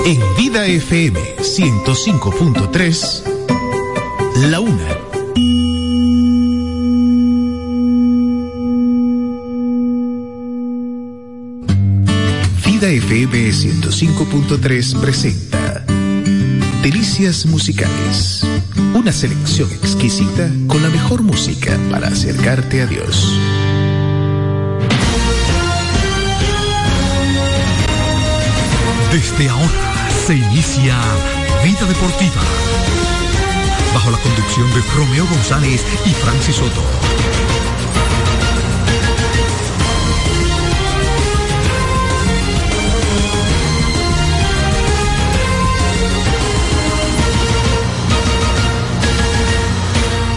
En 0.05 0.21
Vida 0.37 0.67
FM 0.67 1.19
105.3, 1.39 3.23
La 4.51 4.61
Una. 4.61 4.99
Vida 12.67 12.89
FM 12.89 13.51
105.3 13.51 15.01
presenta 15.01 15.85
Delicias 16.83 17.47
Musicales. 17.47 18.45
Una 18.95 19.13
selección 19.13 19.71
exquisita 19.71 20.51
con 20.67 20.83
la 20.83 20.89
mejor 20.89 21.23
música 21.23 21.79
para 21.91 22.09
acercarte 22.09 22.83
a 22.83 22.87
Dios. 22.87 23.39
Desde 29.13 29.47
ahora 29.47 30.09
se 30.09 30.35
inicia 30.35 30.99
Vida 31.63 31.85
Deportiva. 31.87 32.41
Bajo 33.93 34.11
la 34.11 34.17
conducción 34.17 34.67
de 34.73 34.81
Romeo 34.97 35.27
González 35.27 35.85
y 36.07 36.09
Francis 36.15 36.57
Soto. 36.57 36.83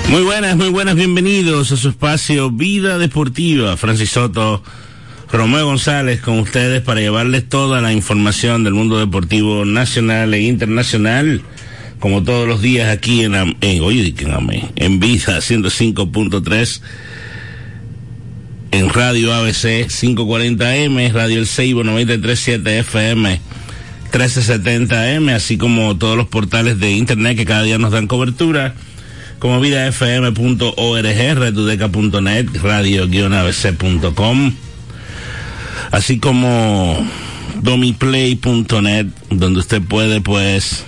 Muy 0.10 0.24
buenas, 0.24 0.58
muy 0.58 0.70
buenas, 0.70 0.96
bienvenidos 0.96 1.72
a 1.72 1.78
su 1.78 1.88
espacio 1.88 2.52
Vida 2.52 2.98
Deportiva. 2.98 3.78
Francis 3.78 4.12
Soto, 4.12 4.62
Romeo 5.32 5.66
González 5.66 6.22
con 6.22 6.40
ustedes 6.40 6.82
para 6.82 7.02
llevarles 7.02 7.48
toda 7.50 7.82
la 7.82 7.92
información 7.92 8.64
del 8.64 8.74
mundo 8.74 9.00
deportivo 9.00 9.66
nacional 9.66 10.34
e 10.34 10.42
internacional, 10.42 11.42
como 12.00 12.24
todos 12.24 12.48
los 12.48 12.62
días 12.62 12.90
aquí 12.90 13.24
en, 13.24 13.36
en 13.36 13.56
en, 13.62 15.00
Vida 15.00 15.38
105.3, 15.38 16.82
en 18.72 18.90
Radio 18.90 19.34
ABC 19.34 19.88
540M, 19.88 21.12
Radio 21.12 21.40
El 21.40 21.48
Seibo 21.48 21.84
937 21.84 22.80
FM. 22.80 23.42
1370M, 24.12 25.34
así 25.34 25.58
como 25.58 25.98
todos 25.98 26.16
los 26.16 26.28
portales 26.28 26.80
de 26.80 26.92
internet 26.92 27.36
que 27.36 27.44
cada 27.46 27.64
día 27.64 27.78
nos 27.78 27.92
dan 27.92 28.08
cobertura 28.08 28.74
como 29.40 29.60
vidafm.org, 29.60 31.38
redudeca.net, 31.38 32.48
radio-abc.com, 32.64 34.54
así 35.96 36.20
como 36.20 37.08
domiplay.net, 37.62 39.08
donde 39.30 39.60
usted 39.60 39.82
puede 39.82 40.20
pues 40.20 40.84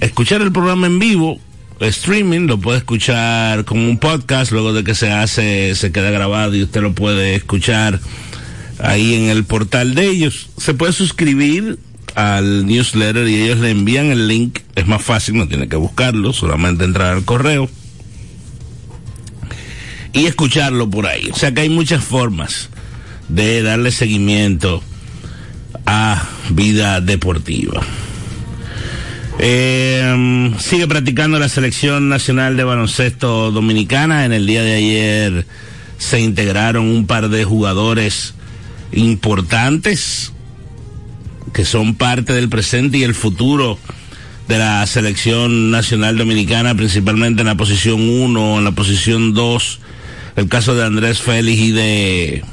escuchar 0.00 0.40
el 0.40 0.50
programa 0.50 0.86
en 0.86 0.98
vivo, 0.98 1.38
streaming, 1.78 2.46
lo 2.46 2.58
puede 2.58 2.78
escuchar 2.78 3.66
como 3.66 3.86
un 3.86 3.98
podcast, 3.98 4.50
luego 4.50 4.72
de 4.72 4.82
que 4.82 4.94
se 4.94 5.12
hace, 5.12 5.74
se 5.74 5.92
queda 5.92 6.10
grabado 6.10 6.54
y 6.54 6.62
usted 6.62 6.80
lo 6.80 6.94
puede 6.94 7.34
escuchar 7.34 8.00
ahí 8.78 9.14
en 9.14 9.24
el 9.24 9.44
portal 9.44 9.94
de 9.94 10.08
ellos. 10.08 10.48
Se 10.56 10.72
puede 10.72 10.94
suscribir 10.94 11.78
al 12.14 12.66
newsletter 12.66 13.28
y 13.28 13.42
ellos 13.42 13.58
le 13.58 13.72
envían 13.72 14.06
el 14.06 14.26
link. 14.26 14.60
Es 14.74 14.86
más 14.86 15.02
fácil, 15.02 15.36
no 15.36 15.48
tiene 15.48 15.68
que 15.68 15.76
buscarlo, 15.76 16.32
solamente 16.32 16.86
entrar 16.86 17.12
al 17.12 17.26
correo 17.26 17.68
y 20.14 20.24
escucharlo 20.24 20.88
por 20.88 21.06
ahí. 21.06 21.28
O 21.30 21.36
sea 21.36 21.52
que 21.52 21.60
hay 21.60 21.68
muchas 21.68 22.02
formas 22.02 22.70
de 23.28 23.62
darle 23.62 23.90
seguimiento 23.90 24.82
a 25.86 26.22
vida 26.50 27.00
deportiva. 27.00 27.82
Eh, 29.40 30.52
sigue 30.58 30.88
practicando 30.88 31.38
la 31.38 31.48
selección 31.48 32.08
nacional 32.08 32.56
de 32.56 32.64
baloncesto 32.64 33.52
dominicana. 33.52 34.24
En 34.24 34.32
el 34.32 34.46
día 34.46 34.62
de 34.62 34.74
ayer 34.74 35.46
se 35.96 36.20
integraron 36.20 36.86
un 36.86 37.06
par 37.06 37.28
de 37.28 37.44
jugadores 37.44 38.34
importantes 38.92 40.32
que 41.52 41.64
son 41.64 41.94
parte 41.94 42.32
del 42.32 42.48
presente 42.48 42.98
y 42.98 43.04
el 43.04 43.14
futuro 43.14 43.78
de 44.48 44.58
la 44.58 44.86
selección 44.86 45.70
nacional 45.70 46.16
dominicana, 46.16 46.74
principalmente 46.74 47.42
en 47.42 47.48
la 47.48 47.56
posición 47.56 48.00
1, 48.00 48.58
en 48.58 48.64
la 48.64 48.72
posición 48.72 49.34
2, 49.34 49.80
el 50.36 50.48
caso 50.48 50.74
de 50.74 50.84
Andrés 50.84 51.20
Félix 51.20 51.58
y 51.60 51.70
de 51.70 52.44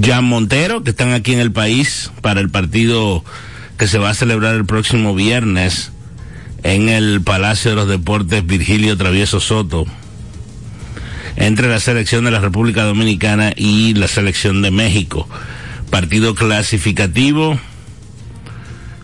Jan 0.00 0.24
Montero, 0.24 0.82
que 0.82 0.90
están 0.90 1.12
aquí 1.12 1.32
en 1.32 1.40
el 1.40 1.52
país 1.52 2.10
para 2.20 2.40
el 2.40 2.50
partido 2.50 3.24
que 3.78 3.86
se 3.86 3.98
va 3.98 4.10
a 4.10 4.14
celebrar 4.14 4.54
el 4.54 4.64
próximo 4.64 5.14
viernes 5.14 5.92
en 6.62 6.88
el 6.88 7.22
Palacio 7.22 7.70
de 7.70 7.76
los 7.76 7.88
Deportes 7.88 8.44
Virgilio 8.46 8.96
Travieso 8.96 9.40
Soto, 9.40 9.86
entre 11.36 11.68
la 11.68 11.80
selección 11.80 12.24
de 12.24 12.30
la 12.30 12.40
República 12.40 12.84
Dominicana 12.84 13.52
y 13.54 13.94
la 13.94 14.08
selección 14.08 14.62
de 14.62 14.70
México. 14.70 15.28
Partido 15.90 16.34
clasificativo 16.34 17.58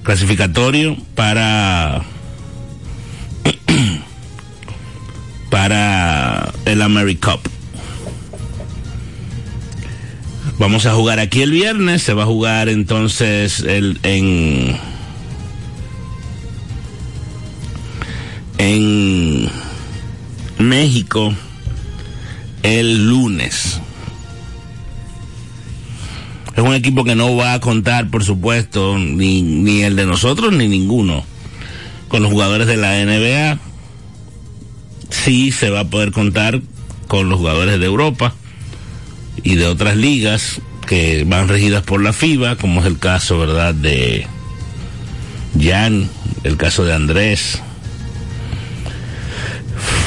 clasificatorio 0.03 0.97
para 1.14 2.03
para 5.50 6.53
el 6.64 6.82
AmeriCup. 6.82 7.52
Vamos 10.59 10.87
a 10.87 10.95
jugar 10.95 11.19
aquí 11.19 11.43
el 11.43 11.51
viernes, 11.51 12.03
se 12.03 12.15
va 12.15 12.23
a 12.23 12.27
jugar 12.27 12.69
entonces 12.69 13.61
el, 13.61 13.99
en 14.03 14.79
en 18.59 19.49
México 20.59 21.35
el 22.62 23.09
lunes. 23.09 23.81
Es 26.55 26.62
un 26.62 26.75
equipo 26.75 27.03
que 27.03 27.17
no 27.17 27.35
va 27.35 27.55
a 27.55 27.61
contar, 27.61 28.11
por 28.11 28.23
supuesto, 28.23 28.99
ni, 28.99 29.43
ni 29.43 29.83
el 29.83 29.97
de 29.97 30.07
nosotros 30.07 30.53
ni 30.53 30.69
ninguno 30.69 31.25
con 32.09 32.23
los 32.23 32.31
jugadores 32.31 32.67
de 32.67 32.77
la 32.77 33.05
NBA. 33.05 33.59
Sí 35.11 35.51
se 35.51 35.71
va 35.71 35.81
a 35.81 35.91
poder 35.91 36.12
contar 36.12 36.61
con 37.09 37.29
los 37.29 37.39
jugadores 37.39 37.81
de 37.81 37.87
Europa 37.87 38.35
y 39.43 39.57
de 39.57 39.67
otras 39.67 39.97
ligas 39.97 40.61
que 40.87 41.25
van 41.25 41.49
regidas 41.49 41.83
por 41.83 42.03
la 42.03 42.13
FIBA, 42.13 42.57
como 42.57 42.81
es 42.81 42.87
el 42.87 42.99
caso, 42.99 43.39
¿verdad?, 43.39 43.75
de 43.75 44.27
Jan, 45.61 46.09
el 46.45 46.57
caso 46.57 46.85
de 46.85 46.95
Andrés, 46.95 47.63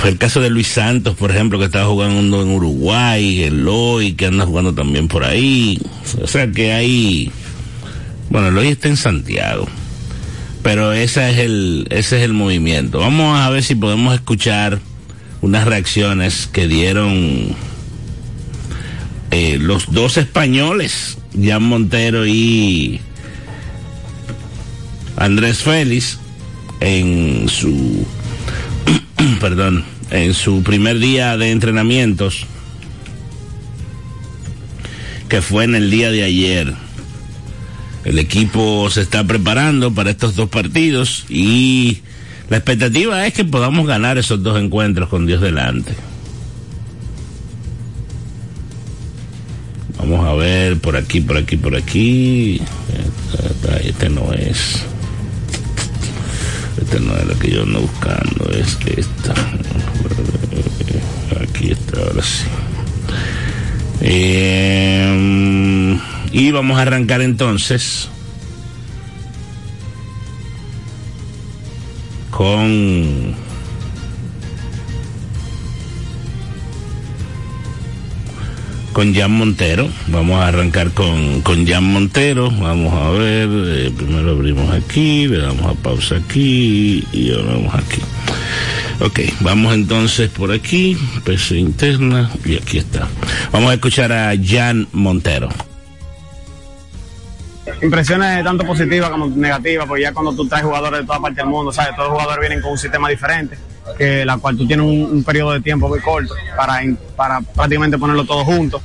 el 0.06 0.18
caso 0.18 0.42
de 0.42 0.50
Luis 0.50 0.68
Santos, 0.68 1.16
por 1.16 1.32
ejemplo, 1.32 1.58
que 1.58 1.66
estaba 1.66 1.88
jugando 1.88 2.42
en 2.42 2.50
Uruguay, 2.50 3.44
Eloy, 3.44 4.14
que 4.14 4.28
anda 4.28 4.46
jugando 4.46 4.74
también 4.74 5.08
por 5.08 5.24
ahí. 5.24 5.82
O 6.22 6.28
sea 6.28 6.52
que 6.52 6.74
hay, 6.74 7.32
bueno, 8.30 8.50
Eloy 8.50 8.68
está 8.68 8.88
en 8.88 8.98
Santiago. 8.98 9.68
Pero 10.62 10.94
ese 10.94 11.32
es 11.32 11.38
el, 11.40 11.88
ese 11.90 12.18
es 12.18 12.24
el 12.24 12.34
movimiento. 12.34 13.00
Vamos 13.00 13.40
a 13.40 13.50
ver 13.50 13.64
si 13.64 13.76
podemos 13.76 14.14
escuchar 14.14 14.80
unas 15.42 15.66
reacciones 15.66 16.48
que 16.52 16.68
dieron 16.68 17.56
eh, 19.38 19.58
los 19.60 19.92
dos 19.92 20.16
españoles, 20.16 21.18
Jan 21.38 21.62
Montero 21.62 22.26
y 22.26 23.02
Andrés 25.18 25.58
Félix, 25.58 26.20
en 26.80 27.50
su, 27.50 28.08
perdón, 29.42 29.84
en 30.10 30.34
su 30.34 30.64
primer 30.64 31.00
día 31.00 31.36
de 31.36 31.52
entrenamientos, 31.52 32.46
que 35.28 35.42
fue 35.42 35.66
en 35.66 35.76
el 35.76 35.92
día 35.92 36.12
de 36.12 36.24
ayer. 36.24 36.74
El 38.06 38.20
equipo 38.20 38.90
se 38.90 39.02
está 39.02 39.26
preparando 39.26 39.94
para 39.94 40.12
estos 40.12 40.38
dos 40.38 40.48
partidos 40.48 41.26
y 41.28 42.00
la 42.50 42.56
expectativa 42.56 43.28
es 43.28 43.34
que 43.34 43.44
podamos 43.44 43.86
ganar 43.86 44.18
esos 44.18 44.42
dos 44.42 44.58
encuentros 44.62 45.10
con 45.10 45.26
Dios 45.26 45.42
delante. 45.42 45.94
A 50.26 50.34
ver 50.34 50.80
por 50.80 50.98
aquí, 50.98 51.22
por 51.22 51.38
aquí, 51.38 51.56
por 51.56 51.76
aquí. 51.76 52.60
este 53.84 54.10
no 54.10 54.34
es. 54.34 54.84
Este 56.82 57.00
no 57.00 57.16
es 57.16 57.26
lo 57.26 57.38
que 57.38 57.52
yo 57.52 57.62
ando 57.62 57.82
buscando, 57.82 58.50
es 58.50 58.76
esta. 58.98 59.34
Aquí 61.42 61.72
está, 61.72 62.00
ahora 62.00 62.24
sí. 62.24 62.46
Eh, 64.02 66.00
y 66.32 66.52
vamos 66.52 66.80
a 66.80 66.82
arrancar 66.82 67.22
entonces 67.22 68.10
con 72.32 73.45
con 78.96 79.14
Jan 79.14 79.32
Montero. 79.32 79.90
Vamos 80.08 80.42
a 80.42 80.48
arrancar 80.48 80.92
con, 80.92 81.42
con 81.42 81.68
Jan 81.68 81.84
Montero. 81.84 82.50
Vamos 82.50 82.94
a 82.94 83.10
ver, 83.10 83.50
eh, 83.52 83.92
primero 83.94 84.32
abrimos 84.32 84.74
aquí, 84.74 85.28
le 85.28 85.40
damos 85.40 85.66
a 85.66 85.74
pausa 85.74 86.16
aquí 86.16 87.06
y 87.12 87.32
vamos 87.32 87.76
aquí. 87.76 88.02
Ok, 89.02 89.20
vamos 89.42 89.74
entonces 89.74 90.30
por 90.30 90.54
aquí, 90.54 90.98
PC 91.26 91.58
interna 91.58 92.32
y 92.46 92.56
aquí 92.56 92.78
está. 92.78 93.10
Vamos 93.52 93.72
a 93.72 93.74
escuchar 93.74 94.14
a 94.14 94.34
Jan 94.42 94.88
Montero. 94.94 95.50
Impresiones 97.82 98.46
tanto 98.46 98.64
positivas 98.64 99.10
como 99.10 99.28
negativas, 99.28 99.88
porque 99.88 100.04
ya 100.04 100.14
cuando 100.14 100.34
tú 100.34 100.48
traes 100.48 100.64
jugadores 100.64 101.02
de 101.02 101.06
toda 101.06 101.20
parte 101.20 101.42
del 101.42 101.50
mundo, 101.50 101.74
¿sabes? 101.74 101.98
Todos 101.98 102.12
los 102.12 102.14
jugadores 102.14 102.40
vienen 102.40 102.62
con 102.62 102.72
un 102.72 102.78
sistema 102.78 103.10
diferente 103.10 103.58
que 103.98 104.26
la 104.26 104.38
cual 104.38 104.58
tú 104.58 104.68
tienes 104.68 104.86
un, 104.86 105.04
un, 105.04 105.24
periodo 105.24 105.52
de 105.54 105.62
tiempo 105.62 105.88
muy 105.88 106.00
corto 106.00 106.34
para, 106.56 106.82
para 107.16 107.42
prácticamente 107.42 107.98
ponerlo 107.98 108.26
todo 108.26 108.44
junto. 108.44 108.82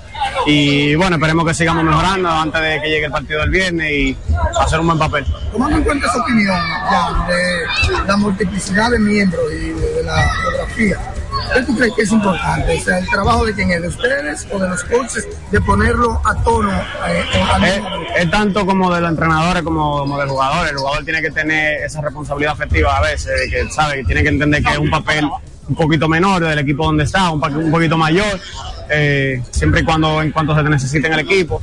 Y 0.46 0.94
bueno, 0.94 1.16
esperemos 1.16 1.46
que 1.46 1.54
sigamos 1.54 1.84
mejorando 1.84 2.28
antes 2.28 2.60
de 2.60 2.80
que 2.82 2.88
llegue 2.88 3.06
el 3.06 3.12
partido 3.12 3.40
del 3.40 3.50
viernes 3.50 3.90
y 3.90 4.16
hacer 4.58 4.80
un 4.80 4.86
buen 4.86 4.98
papel. 4.98 5.26
Tomando 5.52 5.76
en 5.76 5.84
cuenta 5.84 6.06
esa 6.06 6.22
opinión 6.22 6.56
ya, 6.90 7.26
de 7.28 8.06
la 8.06 8.16
multiplicidad 8.16 8.90
de 8.90 8.98
miembros 8.98 9.44
y 9.52 9.70
de 9.70 10.02
la 10.04 10.28
geografía, 10.28 10.98
¿Qué 11.54 11.62
tú 11.62 11.76
crees 11.76 11.92
que 11.94 12.02
es 12.02 12.12
importante? 12.12 12.78
O 12.78 12.80
sea, 12.82 12.98
el 12.98 13.08
trabajo 13.08 13.44
de 13.44 13.54
quién 13.54 13.70
es, 13.70 13.82
de 13.82 13.88
ustedes 13.88 14.46
o 14.52 14.58
de 14.58 14.68
los 14.68 14.84
coaches, 14.84 15.28
de 15.50 15.60
ponerlo 15.60 16.20
a 16.24 16.34
tono. 16.42 16.70
Eh, 17.08 17.24
es, 17.62 18.22
es, 18.22 18.30
tanto 18.30 18.64
como 18.66 18.92
de 18.94 19.00
los 19.00 19.10
entrenadores 19.10 19.62
como, 19.62 19.98
como 20.00 20.18
del 20.18 20.28
jugador. 20.28 20.68
El 20.68 20.76
jugador 20.76 21.04
tiene 21.04 21.22
que 21.22 21.30
tener 21.30 21.82
esa 21.82 22.00
responsabilidad 22.00 22.52
afectiva 22.52 22.96
a 22.96 23.02
veces, 23.02 23.32
que 23.50 23.68
sabe 23.70 23.96
que 23.96 24.04
tiene 24.04 24.22
que 24.22 24.28
entender 24.28 24.62
que 24.62 24.72
es 24.72 24.78
un 24.78 24.90
papel 24.90 25.28
un 25.68 25.74
poquito 25.76 26.08
menor 26.08 26.42
del 26.44 26.58
equipo 26.58 26.84
donde 26.84 27.04
está, 27.04 27.30
un, 27.30 27.42
un 27.42 27.70
poquito 27.70 27.96
mayor, 27.96 28.40
eh, 28.88 29.42
siempre 29.50 29.82
y 29.82 29.84
cuando 29.84 30.20
en 30.20 30.32
cuanto 30.32 30.54
se 30.54 30.62
necesite 30.64 31.06
en 31.06 31.12
el 31.14 31.20
equipo. 31.20 31.62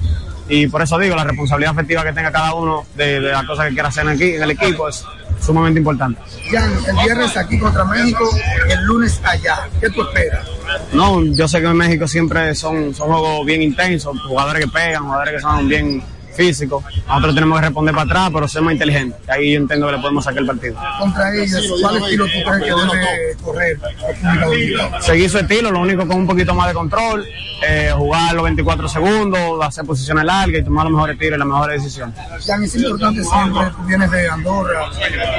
Y 0.49 0.67
por 0.67 0.81
eso 0.81 0.97
digo, 0.97 1.15
la 1.15 1.25
responsabilidad 1.25 1.73
afectiva 1.73 2.03
que 2.03 2.13
tenga 2.13 2.31
cada 2.31 2.53
uno 2.53 2.85
de, 2.95 3.19
de 3.19 3.31
las 3.31 3.43
cosas 3.45 3.67
que 3.67 3.73
quiera 3.73 3.89
hacer 3.89 4.07
aquí 4.07 4.35
en 4.35 4.43
el 4.43 4.51
equipo 4.51 4.87
es 4.87 5.03
sumamente 5.39 5.79
importante. 5.79 6.21
Jan, 6.51 6.71
el 6.87 6.95
viernes 7.03 7.37
aquí 7.37 7.59
contra 7.59 7.85
México, 7.85 8.29
el 8.69 8.83
lunes 8.85 9.19
allá. 9.23 9.67
¿Qué 9.79 9.89
tú 9.89 10.01
esperas? 10.01 10.47
No, 10.93 11.23
yo 11.23 11.47
sé 11.47 11.61
que 11.61 11.67
en 11.67 11.77
México 11.77 12.07
siempre 12.07 12.53
son, 12.55 12.93
son 12.93 13.07
juegos 13.07 13.45
bien 13.45 13.61
intensos, 13.61 14.19
jugadores 14.21 14.65
que 14.65 14.71
pegan, 14.71 15.03
jugadores 15.03 15.35
que 15.35 15.41
son 15.41 15.67
bien 15.67 16.03
físicos. 16.37 16.83
Nosotros 17.07 17.35
tenemos 17.35 17.59
que 17.59 17.65
responder 17.65 17.95
para 17.95 18.05
atrás, 18.05 18.29
pero 18.33 18.47
ser 18.47 18.61
más 18.61 18.73
inteligentes. 18.73 19.19
Ahí 19.27 19.53
yo 19.53 19.59
entiendo 19.59 19.87
que 19.87 19.93
le 19.93 19.99
podemos 19.99 20.23
sacar 20.23 20.39
el 20.39 20.47
partido. 20.47 20.75
Contra 20.99 21.35
ellos, 21.35 21.73
¿cuál 21.81 21.97
estilo 21.97 22.25
tú 22.25 22.31
crees 22.31 22.63
que 22.63 22.69
debe 22.69 23.35
correr? 23.43 23.79
Seguir 25.01 25.29
su 25.29 25.39
estilo, 25.39 25.71
lo 25.71 25.79
único 25.79 26.07
con 26.07 26.17
un 26.17 26.27
poquito 26.27 26.53
más 26.53 26.67
de 26.67 26.73
control, 26.73 27.25
eh, 27.67 27.91
jugar 27.95 28.35
los 28.35 28.43
24 28.43 28.87
segundos, 28.87 29.65
hacer 29.65 29.83
posiciones 29.85 30.23
largas 30.23 30.61
y 30.61 30.63
tomar 30.63 30.85
los 30.85 30.93
mejores 30.93 31.17
tiros 31.17 31.37
y 31.37 31.39
las 31.39 31.47
mejores 31.47 31.81
decisiones. 31.81 32.15
Jan, 32.45 32.63
es 32.63 32.75
importante 32.75 33.23
siempre, 33.23 33.61
tú 33.75 33.83
vienes 33.83 34.11
de 34.11 34.29
Andorra, 34.29 34.89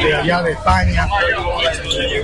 de 0.03 0.15
allá 0.15 0.43
de 0.43 0.53
España. 0.53 1.09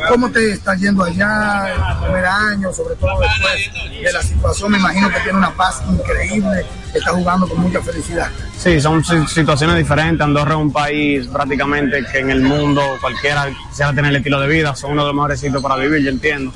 ¿Cómo 0.09 0.31
te 0.31 0.53
está 0.53 0.75
yendo 0.75 1.05
allá 1.05 1.73
el 1.73 2.05
primer 2.05 2.27
año, 2.27 2.73
sobre 2.73 2.97
todo 2.97 3.21
después 3.21 3.71
de 4.03 4.13
la 4.13 4.23
situación? 4.23 4.73
Me 4.73 4.79
imagino 4.79 5.09
que 5.11 5.21
tiene 5.21 5.39
una 5.39 5.55
paz 5.55 5.83
increíble, 5.89 6.67
está 6.93 7.13
jugando 7.13 7.49
con 7.49 7.61
mucha 7.61 7.81
felicidad. 7.81 8.31
Sí, 8.65 8.81
son 8.81 9.05
situaciones 9.29 9.77
diferentes. 9.77 10.23
Andorra 10.23 10.53
es 10.53 10.57
un 10.57 10.73
país 10.73 11.27
prácticamente 11.27 12.03
que 12.11 12.21
en 12.21 12.31
el 12.31 12.41
mundo 12.41 12.81
cualquiera 12.99 13.51
quisiera 13.69 13.93
tener 13.93 14.11
el 14.11 14.17
estilo 14.17 14.41
de 14.41 14.49
vida. 14.49 14.75
Son 14.75 14.93
uno 14.93 15.03
de 15.03 15.09
los 15.09 15.15
mejores 15.15 15.39
sitios 15.39 15.63
para 15.63 15.77
vivir, 15.77 16.03
yo 16.03 16.09
entiendo. 16.09 16.51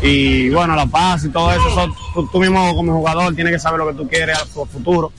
Y 0.00 0.50
bueno, 0.50 0.76
la 0.76 0.86
paz 0.86 1.24
y 1.24 1.30
todo 1.30 1.50
eso, 1.50 1.66
eso 1.66 1.96
tú, 2.14 2.28
tú, 2.30 2.38
mismo 2.38 2.76
como 2.76 2.92
jugador 2.92 3.34
tienes 3.34 3.54
que 3.54 3.58
saber 3.58 3.80
lo 3.80 3.88
que 3.88 3.94
tú 3.94 4.06
quieres 4.06 4.38
a 4.38 4.46
tu 4.46 4.64
futuro. 4.66 5.10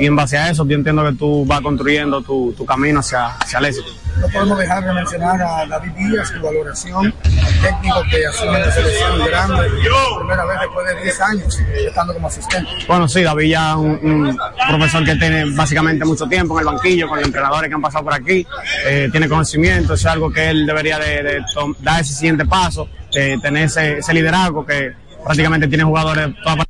Y 0.00 0.06
en 0.06 0.16
base 0.16 0.38
a 0.38 0.48
eso, 0.48 0.66
yo 0.66 0.76
entiendo 0.76 1.04
que 1.04 1.12
tú 1.12 1.44
vas 1.44 1.60
construyendo 1.60 2.22
tu, 2.22 2.54
tu 2.56 2.64
camino 2.64 3.00
hacia, 3.00 3.36
hacia 3.36 3.58
el 3.58 3.66
éxito. 3.66 3.90
No 4.18 4.28
podemos 4.28 4.58
dejar 4.58 4.82
de 4.82 4.94
mencionar 4.94 5.42
a 5.42 5.66
David 5.66 5.90
Díaz, 5.92 6.28
su 6.28 6.40
valoración, 6.40 7.14
al 7.24 7.60
técnico 7.60 8.02
que 8.10 8.26
asume 8.26 8.60
la 8.60 8.72
selección 8.72 9.18
grande 9.26 9.68
por 10.10 10.20
primera 10.20 10.44
vez 10.46 10.60
después 10.60 10.86
de 10.86 11.02
10 11.02 11.20
años 11.20 11.60
estando 11.86 12.14
como 12.14 12.28
asistente. 12.28 12.70
Bueno, 12.88 13.08
sí, 13.08 13.22
David 13.22 13.50
ya 13.50 13.72
es 13.72 13.76
un, 13.76 13.90
un, 14.02 14.38
profesor 14.68 15.04
que 15.04 15.16
tiene 15.16 15.44
básicamente 15.54 16.04
mucho 16.06 16.26
tiempo 16.26 16.58
en 16.58 16.66
el 16.66 16.74
banquillo 16.74 17.06
con 17.06 17.18
los 17.18 17.26
entrenadores 17.26 17.68
que 17.68 17.74
han 17.74 17.82
pasado 17.82 18.04
por 18.04 18.14
aquí, 18.14 18.46
eh, 18.86 19.08
tiene 19.12 19.28
conocimiento, 19.28 19.92
es 19.92 20.06
algo 20.06 20.32
que 20.32 20.48
él 20.48 20.64
debería 20.64 20.98
de, 20.98 21.22
de 21.22 21.44
dar 21.80 22.00
ese 22.00 22.14
siguiente 22.14 22.46
paso, 22.46 22.88
de 23.12 23.38
tener 23.38 23.64
ese, 23.64 23.98
ese 23.98 24.14
liderazgo 24.14 24.64
que 24.64 24.94
prácticamente 25.22 25.68
tiene 25.68 25.84
jugadores 25.84 26.28
de 26.28 26.34
toda 26.42 26.64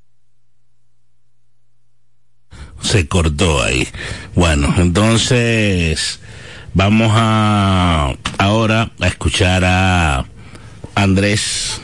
se 2.83 3.07
cortó 3.07 3.63
ahí. 3.63 3.87
Bueno, 4.35 4.75
entonces 4.79 6.21
vamos 6.75 7.13
a 7.15 8.15
ahora 8.39 8.91
a 9.01 9.07
escuchar 9.07 9.65
a 9.65 10.25
Andrés 10.95 11.81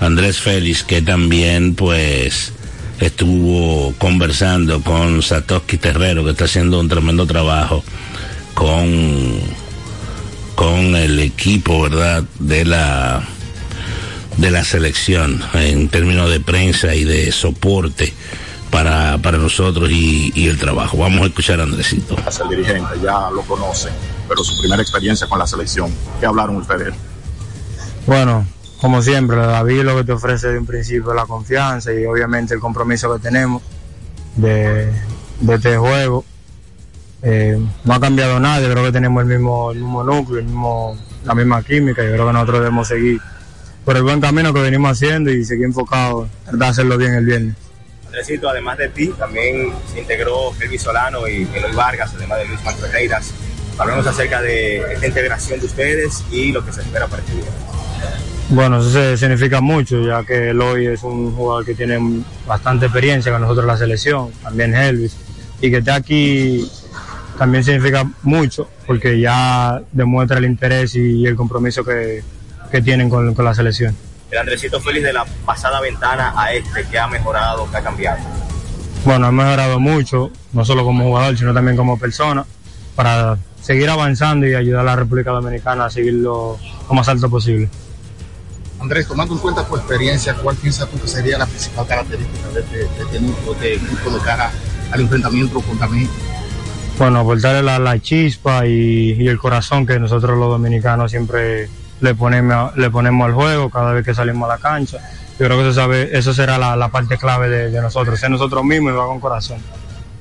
Andrés 0.00 0.38
Félix 0.38 0.82
que 0.82 1.02
también 1.02 1.74
pues 1.74 2.52
estuvo 3.00 3.94
conversando 3.98 4.82
con 4.82 5.22
Satoshi 5.22 5.78
Terrero 5.78 6.24
que 6.24 6.32
está 6.32 6.44
haciendo 6.44 6.80
un 6.80 6.88
tremendo 6.88 7.26
trabajo 7.26 7.84
con 8.54 9.40
con 10.54 10.94
el 10.94 11.18
equipo 11.20 11.82
verdad 11.82 12.24
de 12.38 12.64
la 12.64 13.22
de 14.36 14.50
la 14.50 14.64
selección 14.64 15.42
en 15.54 15.88
términos 15.88 16.30
de 16.30 16.40
prensa 16.40 16.94
y 16.94 17.04
de 17.04 17.32
soporte 17.32 18.12
para, 18.74 19.18
para 19.18 19.38
nosotros 19.38 19.88
y, 19.88 20.32
y, 20.34 20.48
el 20.48 20.58
trabajo. 20.58 20.98
Vamos 20.98 21.20
a 21.20 21.26
escuchar 21.26 21.60
a 21.60 21.62
Andresito. 21.62 22.16
Es 22.26 22.40
el 22.40 22.48
dirigente, 22.48 22.98
ya 23.00 23.30
lo 23.30 23.42
conoce, 23.42 23.88
pero 24.26 24.42
su 24.42 24.58
primera 24.60 24.82
experiencia 24.82 25.28
con 25.28 25.38
la 25.38 25.46
selección, 25.46 25.94
¿qué 26.18 26.26
hablaron 26.26 26.56
ustedes? 26.56 26.92
Bueno, 28.04 28.44
como 28.80 29.00
siempre, 29.00 29.36
David 29.36 29.82
lo 29.82 29.96
que 29.98 30.02
te 30.02 30.10
ofrece 30.10 30.48
de 30.48 30.58
un 30.58 30.66
principio 30.66 31.14
la 31.14 31.24
confianza 31.24 31.92
y 31.92 32.04
obviamente 32.04 32.54
el 32.54 32.58
compromiso 32.58 33.14
que 33.14 33.22
tenemos 33.22 33.62
de, 34.34 34.92
de 35.38 35.54
este 35.54 35.76
juego. 35.76 36.24
Eh, 37.22 37.56
no 37.84 37.94
ha 37.94 38.00
cambiado 38.00 38.40
nada, 38.40 38.60
yo 38.60 38.72
creo 38.72 38.82
que 38.82 38.92
tenemos 38.92 39.22
el 39.22 39.28
mismo, 39.28 39.70
el 39.70 39.78
mismo 39.78 40.02
núcleo, 40.02 40.40
el 40.40 40.46
mismo, 40.46 40.98
la 41.24 41.34
misma 41.36 41.62
química, 41.62 42.02
yo 42.02 42.10
creo 42.10 42.26
que 42.26 42.32
nosotros 42.32 42.58
debemos 42.58 42.88
seguir 42.88 43.20
por 43.84 43.96
el 43.96 44.02
buen 44.02 44.20
camino 44.20 44.52
que 44.52 44.60
venimos 44.60 44.90
haciendo 44.90 45.30
y 45.30 45.44
seguir 45.44 45.66
enfocados 45.66 46.28
en 46.52 46.60
hacerlo 46.60 46.98
bien 46.98 47.14
el 47.14 47.24
viernes. 47.24 47.63
Además 48.48 48.78
de 48.78 48.88
ti, 48.88 49.08
también 49.18 49.72
se 49.92 50.00
integró 50.00 50.52
Kelvin 50.58 50.78
Solano 50.78 51.28
y 51.28 51.48
Eloy 51.54 51.72
Vargas, 51.74 52.12
además 52.14 52.38
de 52.38 52.46
Luis 52.46 52.60
Ferreiras. 52.60 53.32
Hablemos 53.76 54.06
acerca 54.06 54.40
de 54.40 54.78
esta 54.94 55.06
integración 55.06 55.60
de 55.60 55.66
ustedes 55.66 56.24
y 56.30 56.52
lo 56.52 56.64
que 56.64 56.72
se 56.72 56.82
espera 56.82 57.06
para 57.06 57.22
este 57.22 57.34
día. 57.34 57.50
Bueno, 58.50 58.80
eso 58.80 59.16
significa 59.16 59.60
mucho, 59.60 60.00
ya 60.06 60.24
que 60.24 60.50
Eloy 60.50 60.86
es 60.86 61.02
un 61.02 61.34
jugador 61.34 61.64
que 61.64 61.74
tiene 61.74 61.98
bastante 62.46 62.86
experiencia 62.86 63.32
con 63.32 63.42
nosotros 63.42 63.64
en 63.64 63.68
la 63.68 63.76
selección, 63.76 64.30
también 64.42 64.74
Elvis, 64.74 65.16
y 65.60 65.70
que 65.70 65.78
esté 65.78 65.90
aquí 65.90 66.70
también 67.36 67.64
significa 67.64 68.08
mucho, 68.22 68.68
porque 68.86 69.18
ya 69.18 69.82
demuestra 69.92 70.38
el 70.38 70.44
interés 70.44 70.94
y 70.94 71.26
el 71.26 71.34
compromiso 71.34 71.84
que, 71.84 72.22
tienen 72.82 73.08
con 73.08 73.44
la 73.44 73.54
selección 73.54 73.94
el 74.34 74.40
Andresito 74.40 74.80
Félix 74.80 75.04
de 75.04 75.12
la 75.12 75.24
pasada 75.46 75.80
ventana 75.80 76.34
a 76.36 76.52
este, 76.52 76.84
que 76.84 76.98
ha 76.98 77.06
mejorado, 77.06 77.70
que 77.70 77.76
ha 77.76 77.82
cambiado? 77.82 78.18
Bueno, 79.04 79.26
ha 79.26 79.32
mejorado 79.32 79.78
mucho, 79.78 80.30
no 80.52 80.64
solo 80.64 80.82
como 80.84 81.04
jugador, 81.04 81.38
sino 81.38 81.54
también 81.54 81.76
como 81.76 81.98
persona, 81.98 82.44
para 82.96 83.38
seguir 83.62 83.88
avanzando 83.88 84.46
y 84.46 84.54
ayudar 84.54 84.80
a 84.80 84.84
la 84.84 84.96
República 84.96 85.30
Dominicana 85.30 85.84
a 85.84 85.90
seguirlo 85.90 86.58
lo 86.88 86.94
más 86.94 87.08
alto 87.08 87.30
posible. 87.30 87.68
Andrés, 88.80 89.06
tomando 89.06 89.34
en 89.34 89.40
cuenta 89.40 89.64
tu 89.66 89.76
experiencia, 89.76 90.34
¿cuál 90.34 90.56
piensas 90.56 90.88
tú 90.88 91.00
que 91.00 91.06
sería 91.06 91.38
la 91.38 91.46
principal 91.46 91.86
característica 91.86 92.48
de 92.48 92.60
este, 92.60 92.76
de 92.78 92.84
este 92.84 93.20
núcleo, 93.20 93.54
de 93.54 94.24
cara 94.24 94.50
al 94.90 95.00
enfrentamiento 95.00 95.60
contra 95.60 95.86
México? 95.86 96.12
Bueno, 96.98 97.20
aportarle 97.20 97.62
la, 97.62 97.78
la 97.78 98.00
chispa 98.00 98.66
y, 98.66 99.12
y 99.12 99.28
el 99.28 99.38
corazón 99.38 99.86
que 99.86 99.98
nosotros 100.00 100.36
los 100.36 100.48
dominicanos 100.48 101.12
siempre 101.12 101.68
le 102.00 102.14
ponemos, 102.14 102.76
le 102.76 102.90
ponemos 102.90 103.26
al 103.26 103.34
juego 103.34 103.70
cada 103.70 103.92
vez 103.92 104.04
que 104.04 104.14
salimos 104.14 104.48
a 104.50 104.54
la 104.54 104.58
cancha. 104.58 104.98
Yo 105.38 105.46
creo 105.46 105.58
que 105.58 105.64
eso, 105.64 105.72
sabe, 105.72 106.16
eso 106.16 106.32
será 106.32 106.58
la, 106.58 106.76
la 106.76 106.88
parte 106.88 107.18
clave 107.18 107.48
de, 107.48 107.70
de, 107.70 107.80
nosotros, 107.80 108.18
ser 108.20 108.30
nosotros 108.30 108.62
mismos 108.64 108.92
y 108.92 108.96
va 108.96 109.06
con 109.06 109.20
corazón. 109.20 109.58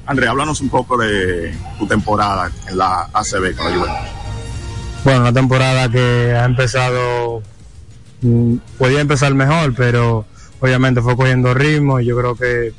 André, 0.06 0.28
háblanos 0.28 0.60
un 0.62 0.70
poco 0.70 0.98
de 0.98 1.56
tu 1.78 1.88
temporada 1.88 2.52
en 2.68 2.78
la 2.78 3.10
ACB 3.14 3.56
con 3.56 3.66
la 3.66 3.78
Juventus. 3.78 4.10
Bueno, 5.04 5.22
una 5.22 5.34
temporada 5.34 5.90
que 5.90 6.34
ha 6.36 6.46
empezado, 6.46 7.44
mm, 8.22 8.56
podía 8.78 9.02
empezar 9.02 9.34
mejor, 9.34 9.74
pero 9.76 10.26
obviamente 10.60 11.02
fue 11.02 11.16
cogiendo 11.16 11.54
ritmo 11.54 12.00
y 12.00 12.06
yo 12.06 12.18
creo 12.18 12.36
que 12.36 12.74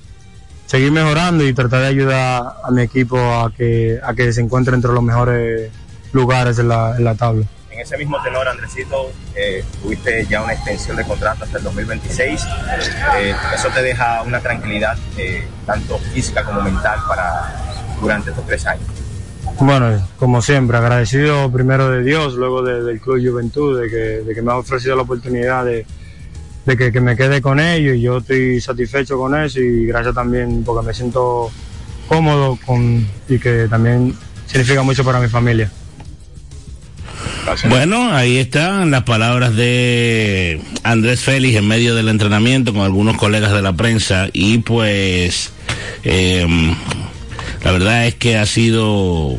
seguir 0.66 0.90
mejorando 0.90 1.46
y 1.46 1.52
tratar 1.52 1.82
de 1.82 1.86
ayudar 1.88 2.56
a 2.64 2.70
mi 2.70 2.82
equipo 2.82 3.18
a 3.18 3.52
que, 3.52 4.00
a 4.02 4.14
que 4.14 4.32
se 4.32 4.40
encuentre 4.40 4.74
entre 4.74 4.92
los 4.92 5.02
mejores 5.02 5.70
lugares 6.12 6.58
en 6.58 6.68
la, 6.68 6.96
en 6.96 7.04
la 7.04 7.14
tabla. 7.14 7.46
En 7.74 7.80
ese 7.80 7.96
mismo 7.98 8.22
tenor, 8.22 8.46
Andresito, 8.46 9.10
eh, 9.34 9.64
tuviste 9.82 10.24
ya 10.30 10.42
una 10.42 10.52
extensión 10.52 10.96
de 10.96 11.02
contrato 11.04 11.42
hasta 11.44 11.58
el 11.58 11.64
2026. 11.64 12.40
Eh, 13.18 13.34
eso 13.52 13.68
te 13.74 13.82
deja 13.82 14.22
una 14.22 14.38
tranquilidad, 14.38 14.96
eh, 15.18 15.44
tanto 15.66 15.98
física 15.98 16.44
como 16.44 16.60
mental, 16.62 17.00
para 17.08 17.52
durante 18.00 18.30
estos 18.30 18.46
tres 18.46 18.64
años. 18.66 18.84
Bueno, 19.58 20.06
como 20.20 20.40
siempre, 20.40 20.76
agradecido 20.78 21.50
primero 21.50 21.90
de 21.90 22.04
Dios, 22.04 22.34
luego 22.34 22.62
de- 22.62 22.84
del 22.84 23.00
Club 23.00 23.20
Juventud, 23.28 23.80
de 23.80 23.88
que, 24.34 24.40
me 24.42 24.52
ha 24.52 24.56
ofrecido 24.56 24.94
la 24.94 25.02
oportunidad 25.02 25.64
de, 25.64 25.84
de 26.66 26.76
que, 26.76 26.92
que 26.92 27.00
me 27.00 27.16
quede 27.16 27.42
con 27.42 27.58
ellos 27.58 27.96
y 27.96 28.02
yo 28.02 28.18
estoy 28.18 28.60
satisfecho 28.60 29.18
con 29.18 29.34
eso 29.34 29.58
y 29.58 29.86
gracias 29.86 30.14
también 30.14 30.62
porque 30.64 30.86
me 30.86 30.94
siento 30.94 31.50
cómodo 32.08 32.56
con, 32.64 33.04
y 33.28 33.38
que 33.40 33.66
también 33.68 34.16
significa 34.46 34.82
mucho 34.82 35.04
para 35.04 35.18
mi 35.18 35.28
familia. 35.28 35.70
Bueno, 37.68 38.12
ahí 38.12 38.38
están 38.38 38.90
las 38.90 39.02
palabras 39.02 39.54
de 39.54 40.60
Andrés 40.82 41.20
Félix 41.20 41.56
en 41.56 41.68
medio 41.68 41.94
del 41.94 42.08
entrenamiento 42.08 42.72
con 42.72 42.82
algunos 42.82 43.16
colegas 43.16 43.52
de 43.52 43.62
la 43.62 43.74
prensa 43.74 44.28
y 44.32 44.58
pues 44.58 45.52
eh, 46.04 46.46
la 47.62 47.72
verdad 47.72 48.06
es 48.06 48.14
que 48.14 48.38
ha 48.38 48.46
sido 48.46 49.36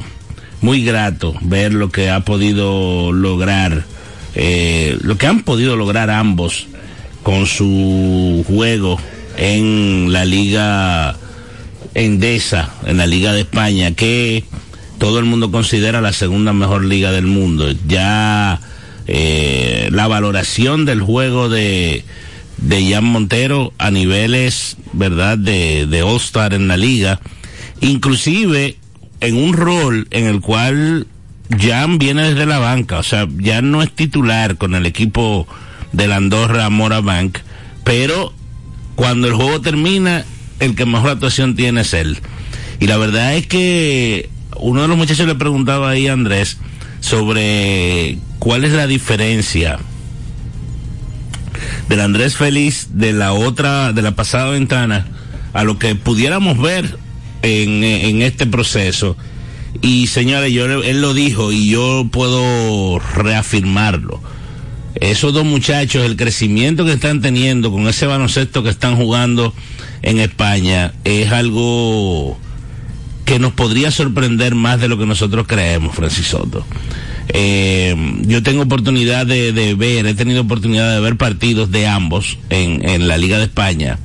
muy 0.62 0.84
grato 0.84 1.34
ver 1.42 1.74
lo 1.74 1.90
que 1.92 2.10
ha 2.10 2.22
podido 2.22 3.12
lograr, 3.12 3.86
eh, 4.36 4.98
lo 5.02 5.18
que 5.18 5.28
han 5.28 5.44
podido 5.44 5.76
lograr 5.76 6.10
ambos 6.10 6.68
con 7.24 7.46
su 7.46 8.44
juego 8.48 9.00
en 9.38 10.12
la 10.12 10.26
liga 10.26 11.16
Endesa, 11.94 12.74
en 12.86 12.98
la 12.98 13.08
liga 13.08 13.34
de 13.34 13.42
España, 13.42 13.92
que 13.92 14.44
todo 14.98 15.20
el 15.20 15.26
mundo 15.26 15.52
considera 15.52 16.02
la 16.02 16.14
segunda 16.14 16.54
mejor 16.54 16.86
liga 16.86 17.12
del 17.12 17.26
mundo. 17.26 17.72
Ya 17.88 18.60
eh, 19.08 19.90
la 19.92 20.08
valoración 20.08 20.86
del 20.86 21.02
juego 21.02 21.50
de, 21.50 22.04
de 22.58 22.92
Jan 22.92 23.06
Montero 23.06 23.74
a 23.78 23.92
niveles, 23.92 24.78
¿verdad?, 24.94 25.38
de, 25.38 25.86
de 25.88 26.02
All-Star 26.02 26.54
en 26.54 26.68
la 26.68 26.78
liga, 26.78 27.20
inclusive 27.82 28.78
en 29.20 29.38
un 29.38 29.54
rol 29.54 30.08
en 30.12 30.28
el 30.28 30.42
cual 30.42 31.08
Jan 31.50 31.98
viene 31.98 32.30
desde 32.30 32.46
la 32.46 32.60
banca, 32.60 32.98
o 33.00 33.04
sea, 33.04 33.28
ya 33.38 33.62
no 33.62 33.84
es 33.84 33.92
titular 33.92 34.58
con 34.58 34.76
el 34.76 34.86
equipo 34.86 35.48
de 35.92 36.08
la 36.08 36.18
Andorra 36.18 36.70
Morabank, 36.70 37.38
pero 37.84 38.34
cuando 38.96 39.28
el 39.28 39.34
juego 39.34 39.62
termina, 39.62 40.26
el 40.60 40.76
que 40.76 40.86
mejor 40.86 41.12
actuación 41.12 41.56
tiene 41.56 41.82
es 41.82 41.94
él. 41.94 42.18
Y 42.80 42.88
la 42.88 42.98
verdad 42.98 43.36
es 43.36 43.48
que 43.48 44.30
uno 44.60 44.82
de 44.82 44.88
los 44.88 44.98
muchachos 44.98 45.28
le 45.28 45.36
preguntaba 45.36 45.90
ahí 45.90 46.08
a 46.08 46.14
Andrés 46.14 46.58
sobre 47.00 48.18
cuál 48.40 48.66
es 48.66 48.74
la 48.74 48.88
diferencia 48.88 49.80
del 51.90 52.02
Andrés 52.02 52.36
Feliz 52.36 52.90
de 52.92 53.14
la 53.14 53.34
otra, 53.34 53.94
de 53.94 54.02
la 54.02 54.16
pasada 54.16 54.50
ventana, 54.50 55.08
a 55.54 55.64
lo 55.64 55.78
que 55.78 55.96
pudiéramos 55.96 56.60
ver 56.60 56.98
en, 57.42 57.84
en 57.84 58.22
este 58.22 58.46
proceso. 58.46 59.16
Y 59.82 60.08
señores, 60.08 60.52
yo, 60.52 60.66
él 60.66 61.02
lo 61.02 61.14
dijo 61.14 61.52
y 61.52 61.70
yo 61.70 62.08
puedo 62.12 63.00
reafirmarlo. 63.00 64.22
Esos 64.96 65.34
dos 65.34 65.46
muchachos, 65.46 66.06
el 66.06 66.16
crecimiento 66.16 66.86
que 66.86 66.94
están 66.94 67.22
teniendo 67.22 67.72
con 67.72 67.88
ese 67.88 68.06
baloncesto 68.06 68.64
que 68.64 68.70
están 68.70 68.96
jugando 68.96 69.54
en 70.02 70.20
España 70.20 70.94
es 71.04 71.32
algo 71.32 72.38
que 73.36 73.40
nos 73.40 73.52
podría 73.52 73.92
sorprender 73.92 74.56
más 74.56 74.80
de 74.80 74.88
lo 74.88 74.98
que 74.98 75.06
nosotros 75.06 75.46
creemos, 75.46 75.94
Francis 75.94 76.28
Soto. 76.28 76.66
Eh, 77.28 77.94
yo 78.22 78.42
tengo 78.42 78.62
oportunidad 78.62 79.26
de, 79.26 79.76
ver, 79.78 80.06
he 80.06 80.14
tenido 80.14 80.44
oportunidad 80.44 80.94
de 80.94 81.02
ver 81.02 81.18
partidos 81.18 81.70
de 81.70 81.86
ambos 81.86 82.38
en, 82.50 82.88
en 82.88 83.10
la 83.10 83.18
Liga 83.18 83.38
de 83.38 83.44
España 83.44 84.00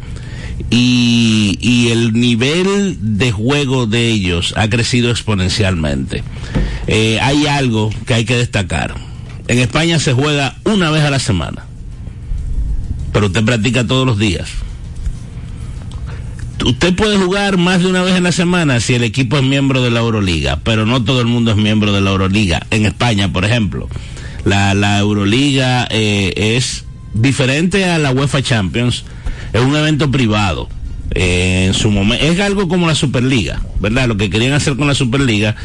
y, 0.69 1.57
y, 1.61 1.91
el 1.91 2.13
nivel 2.13 2.97
de 3.01 3.31
juego 3.31 3.87
de 3.87 4.09
ellos 4.09 4.53
ha 4.57 4.69
crecido 4.69 5.13
exponencialmente. 5.13 6.25
Eh, 6.89 7.21
hay 7.23 7.47
algo 7.47 7.91
que 8.07 8.15
hay 8.15 8.25
que 8.25 8.35
destacar. 8.35 8.97
En 9.47 9.61
España 9.61 10.01
se 10.01 10.13
juega 10.13 10.57
una 10.65 10.91
vez 10.91 11.05
a 11.05 11.11
la 11.11 11.21
semana, 11.21 11.67
pero 13.13 13.27
usted 13.27 13.45
practica 13.45 13.87
todos 13.87 14.05
los 14.05 14.19
días 14.19 14.49
usted 16.65 16.95
puede 16.95 17.17
jugar 17.17 17.57
más 17.57 17.81
de 17.81 17.89
una 17.89 18.03
vez 18.03 18.17
en 18.17 18.25
la 18.25 18.33
semana 18.33 18.81
si 18.81 18.95
el 18.95 19.05
equipo 19.05 19.37
es 19.39 19.43
miembro 19.43 19.83
de 19.83 19.91
la 19.91 20.01
Euroliga, 20.01 20.61
pero 20.63 20.87
no 20.87 21.03
todo 21.03 21.21
el 21.21 21.27
mundo 21.27 21.51
es 21.51 21.57
miembro 21.57 21.93
de 21.93 22.01
la 22.01 22.11
Euroliga. 22.11 22.67
En 22.71 22.87
España, 22.87 23.33
por 23.33 23.45
ejemplo, 23.45 23.89
la, 24.45 24.75
la 24.75 24.99
Euroliga 24.99 25.87
eh, 25.91 26.57
es 26.57 26.85
diferente 27.15 27.85
a 27.85 27.99
la 27.99 28.13
UEFA 28.13 28.43
Champions, 28.43 29.05
es 29.53 29.61
un 29.61 29.77
evento 29.77 30.11
privado. 30.11 30.69
Eh, 31.13 31.65
en 31.67 31.75
su 31.75 31.91
momento 31.91 32.25
es 32.25 32.39
algo 32.39 32.69
como 32.69 32.87
la 32.87 32.95
Superliga, 32.95 33.61
¿verdad? 33.81 34.07
Lo 34.07 34.17
que 34.17 34.31
querían 34.31 34.53
hacer 34.53 34.77
con 34.77 34.87
la 34.87 34.95
Superliga 34.95 35.57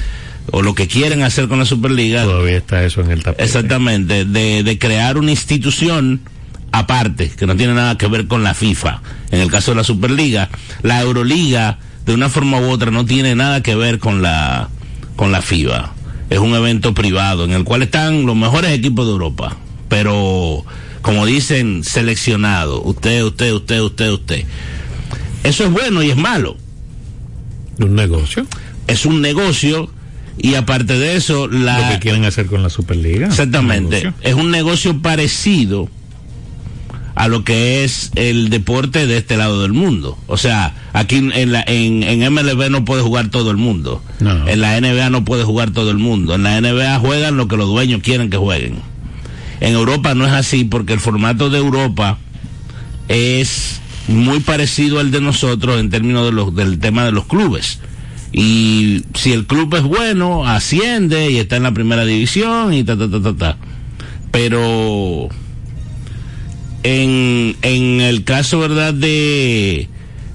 o 0.52 0.64
lo 0.64 0.74
que 0.74 0.88
quieren 0.88 1.22
hacer 1.22 1.48
con 1.48 1.60
la 1.60 1.66
Superliga. 1.66 2.24
Todavía 2.24 2.58
está 2.58 2.84
eso 2.84 3.02
en 3.02 3.12
el 3.12 3.24
tapete. 3.24 3.44
Exactamente, 3.44 4.26
de, 4.26 4.64
de 4.64 4.80
crear 4.80 5.18
una 5.18 5.32
institución 5.32 6.22
aparte, 6.80 7.30
que 7.30 7.46
no 7.46 7.56
tiene 7.56 7.74
nada 7.74 7.98
que 7.98 8.08
ver 8.08 8.28
con 8.28 8.44
la 8.44 8.54
FIFA. 8.54 9.02
En 9.32 9.40
el 9.40 9.50
caso 9.50 9.72
de 9.72 9.78
la 9.78 9.84
Superliga, 9.84 10.50
la 10.82 11.02
Euroliga, 11.02 11.80
de 12.06 12.14
una 12.14 12.30
forma 12.30 12.60
u 12.60 12.70
otra, 12.70 12.92
no 12.92 13.06
tiene 13.06 13.34
nada 13.34 13.64
que 13.64 13.76
ver 13.76 14.00
con 14.00 14.22
la, 14.22 14.70
con 15.16 15.32
la 15.32 15.42
FIBA. 15.42 15.94
Es 16.30 16.40
un 16.40 16.54
evento 16.54 16.94
privado 16.94 17.46
en 17.46 17.52
el 17.52 17.64
cual 17.64 17.84
están 17.84 18.26
los 18.26 18.36
mejores 18.36 18.72
equipos 18.72 19.06
de 19.06 19.14
Europa. 19.14 19.56
Pero, 19.88 20.66
como 21.02 21.26
dicen, 21.26 21.84
seleccionado. 21.84 22.82
Usted, 22.82 23.24
usted, 23.24 23.54
usted, 23.54 23.82
usted, 23.82 24.12
usted. 24.12 24.46
Eso 25.44 25.64
es 25.64 25.72
bueno 25.72 26.04
y 26.04 26.10
es 26.10 26.18
malo. 26.18 26.58
¿Un 27.80 27.96
negocio? 27.96 28.46
Es 28.88 29.06
un 29.06 29.22
negocio 29.22 29.90
y 30.38 30.56
aparte 30.56 31.00
de 31.00 31.16
eso, 31.16 31.48
la... 31.48 31.80
Lo 31.80 31.94
que 31.94 32.00
quieren 32.00 32.26
hacer 32.26 32.48
con 32.48 32.64
la 32.64 32.70
Superliga. 32.70 33.28
Exactamente. 33.28 34.08
¿Un 34.08 34.16
es 34.22 34.34
un 34.34 34.52
negocio 34.52 35.02
parecido 35.02 35.90
a 37.16 37.30
lo 37.30 37.46
que 37.46 37.86
es 37.86 38.12
el 38.16 38.50
deporte 38.50 39.08
de 39.08 39.18
este 39.18 39.38
lado 39.38 39.62
del 39.62 39.72
mundo. 39.72 40.18
O 40.28 40.36
sea, 40.36 40.74
aquí 40.92 41.16
en, 41.16 41.52
la, 41.52 41.64
en, 41.66 42.04
en 42.04 42.34
MLB 42.34 42.70
no 42.70 42.84
puede 42.84 43.02
jugar 43.02 43.30
todo 43.30 43.52
el 43.52 43.58
mundo. 43.58 44.04
No. 44.20 44.48
En 44.48 44.60
la 44.60 44.80
NBA 44.80 45.10
no 45.10 45.24
puede 45.24 45.46
jugar 45.46 45.72
todo 45.72 45.92
el 45.92 45.98
mundo. 45.98 46.36
En 46.36 46.44
la 46.44 46.60
NBA 46.60 47.00
juegan 47.00 47.38
lo 47.38 47.48
que 47.48 47.56
los 47.56 47.70
dueños 47.70 48.02
quieren 48.02 48.30
que 48.30 48.38
jueguen. 48.38 48.80
En 49.62 49.74
Europa 49.74 50.14
no 50.14 50.26
es 50.26 50.34
así 50.34 50.66
porque 50.66 50.92
el 50.92 51.00
formato 51.00 51.50
de 51.50 51.58
Europa 51.58 52.18
es 53.08 53.80
muy 54.10 54.42
parecido 54.42 55.00
al 55.00 55.12
de 55.12 55.22
nosotros 55.22 55.80
en 55.80 55.90
términos 55.90 56.26
de 56.26 56.34
los, 56.34 56.54
del 56.54 56.80
tema 56.80 57.06
de 57.06 57.14
los 57.14 57.26
clubes. 57.26 57.80
Y 58.34 59.04
si 59.14 59.32
el 59.32 59.46
club 59.46 59.74
es 59.76 59.84
bueno, 59.84 60.46
asciende 60.46 61.32
y 61.32 61.38
está 61.38 61.56
en 61.56 61.64
la 61.64 61.74
primera 61.74 62.04
división 62.04 62.74
y 62.74 62.84
ta, 62.84 62.98
ta, 62.98 63.10
ta, 63.10 63.22
ta, 63.22 63.34
ta. 63.38 63.58
Pero 64.32 65.30
en, 66.86 67.56
en 67.64 68.00
el 68.00 68.24
caso, 68.24 68.60
¿verdad? 68.60 68.94
De, 68.94 69.90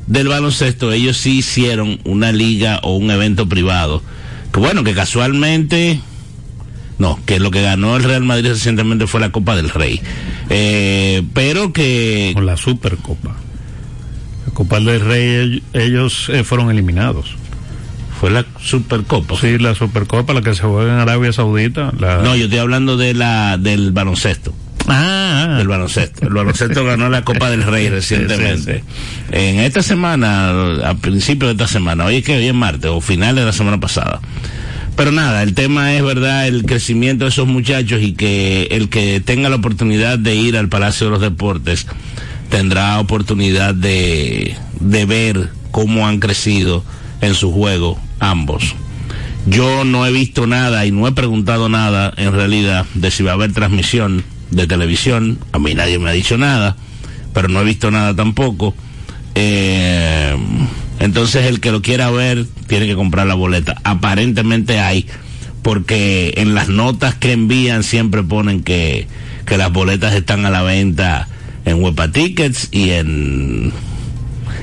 del 0.08 0.26
baloncesto, 0.26 0.92
ellos 0.92 1.16
sí 1.16 1.38
hicieron 1.38 2.00
una 2.04 2.32
liga 2.32 2.80
o 2.82 2.96
un 2.96 3.10
evento 3.10 3.48
privado. 3.48 4.02
Que 4.52 4.58
bueno, 4.58 4.82
que 4.82 4.92
casualmente, 4.92 6.00
no, 6.98 7.20
que 7.24 7.38
lo 7.38 7.52
que 7.52 7.62
ganó 7.62 7.96
el 7.96 8.02
Real 8.02 8.24
Madrid 8.24 8.50
recientemente 8.50 9.06
fue 9.06 9.20
la 9.20 9.30
Copa 9.30 9.54
del 9.54 9.70
Rey. 9.70 10.00
Eh, 10.48 11.22
pero 11.34 11.72
que... 11.72 12.32
Con 12.34 12.46
la 12.46 12.56
Supercopa. 12.56 13.36
La 14.46 14.52
Copa 14.52 14.80
del 14.80 15.00
Rey, 15.00 15.62
ellos 15.72 16.28
eh, 16.30 16.42
fueron 16.42 16.68
eliminados. 16.70 17.36
Fue 18.18 18.30
la 18.30 18.44
Supercopa. 18.60 19.36
Sí, 19.40 19.56
la 19.58 19.76
Supercopa, 19.76 20.34
la 20.34 20.42
que 20.42 20.54
se 20.54 20.62
juega 20.62 20.92
en 20.94 20.98
Arabia 20.98 21.32
Saudita. 21.32 21.92
La... 21.96 22.22
No, 22.22 22.34
yo 22.34 22.46
estoy 22.46 22.58
hablando 22.58 22.96
de 22.96 23.14
la 23.14 23.56
del 23.56 23.92
baloncesto. 23.92 24.52
Ah, 24.92 25.54
del 25.58 25.68
baloncesto. 25.68 26.26
El 26.26 26.34
baloncesto 26.34 26.84
ganó 26.84 27.08
la 27.08 27.22
Copa 27.22 27.50
del 27.50 27.62
Rey 27.62 27.88
recientemente. 27.90 28.78
Sí, 28.78 28.84
sí. 28.84 29.32
En 29.32 29.60
esta 29.60 29.82
semana, 29.82 30.88
a 30.88 30.94
principios 30.94 31.50
de 31.50 31.62
esta 31.62 31.72
semana, 31.72 32.04
hoy 32.04 32.16
es 32.16 32.24
que 32.24 32.36
hoy 32.36 32.48
es 32.48 32.54
martes 32.54 32.90
o 32.90 33.00
finales 33.00 33.42
de 33.42 33.46
la 33.46 33.52
semana 33.52 33.78
pasada. 33.78 34.20
Pero 34.96 35.12
nada, 35.12 35.42
el 35.42 35.54
tema 35.54 35.94
es 35.94 36.02
verdad 36.02 36.46
el 36.46 36.64
crecimiento 36.64 37.24
de 37.24 37.30
esos 37.30 37.46
muchachos 37.46 38.02
y 38.02 38.12
que 38.12 38.68
el 38.72 38.88
que 38.88 39.20
tenga 39.20 39.48
la 39.48 39.56
oportunidad 39.56 40.18
de 40.18 40.34
ir 40.34 40.56
al 40.56 40.68
Palacio 40.68 41.06
de 41.06 41.12
los 41.12 41.20
Deportes 41.20 41.86
tendrá 42.50 42.98
oportunidad 42.98 43.74
de, 43.74 44.56
de 44.80 45.06
ver 45.06 45.50
cómo 45.70 46.06
han 46.06 46.18
crecido 46.18 46.84
en 47.20 47.34
su 47.34 47.52
juego, 47.52 47.98
ambos. 48.18 48.74
Yo 49.46 49.84
no 49.84 50.04
he 50.04 50.12
visto 50.12 50.46
nada 50.46 50.84
y 50.84 50.90
no 50.90 51.06
he 51.06 51.12
preguntado 51.12 51.68
nada 51.68 52.12
en 52.16 52.32
realidad 52.32 52.84
de 52.94 53.10
si 53.10 53.22
va 53.22 53.30
a 53.30 53.34
haber 53.34 53.52
transmisión 53.52 54.24
de 54.50 54.66
televisión. 54.66 55.38
A 55.52 55.58
mí 55.58 55.74
nadie 55.74 55.98
me 55.98 56.10
ha 56.10 56.12
dicho 56.12 56.36
nada, 56.38 56.76
pero 57.32 57.48
no 57.48 57.60
he 57.60 57.64
visto 57.64 57.90
nada 57.90 58.14
tampoco. 58.14 58.74
Eh, 59.34 60.36
entonces 60.98 61.46
el 61.46 61.60
que 61.60 61.72
lo 61.72 61.82
quiera 61.82 62.10
ver 62.10 62.46
tiene 62.66 62.86
que 62.86 62.94
comprar 62.94 63.26
la 63.26 63.34
boleta. 63.34 63.80
Aparentemente 63.84 64.80
hay, 64.80 65.06
porque 65.62 66.34
en 66.36 66.54
las 66.54 66.68
notas 66.68 67.14
que 67.14 67.32
envían 67.32 67.82
siempre 67.82 68.22
ponen 68.22 68.62
que, 68.62 69.06
que 69.46 69.56
las 69.56 69.72
boletas 69.72 70.14
están 70.14 70.44
a 70.44 70.50
la 70.50 70.62
venta 70.62 71.28
en 71.64 71.82
Huepa 71.82 72.10
Tickets 72.10 72.68
y 72.70 72.90
en, 72.90 73.72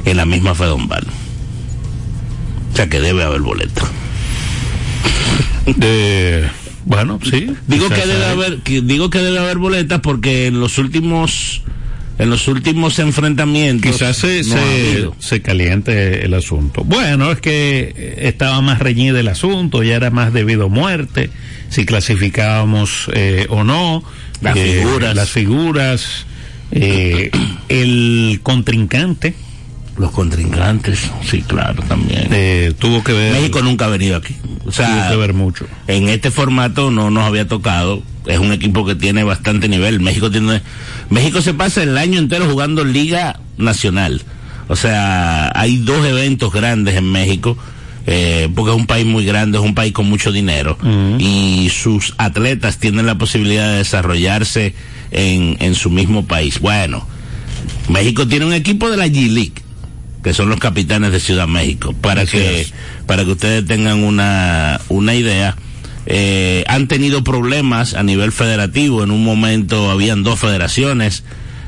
en 0.06 0.18
la 0.18 0.26
misma 0.26 0.56
Fedombal. 0.56 1.06
O 2.74 2.76
sea 2.76 2.88
que 2.88 3.00
debe 3.00 3.24
haber 3.24 3.42
boleta. 3.42 3.82
De, 5.66 6.48
bueno, 6.88 7.20
sí. 7.24 7.48
Digo 7.68 7.90
que 7.90 8.06
debe 8.06 8.26
haber, 8.26 8.58
que- 8.60 8.82
digo 8.82 9.10
que 9.10 9.20
debe 9.20 9.40
haber 9.40 9.58
boletas 9.58 10.00
porque 10.02 10.48
en 10.48 10.60
los 10.60 10.78
últimos, 10.78 11.62
en 12.18 12.30
los 12.30 12.48
últimos 12.48 12.98
enfrentamientos 13.00 13.92
Quizás 13.92 14.18
se, 14.18 14.42
no 14.44 15.14
se, 15.20 15.42
caliente 15.42 16.26
el 16.26 16.34
asunto. 16.34 16.84
Bueno, 16.84 17.32
es 17.32 17.40
que 17.42 18.16
estaba 18.20 18.60
más 18.62 18.80
reñido 18.80 19.18
el 19.20 19.28
asunto, 19.28 19.84
ya 19.84 19.96
era 19.96 20.10
más 20.10 20.34
debido 20.34 20.66
a 20.66 20.70
muerte, 20.70 21.30
si 21.70 21.86
clasificábamos 21.86 23.10
eh, 23.14 23.46
o 23.50 23.64
no. 23.64 24.04
Las 24.42 24.56
eh, 24.58 24.80
figuras. 24.82 25.16
Las 25.16 25.30
figuras, 25.30 26.26
eh, 26.72 27.32
el 27.70 28.40
contrincante 28.44 29.34
Los 29.98 30.12
contrincantes, 30.12 31.00
sí, 31.30 31.42
claro, 31.42 31.84
también. 31.88 32.28
eh, 32.32 32.74
tuvo 32.78 33.04
que 33.04 33.14
ver, 33.14 33.34
México 33.34 33.62
nunca 33.62 33.86
ha 33.86 33.90
venido 33.90 34.16
aquí. 34.18 34.36
O 34.68 34.72
sea, 34.72 35.08
que 35.10 35.16
ver 35.16 35.34
mucho. 35.34 35.66
en 35.88 36.10
este 36.10 36.30
formato 36.32 36.92
no 36.92 37.10
nos 37.10 37.24
había 37.24 37.48
tocado. 37.48 38.04
Es 38.26 38.40
un 38.40 38.52
equipo 38.52 38.86
que 38.86 38.96
tiene 38.96 39.24
bastante 39.24 39.70
nivel. 39.70 40.00
México 40.02 40.30
tiene, 40.30 40.62
México 41.10 41.42
se 41.42 41.54
pasa 41.54 41.82
el 41.84 41.98
año 41.98 42.20
entero 42.20 42.50
jugando 42.50 42.84
Liga 42.84 43.40
Nacional. 43.58 44.22
O 44.68 44.76
sea, 44.76 45.52
hay 45.56 45.78
dos 45.78 46.06
eventos 46.06 46.52
grandes 46.52 46.96
en 46.96 47.10
México. 47.12 47.58
eh, 48.10 48.50
porque 48.56 48.72
es 48.72 48.78
un 48.78 48.88
país 48.88 49.06
muy 49.06 49.26
grande, 49.26 49.58
es 49.58 49.64
un 49.64 49.76
país 49.76 49.92
con 49.94 50.08
mucho 50.10 50.32
dinero 50.32 50.78
y 51.20 51.70
sus 51.70 52.14
atletas 52.18 52.78
tienen 52.78 53.06
la 53.06 53.18
posibilidad 53.18 53.70
de 53.72 53.78
desarrollarse 53.80 54.74
en, 55.12 55.58
en 55.60 55.76
su 55.76 55.90
mismo 55.90 56.26
país. 56.26 56.60
Bueno, 56.62 57.06
México 57.90 58.26
tiene 58.28 58.46
un 58.46 58.54
equipo 58.54 58.90
de 58.90 58.96
la 58.98 59.08
G-League, 59.08 59.54
que 60.28 60.34
son 60.34 60.50
los 60.50 60.60
capitanes 60.60 61.14
de 61.14 61.22
Ciudad 61.22 61.48
México, 61.48 61.94
para 62.02 62.24
Así 62.24 62.32
que 62.32 62.60
es. 62.60 62.74
para 63.06 63.24
que 63.24 63.32
ustedes 63.32 63.66
tengan 63.66 64.04
una, 64.04 64.82
una 64.90 65.16
idea. 65.16 65.56
Eh, 66.06 66.66
han 66.68 66.90
tenido 66.90 67.24
problemas 67.24 67.94
a 67.94 68.04
nivel 68.04 68.34
federativo. 68.34 69.06
En 69.06 69.12
un 69.12 69.24
momento 69.24 69.90
habían 69.90 70.24
dos 70.24 70.38
federaciones. 70.38 71.24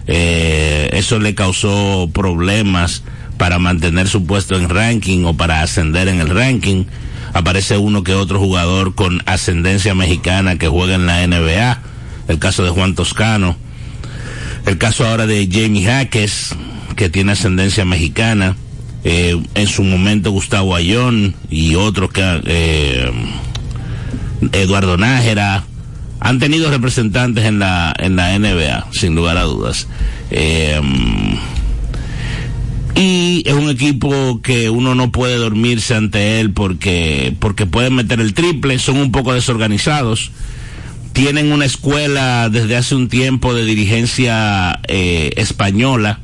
Eh, 0.08 0.90
eso 0.92 1.20
le 1.20 1.36
causó 1.36 2.10
problemas 2.14 3.04
para 3.38 3.60
mantener 3.60 4.10
su 4.10 4.26
puesto 4.26 4.58
en 4.58 4.68
ranking 4.68 5.24
o 5.24 5.38
para 5.38 5.62
ascender 5.62 6.10
en 6.10 6.20
el 6.20 6.28
ranking. 6.28 6.84
Aparece 7.32 7.78
uno 7.78 8.04
que 8.04 8.14
otro 8.14 8.40
jugador 8.40 8.94
con 8.94 9.24
ascendencia 9.26 9.96
mexicana 9.96 10.58
que 10.58 10.68
juega 10.68 10.96
en 10.96 11.06
la 11.06 11.26
NBA. 11.26 11.82
El 12.28 12.40
caso 12.40 12.66
de 12.66 12.72
Juan 12.72 12.94
Toscano. 12.94 13.56
El 14.66 14.78
caso 14.78 15.08
ahora 15.08 15.28
de 15.28 15.48
Jamie 15.50 15.86
Jaques, 15.86 16.58
que 17.00 17.08
tiene 17.08 17.32
ascendencia 17.32 17.86
mexicana. 17.86 18.58
Eh, 19.06 19.42
en 19.56 19.68
su 19.68 19.84
momento 19.84 20.32
Gustavo 20.32 20.76
Ayón 20.76 21.34
y 21.50 21.76
otros 21.76 22.12
que... 22.12 22.42
eh, 22.46 23.10
Eduardo 24.52 24.98
Nájera. 24.98 25.64
Han 26.20 26.40
tenido 26.40 26.70
representantes 26.70 27.46
en 27.46 27.60
la, 27.60 27.96
en 27.98 28.18
la 28.18 28.38
NBA, 28.38 28.88
sin 28.92 29.16
lugar 29.16 29.38
a 29.38 29.44
dudas. 29.44 29.88
Eh, 30.30 30.82
y 32.96 33.44
es 33.46 33.54
un 33.54 33.70
equipo 33.70 34.42
que 34.42 34.70
uno 34.70 34.94
no 34.94 35.14
puede 35.14 35.38
dormirse 35.38 35.96
ante 35.96 36.42
él 36.42 36.52
porque, 36.52 37.34
porque 37.40 37.66
pueden 37.66 37.96
meter 37.96 38.20
el 38.20 38.34
triple, 38.34 38.78
son 38.78 38.98
un 38.98 39.14
poco 39.14 39.34
desorganizados 39.34 40.32
tienen 41.14 41.52
una 41.52 41.66
escuela 41.66 42.50
desde 42.50 42.76
hace 42.76 42.96
un 42.96 43.10
tiempo 43.10 43.54
de 43.54 43.66
dirigencia 43.66 44.80
española. 44.88 46.20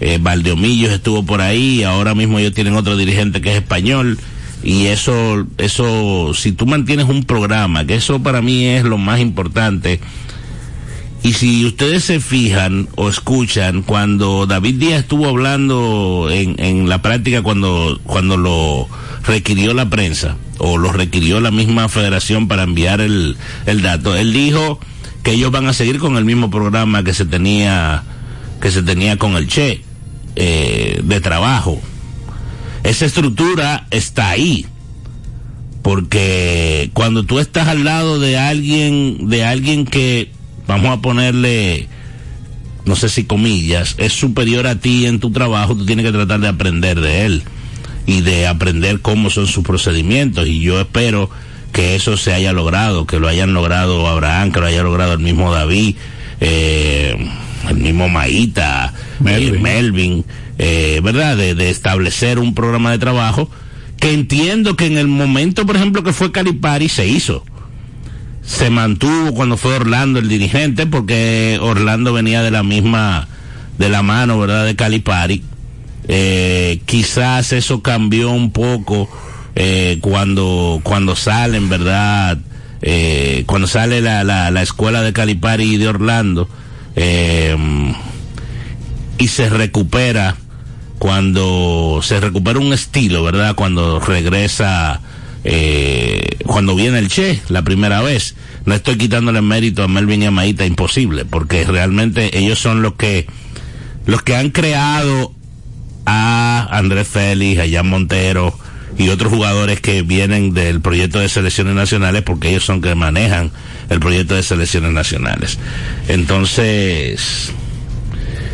Eh, 0.00 0.18
Valdeomillos 0.20 0.92
estuvo 0.92 1.24
por 1.24 1.40
ahí, 1.40 1.82
ahora 1.82 2.14
mismo 2.14 2.38
ellos 2.38 2.54
tienen 2.54 2.76
otro 2.76 2.96
dirigente 2.96 3.40
que 3.40 3.50
es 3.50 3.56
español. 3.56 4.18
Y 4.62 4.86
eso, 4.86 5.46
eso, 5.58 6.32
si 6.34 6.52
tú 6.52 6.66
mantienes 6.66 7.08
un 7.08 7.24
programa, 7.24 7.86
que 7.86 7.94
eso 7.94 8.22
para 8.22 8.42
mí 8.42 8.64
es 8.66 8.84
lo 8.84 8.98
más 8.98 9.20
importante. 9.20 10.00
Y 11.22 11.32
si 11.32 11.64
ustedes 11.64 12.04
se 12.04 12.20
fijan 12.20 12.88
o 12.96 13.08
escuchan, 13.08 13.82
cuando 13.82 14.46
David 14.46 14.76
Díaz 14.76 15.00
estuvo 15.00 15.28
hablando 15.28 16.28
en, 16.30 16.54
en 16.58 16.88
la 16.88 17.02
práctica, 17.02 17.42
cuando, 17.42 18.00
cuando 18.04 18.36
lo 18.36 18.88
requirió 19.24 19.74
la 19.74 19.90
prensa, 19.90 20.36
o 20.58 20.78
lo 20.78 20.92
requirió 20.92 21.40
la 21.40 21.50
misma 21.50 21.88
federación 21.88 22.48
para 22.48 22.64
enviar 22.64 23.00
el, 23.00 23.36
el 23.66 23.82
dato, 23.82 24.16
él 24.16 24.32
dijo 24.32 24.80
que 25.22 25.32
ellos 25.32 25.50
van 25.50 25.66
a 25.66 25.72
seguir 25.72 25.98
con 25.98 26.16
el 26.16 26.24
mismo 26.24 26.50
programa 26.50 27.02
que 27.02 27.14
se 27.14 27.24
tenía, 27.24 28.04
que 28.60 28.70
se 28.70 28.82
tenía 28.82 29.16
con 29.16 29.34
el 29.34 29.48
Che, 29.48 29.82
eh, 30.40 31.00
de 31.02 31.20
trabajo. 31.20 31.80
Esa 32.84 33.06
estructura 33.06 33.88
está 33.90 34.30
ahí 34.30 34.66
porque 35.82 36.90
cuando 36.94 37.24
tú 37.24 37.40
estás 37.40 37.66
al 37.66 37.82
lado 37.82 38.20
de 38.20 38.38
alguien 38.38 39.28
de 39.28 39.44
alguien 39.44 39.84
que 39.84 40.30
vamos 40.68 40.96
a 40.96 41.00
ponerle 41.00 41.88
no 42.84 42.94
sé 42.94 43.08
si 43.08 43.24
comillas 43.24 43.96
es 43.98 44.12
superior 44.12 44.68
a 44.68 44.76
ti 44.76 45.06
en 45.06 45.18
tu 45.18 45.32
trabajo 45.32 45.74
tú 45.74 45.86
tienes 45.86 46.06
que 46.06 46.12
tratar 46.12 46.38
de 46.38 46.48
aprender 46.48 47.00
de 47.00 47.26
él 47.26 47.42
y 48.06 48.20
de 48.20 48.46
aprender 48.46 49.00
cómo 49.00 49.30
son 49.30 49.48
sus 49.48 49.64
procedimientos 49.64 50.46
y 50.46 50.60
yo 50.60 50.80
espero 50.80 51.30
que 51.72 51.96
eso 51.96 52.16
se 52.16 52.32
haya 52.32 52.52
logrado 52.52 53.06
que 53.06 53.18
lo 53.18 53.26
hayan 53.26 53.54
logrado 53.54 54.06
Abraham 54.06 54.52
que 54.52 54.60
lo 54.60 54.66
haya 54.66 54.84
logrado 54.84 55.14
el 55.14 55.20
mismo 55.20 55.52
David 55.52 55.96
eh, 56.40 57.28
el 57.70 57.76
mismo 57.78 58.08
Maíta 58.08 58.92
Melvin. 59.20 59.54
eh, 59.54 59.58
Melvin 59.58 60.24
eh, 60.58 61.00
verdad 61.02 61.36
de, 61.36 61.54
de 61.54 61.70
establecer 61.70 62.38
un 62.38 62.54
programa 62.54 62.90
de 62.90 62.98
trabajo 62.98 63.50
que 63.98 64.12
entiendo 64.12 64.76
que 64.76 64.86
en 64.86 64.96
el 64.98 65.08
momento, 65.08 65.66
por 65.66 65.76
ejemplo, 65.76 66.02
que 66.02 66.12
fue 66.12 66.30
Calipari, 66.32 66.88
se 66.88 67.06
hizo. 67.06 67.44
Se 68.44 68.70
mantuvo 68.70 69.34
cuando 69.34 69.56
fue 69.56 69.74
Orlando 69.74 70.18
el 70.20 70.28
dirigente, 70.28 70.86
porque 70.86 71.58
Orlando 71.60 72.12
venía 72.12 72.42
de 72.42 72.50
la 72.50 72.62
misma, 72.62 73.28
de 73.76 73.88
la 73.88 74.02
mano, 74.02 74.38
¿verdad?, 74.38 74.64
de 74.64 74.76
Calipari. 74.76 75.42
Eh, 76.06 76.80
quizás 76.86 77.52
eso 77.52 77.82
cambió 77.82 78.30
un 78.30 78.50
poco 78.52 79.10
eh, 79.54 79.98
cuando, 80.00 80.80
cuando 80.82 81.14
salen, 81.16 81.68
¿verdad? 81.68 82.38
Eh, 82.80 83.42
cuando 83.46 83.66
sale 83.66 84.00
la, 84.00 84.24
la, 84.24 84.50
la 84.50 84.62
escuela 84.62 85.02
de 85.02 85.12
Calipari 85.12 85.74
y 85.74 85.76
de 85.76 85.88
Orlando. 85.88 86.48
Eh, 86.96 87.56
y 89.18 89.28
se 89.28 89.48
recupera 89.48 90.36
cuando 90.98 92.00
se 92.02 92.20
recupera 92.20 92.58
un 92.58 92.72
estilo, 92.72 93.22
¿verdad? 93.22 93.54
Cuando 93.54 94.00
regresa, 94.00 95.00
eh, 95.44 96.36
cuando 96.46 96.74
viene 96.74 96.98
el 96.98 97.08
Che 97.08 97.40
la 97.48 97.62
primera 97.62 98.00
vez. 98.00 98.34
No 98.64 98.74
estoy 98.74 98.98
quitándole 98.98 99.40
mérito 99.40 99.82
a 99.82 99.88
Melvin 99.88 100.22
y 100.22 100.26
a 100.26 100.30
Maíta, 100.30 100.66
imposible, 100.66 101.24
porque 101.24 101.64
realmente 101.64 102.38
ellos 102.38 102.58
son 102.58 102.82
los 102.82 102.94
que, 102.94 103.26
los 104.06 104.22
que 104.22 104.36
han 104.36 104.50
creado 104.50 105.32
a 106.04 106.68
Andrés 106.70 107.08
Félix, 107.08 107.60
a 107.60 107.70
Jan 107.70 107.88
Montero 107.88 108.56
y 108.98 109.08
otros 109.10 109.32
jugadores 109.32 109.80
que 109.80 110.02
vienen 110.02 110.54
del 110.54 110.80
proyecto 110.80 111.18
de 111.18 111.28
selecciones 111.28 111.74
nacionales, 111.74 112.22
porque 112.22 112.50
ellos 112.50 112.64
son 112.64 112.82
que 112.82 112.94
manejan 112.94 113.52
el 113.88 114.00
proyecto 114.00 114.34
de 114.34 114.42
selecciones 114.42 114.92
nacionales. 114.92 115.58
Entonces, 116.08 117.52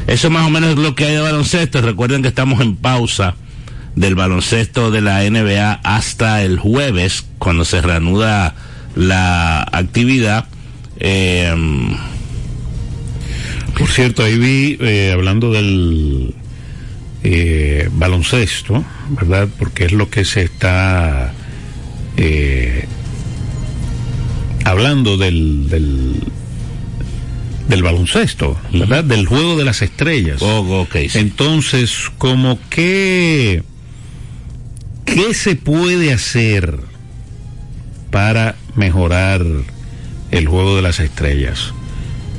eso 0.06 0.30
más 0.30 0.46
o 0.46 0.50
menos 0.50 0.70
es 0.70 0.78
lo 0.78 0.94
que 0.94 1.06
hay 1.06 1.12
de 1.14 1.20
baloncesto. 1.20 1.80
Recuerden 1.80 2.22
que 2.22 2.28
estamos 2.28 2.60
en 2.60 2.76
pausa 2.76 3.34
del 3.96 4.14
baloncesto 4.14 4.90
de 4.90 5.00
la 5.00 5.22
NBA 5.28 5.80
hasta 5.82 6.42
el 6.42 6.58
jueves, 6.58 7.24
cuando 7.38 7.64
se 7.64 7.80
reanuda 7.80 8.54
la 8.94 9.62
actividad. 9.62 10.46
Eh, 11.00 11.54
Por 13.78 13.88
cierto, 13.90 14.22
ahí 14.22 14.38
vi, 14.38 14.78
eh, 14.80 15.10
hablando 15.12 15.50
del 15.50 16.32
eh, 17.24 17.88
baloncesto, 17.92 18.84
¿verdad? 19.10 19.48
Porque 19.58 19.86
es 19.86 19.92
lo 19.92 20.08
que 20.10 20.24
se 20.24 20.42
está 20.42 21.32
eh, 22.16 22.86
hablando 24.64 25.16
del, 25.16 25.68
del, 25.68 26.14
del 27.68 27.82
baloncesto, 27.82 28.56
¿verdad? 28.72 29.04
Del 29.04 29.26
juego 29.26 29.56
de 29.56 29.64
las 29.64 29.82
estrellas. 29.82 30.40
oh, 30.42 30.80
ok, 30.82 30.96
sí. 31.08 31.18
Entonces, 31.18 32.10
como 32.18 32.58
que 32.70 33.62
¿qué 35.04 35.34
se 35.34 35.56
puede 35.56 36.12
hacer 36.12 36.78
para 38.10 38.56
mejorar 38.74 39.44
el 40.30 40.48
juego 40.48 40.76
de 40.76 40.82
las 40.82 40.98
estrellas 41.00 41.72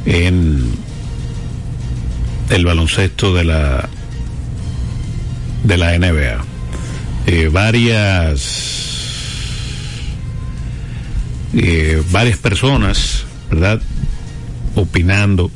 en 0.06 0.64
el 2.50 2.66
baloncesto 2.66 3.34
de 3.34 3.44
la 3.46 3.90
de 5.64 5.78
la 5.78 5.98
NBA? 5.98 6.44
Eh, 7.28 7.50
varias 7.52 8.85
eh, 11.56 12.04
varias 12.12 12.38
personas, 12.38 13.26
¿verdad? 13.50 13.82
Opinando 14.76 15.50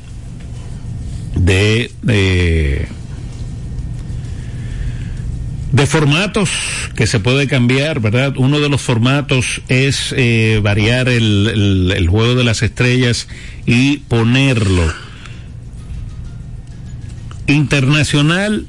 de, 1.35 1.91
de, 2.01 2.88
de 5.71 5.85
formatos 5.85 6.49
que 6.95 7.05
se 7.07 7.19
puede 7.19 7.47
cambiar, 7.47 7.99
¿verdad? 7.99 8.33
Uno 8.38 8.59
de 8.59 8.69
los 8.69 8.81
formatos 8.81 9.62
es 9.67 10.13
eh, 10.17 10.59
variar 10.63 11.09
el, 11.09 11.47
el, 11.53 11.93
el 11.95 12.07
juego 12.07 12.35
de 12.35 12.43
las 12.43 12.62
estrellas 12.62 13.27
y 13.65 13.97
ponerlo 13.97 14.91
internacional 17.47 18.67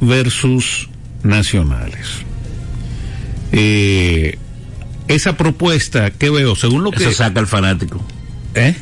versus 0.00 0.88
nacionales. 1.22 2.06
Eh, 3.52 4.38
esa 5.08 5.36
propuesta 5.36 6.10
que 6.10 6.30
veo, 6.30 6.56
según 6.56 6.84
lo 6.84 6.90
que... 6.90 7.04
Eso 7.04 7.12
saca 7.12 7.40
al 7.40 7.46
fanático. 7.46 8.02
¿Eh? 8.54 8.74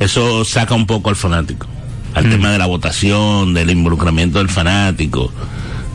Eso 0.00 0.44
saca 0.44 0.74
un 0.74 0.86
poco 0.86 1.10
al 1.10 1.16
fanático. 1.16 1.66
Al 2.14 2.26
Mm. 2.26 2.30
tema 2.30 2.50
de 2.52 2.58
la 2.58 2.66
votación, 2.66 3.54
del 3.54 3.70
involucramiento 3.70 4.38
del 4.38 4.48
fanático. 4.50 5.32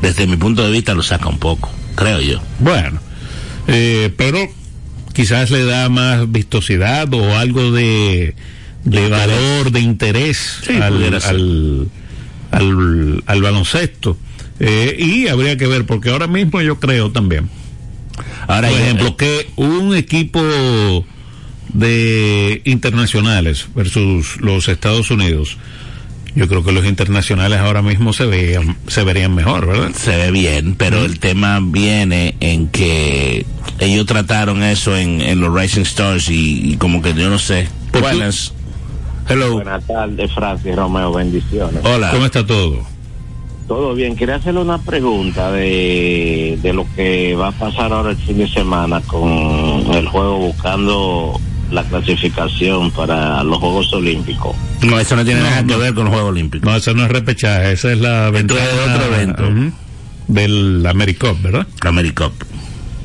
Desde 0.02 0.26
mi 0.28 0.36
punto 0.38 0.64
de 0.64 0.72
vista 0.72 0.94
lo 0.94 1.04
saca 1.04 1.28
un 1.30 1.38
poco, 1.40 1.72
creo 1.96 2.20
yo. 2.22 2.40
Bueno, 2.60 3.00
eh, 3.68 4.12
pero 4.18 4.40
quizás 5.14 5.52
le 5.52 5.64
da 5.66 5.90
más 5.90 6.32
vistosidad 6.32 7.12
o 7.14 7.38
algo 7.38 7.72
de, 7.72 8.36
de 8.84 9.10
valor, 9.10 9.72
de 9.72 9.80
interés 9.80 10.60
Sí, 10.66 10.74
al, 10.82 11.90
al, 12.52 13.24
al 13.26 13.42
baloncesto. 13.42 14.18
Eh, 14.60 14.96
y 15.00 15.28
habría 15.28 15.56
que 15.58 15.68
ver, 15.68 15.86
porque 15.86 16.10
ahora 16.10 16.28
mismo 16.28 16.62
yo 16.62 16.80
creo 16.80 17.12
también, 17.12 17.50
Ahora, 18.48 18.70
por 18.70 18.78
yo- 18.78 18.84
ejemplo, 18.84 19.18
que 19.18 19.50
un 19.56 19.96
equipo 19.96 20.42
de 21.74 22.62
internacionales 22.66 23.68
versus 23.76 24.38
los 24.40 24.68
Estados 24.68 25.12
Unidos, 25.12 25.58
yo 26.36 26.48
creo 26.48 26.64
que 26.64 26.72
los 26.72 26.86
internacionales 26.86 27.60
ahora 27.60 27.82
mismo 27.82 28.14
se 28.14 28.26
veían, 28.26 28.78
se 28.88 29.04
verían 29.04 29.34
mejor, 29.36 29.68
¿verdad? 29.68 29.92
se 29.96 30.16
ve 30.16 30.32
bien, 30.32 30.76
pero 30.76 31.04
el 31.04 31.20
tema 31.20 31.60
viene 31.62 32.36
en 32.40 32.68
que 32.70 33.46
ellos 33.80 34.06
trataron 34.06 34.64
eso 34.64 34.96
en, 34.96 35.22
en 35.22 35.40
los 35.42 35.54
Rising 35.54 35.82
Stars 35.82 36.30
y, 36.30 36.72
y 36.74 36.78
como 36.78 37.02
que 37.02 37.14
yo 37.14 37.30
no 37.30 37.40
sé. 37.40 37.68
Pues 37.92 38.02
Buenas. 38.04 38.54
Hello. 39.30 39.54
Buenas 39.54 39.86
tardes, 39.86 40.32
Francis 40.34 40.74
Romeo, 40.76 41.12
bendiciones. 41.12 41.82
Hola. 41.84 42.12
¿Cómo 42.12 42.26
está 42.26 42.46
todo? 42.46 42.86
Todo 43.68 43.94
bien, 43.96 44.16
quería 44.16 44.36
hacerle 44.36 44.62
una 44.62 44.78
pregunta 44.78 45.52
de, 45.52 46.58
de 46.62 46.74
lo 46.74 46.86
que 46.96 47.36
va 47.36 47.50
a 47.50 47.52
pasar 47.52 47.92
ahora 47.92 48.12
el 48.12 48.18
fin 48.18 48.38
de 48.38 48.48
semana 48.48 49.02
con 49.02 49.30
el 49.94 50.08
juego 50.08 50.38
buscando 50.38 51.38
la 51.70 51.84
clasificación 51.84 52.92
para 52.92 53.44
los 53.44 53.58
Juegos 53.58 53.92
Olímpicos. 53.92 54.56
No, 54.84 54.98
eso 54.98 55.18
no 55.18 55.26
tiene 55.26 55.42
No, 55.42 55.48
nada 55.50 55.62
que 55.66 55.74
no. 55.74 55.80
ver 55.80 55.94
con 55.94 56.06
los 56.06 56.14
Juegos 56.14 56.30
Olímpicos. 56.32 56.66
No, 56.70 56.78
eso 56.78 56.94
no 56.94 57.04
es 57.04 57.12
repechaje, 57.12 57.74
esa 57.74 57.92
es 57.92 58.00
la 58.00 58.30
ventaja 58.30 58.62
es 58.64 58.90
otro 58.96 59.14
evento. 59.16 59.44
ujú, 59.44 59.72
del 60.30 60.86
AmeriCup, 60.86 61.42
¿verdad? 61.42 61.68
AmeriCup. 61.82 62.32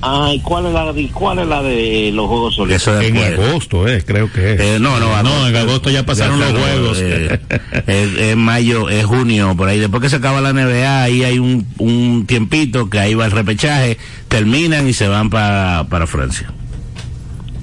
Ah, 0.04 0.32
¿y 0.34 0.40
cuál 0.40 0.66
es 0.66 0.72
la 0.72 0.92
de, 0.92 1.08
cuál 1.10 1.38
es 1.38 1.46
la 1.46 1.62
de 1.62 2.10
los 2.12 2.26
Juegos 2.26 2.58
Olímpicos? 2.58 2.82
Eso 2.88 3.00
En 3.00 3.16
agosto, 3.18 3.86
eh, 3.86 4.02
creo 4.04 4.30
que 4.32 4.54
es. 4.54 4.60
Eh, 4.60 4.78
no, 4.80 4.98
no, 4.98 5.22
no, 5.22 5.46
en 5.46 5.54
agosto 5.54 5.90
ya 5.90 6.04
pasaron 6.04 6.40
Ya 6.40 6.50
los 6.50 6.60
juegos. 6.60 6.98
eh, 7.00 7.38
es, 7.86 8.18
es 8.18 8.36
mayo, 8.36 8.88
es 8.88 9.04
junio, 9.06 9.54
por 9.56 9.68
ahí. 9.68 9.78
Después 9.78 10.02
que 10.02 10.08
se 10.10 10.16
acaba 10.16 10.40
la 10.40 10.52
NBA, 10.52 11.02
ahí 11.04 11.22
hay 11.22 11.38
un, 11.38 11.64
un 11.78 12.24
tiempito 12.26 12.90
que 12.90 12.98
ahí 12.98 13.14
va 13.14 13.26
el 13.26 13.30
repechaje, 13.30 13.96
terminan 14.26 14.88
y 14.88 14.92
se 14.92 15.06
van 15.06 15.30
para, 15.30 15.86
para 15.88 16.06
Francia. 16.08 16.52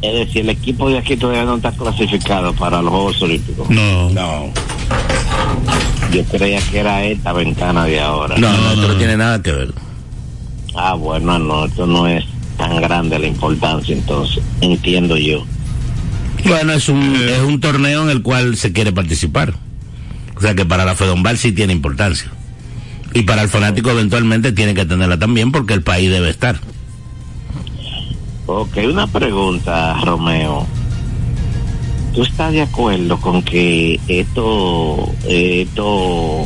Es 0.02 0.13
decir, 0.13 0.43
el 0.43 0.49
equipo 0.52 0.89
de 0.89 0.97
aquí 0.97 1.17
todavía 1.17 1.43
no 1.43 1.58
está 1.58 1.73
clasificado 1.73 2.54
para 2.54 2.82
los 2.82 2.89
Juegos 2.89 3.21
Olímpicos. 3.21 3.69
no, 3.69 4.10
No, 4.12 4.45
Yo 6.13 6.23
creía 6.23 6.62
que 6.71 6.80
era 6.80 7.04
esta 7.04 7.34
ventana 7.34 7.84
de 7.84 7.99
ahora. 7.99 8.38
no, 8.38 8.49
no, 8.49 8.58
no, 8.58 8.75
no 8.84 8.88
no. 8.88 8.95
tiene 8.97 9.17
nada 9.17 9.41
que 9.43 9.52
ver. 9.52 9.73
Ah, 10.75 10.93
bueno, 10.93 11.39
no, 11.39 11.65
esto 11.65 11.86
no 11.86 12.08
es 12.08 12.25
tan 12.58 12.82
grande 12.82 13.19
la 13.19 13.27
importancia, 13.27 13.95
entonces, 13.95 14.43
entiendo 14.62 15.17
yo. 15.17 15.45
Bueno, 16.45 16.73
es 16.73 16.89
un, 16.89 17.15
es 17.15 17.39
un 17.39 17.60
torneo 17.60 18.03
en 18.03 18.10
el 18.10 18.21
cual 18.21 18.55
se 18.55 18.71
quiere 18.71 18.91
participar. 18.91 19.53
O 20.36 20.41
sea 20.41 20.55
que 20.55 20.65
para 20.65 20.86
la 20.86 20.95
Fedombal 20.95 21.38
sí 21.38 21.51
tiene 21.51 21.73
importancia. 21.73 22.32
Y 23.13 23.23
para 23.23 23.41
el 23.41 23.49
fanático 23.49 23.89
eventualmente 23.89 24.51
tiene 24.51 24.73
que 24.73 24.86
tenerla 24.86 25.17
también 25.17 25.51
porque 25.51 25.73
el 25.73 25.82
país 25.82 26.10
debe 26.10 26.29
estar. 26.29 26.60
Ok, 28.45 28.77
una 28.89 29.08
pregunta, 29.08 29.99
Romeo. 30.03 30.65
¿Tú 32.13 32.23
estás 32.23 32.51
de 32.51 32.62
acuerdo 32.62 33.19
con 33.19 33.43
que 33.43 33.99
esto, 34.08 35.12
esto, 35.27 36.43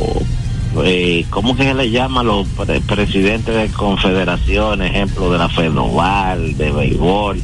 eh, 0.84 1.24
¿cómo 1.30 1.56
que 1.56 1.64
se 1.64 1.74
le 1.74 1.90
llama 1.90 2.20
a 2.20 2.24
los 2.24 2.46
pre- 2.48 2.80
presidentes 2.80 3.54
de 3.54 3.68
confederación, 3.68 4.82
ejemplo 4.82 5.30
de 5.32 5.38
la 5.38 5.48
FEDOVAL, 5.48 6.56
de 6.56 6.70
béisbol, 6.72 7.40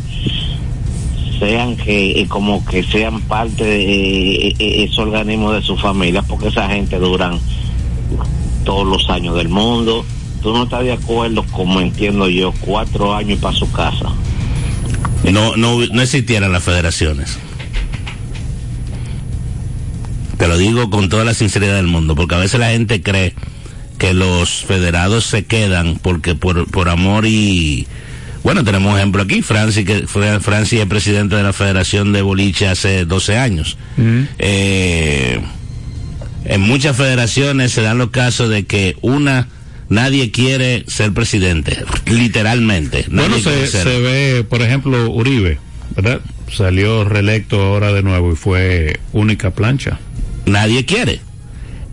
sean 1.38 1.76
que, 1.76 2.20
eh, 2.20 2.26
como 2.28 2.64
que 2.64 2.82
sean 2.82 3.20
parte 3.22 3.64
de 3.64 4.48
eh, 4.48 4.54
eh, 4.58 4.84
ese 4.90 5.00
organismo 5.00 5.52
de 5.52 5.62
su 5.62 5.76
familia, 5.76 6.22
porque 6.22 6.48
esa 6.48 6.68
gente 6.68 6.98
duran 6.98 7.38
todos 8.64 8.86
los 8.86 9.08
años 9.10 9.36
del 9.36 9.48
mundo? 9.48 10.04
¿Tú 10.42 10.52
no 10.52 10.64
estás 10.64 10.84
de 10.84 10.92
acuerdo, 10.92 11.44
como 11.52 11.80
entiendo 11.80 12.28
yo, 12.28 12.52
cuatro 12.60 13.14
años 13.14 13.38
para 13.40 13.54
su 13.56 13.70
casa? 13.72 14.06
No, 15.30 15.54
no, 15.56 15.78
no 15.86 16.02
existieran 16.02 16.50
las 16.52 16.62
federaciones. 16.64 17.38
Te 20.40 20.48
lo 20.48 20.56
digo 20.56 20.88
con 20.88 21.10
toda 21.10 21.24
la 21.26 21.34
sinceridad 21.34 21.76
del 21.76 21.86
mundo, 21.86 22.16
porque 22.16 22.34
a 22.34 22.38
veces 22.38 22.58
la 22.58 22.70
gente 22.70 23.02
cree 23.02 23.34
que 23.98 24.14
los 24.14 24.64
federados 24.64 25.26
se 25.26 25.44
quedan 25.44 25.98
porque 26.00 26.34
por, 26.34 26.66
por 26.70 26.88
amor 26.88 27.26
y 27.26 27.86
bueno, 28.42 28.64
tenemos 28.64 28.90
un 28.90 28.98
ejemplo 28.98 29.22
aquí, 29.22 29.42
Francis, 29.42 29.84
que 29.84 30.06
fue 30.06 30.40
Francis 30.40 30.80
es 30.80 30.86
presidente 30.86 31.36
de 31.36 31.42
la 31.42 31.52
Federación 31.52 32.14
de 32.14 32.22
Boliche 32.22 32.68
hace 32.68 33.04
12 33.04 33.36
años. 33.36 33.76
Eh, 34.38 35.42
en 36.46 36.60
muchas 36.62 36.96
federaciones 36.96 37.72
se 37.72 37.82
dan 37.82 37.98
los 37.98 38.08
casos 38.08 38.48
de 38.48 38.64
que 38.64 38.96
una 39.02 39.48
nadie 39.90 40.30
quiere 40.30 40.84
ser 40.86 41.12
presidente, 41.12 41.84
literalmente. 42.06 43.04
Bueno, 43.10 43.38
se, 43.40 43.66
se 43.66 44.00
ve, 44.00 44.42
por 44.48 44.62
ejemplo, 44.62 45.10
Uribe, 45.10 45.58
¿verdad? 45.94 46.22
Salió 46.50 47.04
reelecto 47.04 47.60
ahora 47.60 47.92
de 47.92 48.02
nuevo 48.02 48.32
y 48.32 48.36
fue 48.36 49.00
única 49.12 49.50
plancha. 49.50 49.98
Nadie 50.50 50.84
quiere. 50.84 51.20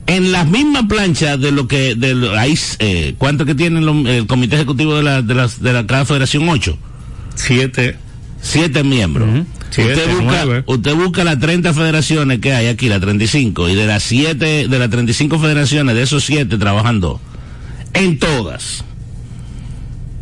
En 0.08 0.32
las 0.32 0.48
mismas 0.48 0.84
planchas 0.88 1.40
de 1.40 1.52
lo 1.52 1.68
que, 1.68 1.96
de 1.96 2.16
lo- 2.16 2.38
ahí, 2.38 2.58
eh, 2.80 3.16
¿cuánto 3.18 3.46
que 3.46 3.56
tiene 3.56 3.82
lo- 3.82 4.08
el 4.08 4.26
comité 4.28 4.56
ejecutivo 4.56 4.96
de 4.96 5.04
la, 5.04 5.22
de 5.22 5.34
la, 5.36 5.48
de 5.60 5.74
la 5.74 5.86
cada 5.86 6.06
federación? 6.06 6.48
Ocho. 6.50 6.78
Siete. 7.36 7.98
Siete 8.42 8.84
miembros. 8.84 9.28
Siete, 9.70 9.94
usted, 9.96 10.08
busca, 10.12 10.46
nueve. 10.46 10.64
usted 10.66 10.96
busca 10.96 11.24
las 11.26 11.40
30 11.40 11.74
federaciones 11.74 12.40
que 12.40 12.54
hay 12.54 12.68
aquí, 12.68 12.88
las 12.88 13.02
35, 13.02 13.68
y 13.68 13.76
de 13.76 13.86
las 13.86 14.02
siete, 14.04 14.68
de 14.70 14.80
las 14.80 14.90
35 14.90 15.40
federaciones, 15.40 15.94
de 15.96 16.04
esos 16.04 16.24
siete 16.24 16.58
trabajan 16.58 17.02
dos. 17.02 17.20
En 17.94 18.18
todas. 18.18 18.86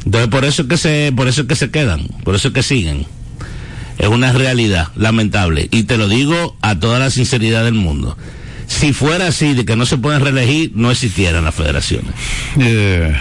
Entonces 0.05 0.29
por 0.29 0.45
eso 0.45 0.61
es 0.63 0.67
que 0.67 0.77
se, 0.77 1.11
por 1.15 1.27
eso 1.27 1.41
es 1.41 1.47
que 1.47 1.55
se 1.55 1.69
quedan, 1.69 2.07
por 2.23 2.35
eso 2.35 2.47
es 2.47 2.53
que 2.53 2.63
siguen. 2.63 3.05
Es 3.97 4.07
una 4.07 4.33
realidad 4.33 4.89
lamentable. 4.95 5.67
Y 5.71 5.83
te 5.83 5.97
lo 5.97 6.07
digo 6.07 6.57
a 6.61 6.79
toda 6.79 6.99
la 6.99 7.09
sinceridad 7.09 7.63
del 7.63 7.73
mundo. 7.73 8.17
Si 8.67 8.93
fuera 8.93 9.27
así, 9.27 9.53
de 9.53 9.65
que 9.65 9.75
no 9.75 9.85
se 9.85 9.97
pueden 9.97 10.21
reelegir, 10.21 10.71
no 10.75 10.91
existieran 10.91 11.43
las 11.43 11.55
federaciones. 11.55 12.11
Eh, 12.59 13.13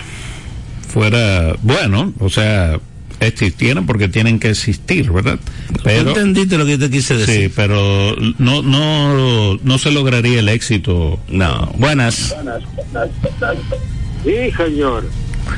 fuera, 0.89 1.55
bueno, 1.63 2.13
o 2.19 2.31
sea, 2.31 2.81
existieran 3.21 3.87
porque 3.87 4.09
tienen 4.09 4.39
que 4.39 4.51
existir, 4.51 5.11
¿verdad? 5.11 5.39
Pero, 5.83 6.11
¿Entendiste 6.11 6.57
lo 6.57 6.67
que 6.67 6.79
te 6.79 6.91
quise 6.91 7.17
decir? 7.17 7.45
sí, 7.45 7.53
pero 7.55 8.17
no, 8.39 8.63
no, 8.63 9.57
no 9.57 9.79
se 9.79 9.91
lograría 9.91 10.41
el 10.41 10.49
éxito. 10.49 11.21
No. 11.29 11.73
Buenas. 11.79 12.35
Sí, 14.25 14.51
señor. 14.57 15.05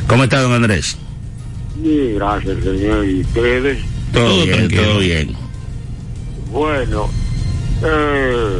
¿Cómo 0.08 0.24
está, 0.24 0.40
don 0.40 0.52
Andrés? 0.52 0.96
Sí, 1.82 2.12
gracias, 2.14 2.64
señor. 2.64 3.06
¿Y 3.06 3.20
ustedes? 3.20 3.78
Todo, 4.12 4.24
Todo 4.28 4.44
bien, 4.44 4.56
tranquilo. 4.56 4.82
todo 4.82 4.98
bien. 4.98 5.36
Bueno, 6.52 7.08
eh, 7.82 8.58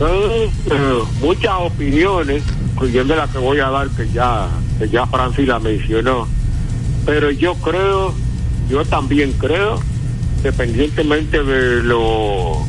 eh, 0.00 0.50
eh, 0.70 1.02
muchas 1.20 1.52
opiniones, 1.60 2.42
incluyendo 2.72 3.16
la 3.16 3.26
que 3.26 3.38
voy 3.38 3.58
a 3.58 3.70
dar, 3.70 3.88
que 3.90 4.08
ya, 4.12 4.48
que 4.78 4.88
ya 4.88 5.06
Francis 5.06 5.48
la 5.48 5.58
mencionó. 5.58 6.28
pero 7.06 7.30
yo 7.30 7.54
creo, 7.56 8.14
yo 8.68 8.84
también 8.84 9.32
creo, 9.32 9.78
dependientemente 10.42 11.42
de 11.42 11.82
lo, 11.82 12.64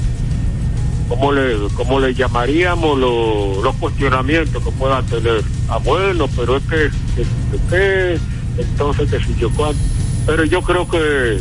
¿cómo 1.07 1.31
le, 1.31 1.55
cómo 1.75 1.99
le 1.99 2.13
llamaríamos 2.13 2.97
lo- 2.99 3.61
los 3.63 3.75
cuestionamientos 3.75 4.63
que 4.63 4.71
pueda 4.71 5.01
tener? 5.03 5.41
Ah, 5.69 5.77
bueno, 5.77 6.27
pero 6.35 6.57
es 6.57 6.63
que, 6.63 6.85
es 6.85 7.61
que, 7.69 8.17
entonces 8.57 9.09
que 9.09 9.19
si 9.19 9.35
yo 9.39 9.49
cuánto. 9.51 9.79
Pero 10.25 10.43
yo 10.45 10.61
creo 10.63 10.87
que 10.89 11.37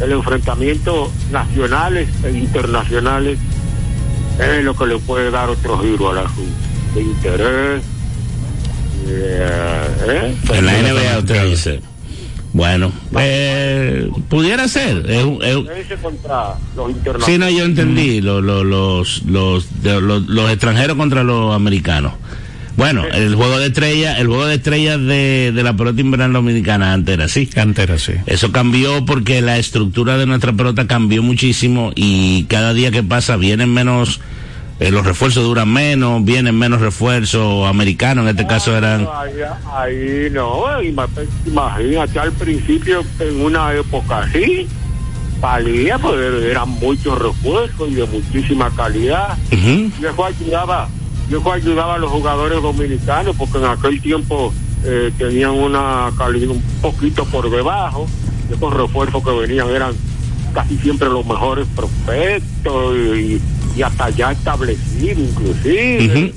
el 0.00 0.12
enfrentamiento 0.12 1.10
nacionales 1.30 2.08
e 2.24 2.30
internacionales 2.32 3.38
es 4.38 4.64
lo 4.64 4.74
que 4.76 4.86
le 4.86 4.98
puede 4.98 5.30
dar 5.30 5.48
otro 5.50 5.78
giro 5.78 6.10
a 6.10 6.14
la 6.14 6.24
de 6.94 7.02
interés. 7.02 7.82
Eh, 9.06 9.86
¿eh? 10.08 10.36
En 10.54 10.66
la 10.66 10.72
NBA 10.72 11.18
usted 11.18 11.44
dice. 11.50 11.80
Bueno, 12.54 12.92
eh, 13.18 14.10
pudiera 14.28 14.68
ser. 14.68 15.06
Es 15.10 15.24
es 15.42 15.98
contra 16.02 16.54
los 16.76 16.86
Sí, 16.88 16.92
internacionales. 16.92 17.38
no, 17.38 17.50
yo 17.50 17.64
entendí. 17.64 18.20
Lo- 18.20 18.42
lo- 18.42 18.62
los, 18.62 19.22
los, 19.24 19.66
los, 19.82 20.28
los 20.28 20.50
extranjeros 20.50 20.96
contra 20.98 21.22
los 21.24 21.54
americanos. 21.54 22.12
Bueno, 22.82 23.04
el 23.04 23.36
juego 23.36 23.60
de 23.60 23.66
estrellas, 23.68 24.18
el 24.18 24.26
juego 24.26 24.44
de 24.44 24.56
estrellas 24.56 24.98
de, 24.98 25.52
de 25.54 25.62
la 25.62 25.72
pelota 25.76 26.00
invernal 26.00 26.32
dominicana 26.32 26.92
antes 26.92 27.14
era 27.14 27.26
así. 27.26 27.48
Antes 27.54 27.84
era 27.84 27.94
así. 27.94 28.12
Eso 28.26 28.50
cambió 28.50 29.04
porque 29.04 29.40
la 29.40 29.56
estructura 29.56 30.18
de 30.18 30.26
nuestra 30.26 30.52
pelota 30.52 30.88
cambió 30.88 31.22
muchísimo 31.22 31.92
y 31.94 32.42
cada 32.46 32.74
día 32.74 32.90
que 32.90 33.04
pasa 33.04 33.36
vienen 33.36 33.72
menos, 33.72 34.20
eh, 34.80 34.90
los 34.90 35.06
refuerzos 35.06 35.44
duran 35.44 35.72
menos, 35.72 36.24
vienen 36.24 36.58
menos 36.58 36.80
refuerzos 36.80 37.68
americanos, 37.68 38.24
en 38.24 38.30
este 38.30 38.48
caso 38.48 38.76
eran... 38.76 39.06
Ahí, 39.16 39.30
ahí 39.76 40.30
no, 40.32 40.82
ima- 40.82 41.06
imagínate 41.46 42.18
al 42.18 42.32
principio 42.32 43.04
en 43.20 43.40
una 43.42 43.72
época 43.74 44.22
así, 44.22 44.66
valía, 45.40 45.98
pues 45.98 46.16
eran 46.50 46.68
muchos 46.68 47.16
refuerzos 47.16 47.90
y 47.90 47.94
de 47.94 48.06
muchísima 48.06 48.70
calidad. 48.74 49.38
Ujú. 49.52 49.68
Y 50.00 50.04
eso 50.04 50.24
ayudaba, 50.24 50.88
y 51.30 51.34
eso 51.34 51.52
ayudaba 51.52 51.94
a 51.94 51.98
los 51.98 52.10
jugadores 52.10 52.60
dominicanos 52.62 53.34
porque 53.36 53.58
en 53.58 53.64
aquel 53.64 54.00
tiempo 54.00 54.52
eh, 54.84 55.10
tenían 55.16 55.50
una 55.52 56.10
calidad 56.18 56.50
un 56.50 56.62
poquito 56.80 57.24
por 57.26 57.48
debajo, 57.50 58.06
esos 58.54 58.74
refuerzos 58.74 59.22
que 59.24 59.30
venían 59.30 59.68
eran 59.70 59.94
casi 60.52 60.76
siempre 60.78 61.08
los 61.08 61.24
mejores 61.24 61.66
prospectos 61.74 62.96
y, 63.16 63.40
y 63.76 63.82
hasta 63.82 64.10
ya 64.10 64.32
establecidos 64.32 65.18
inclusive. 65.18 66.34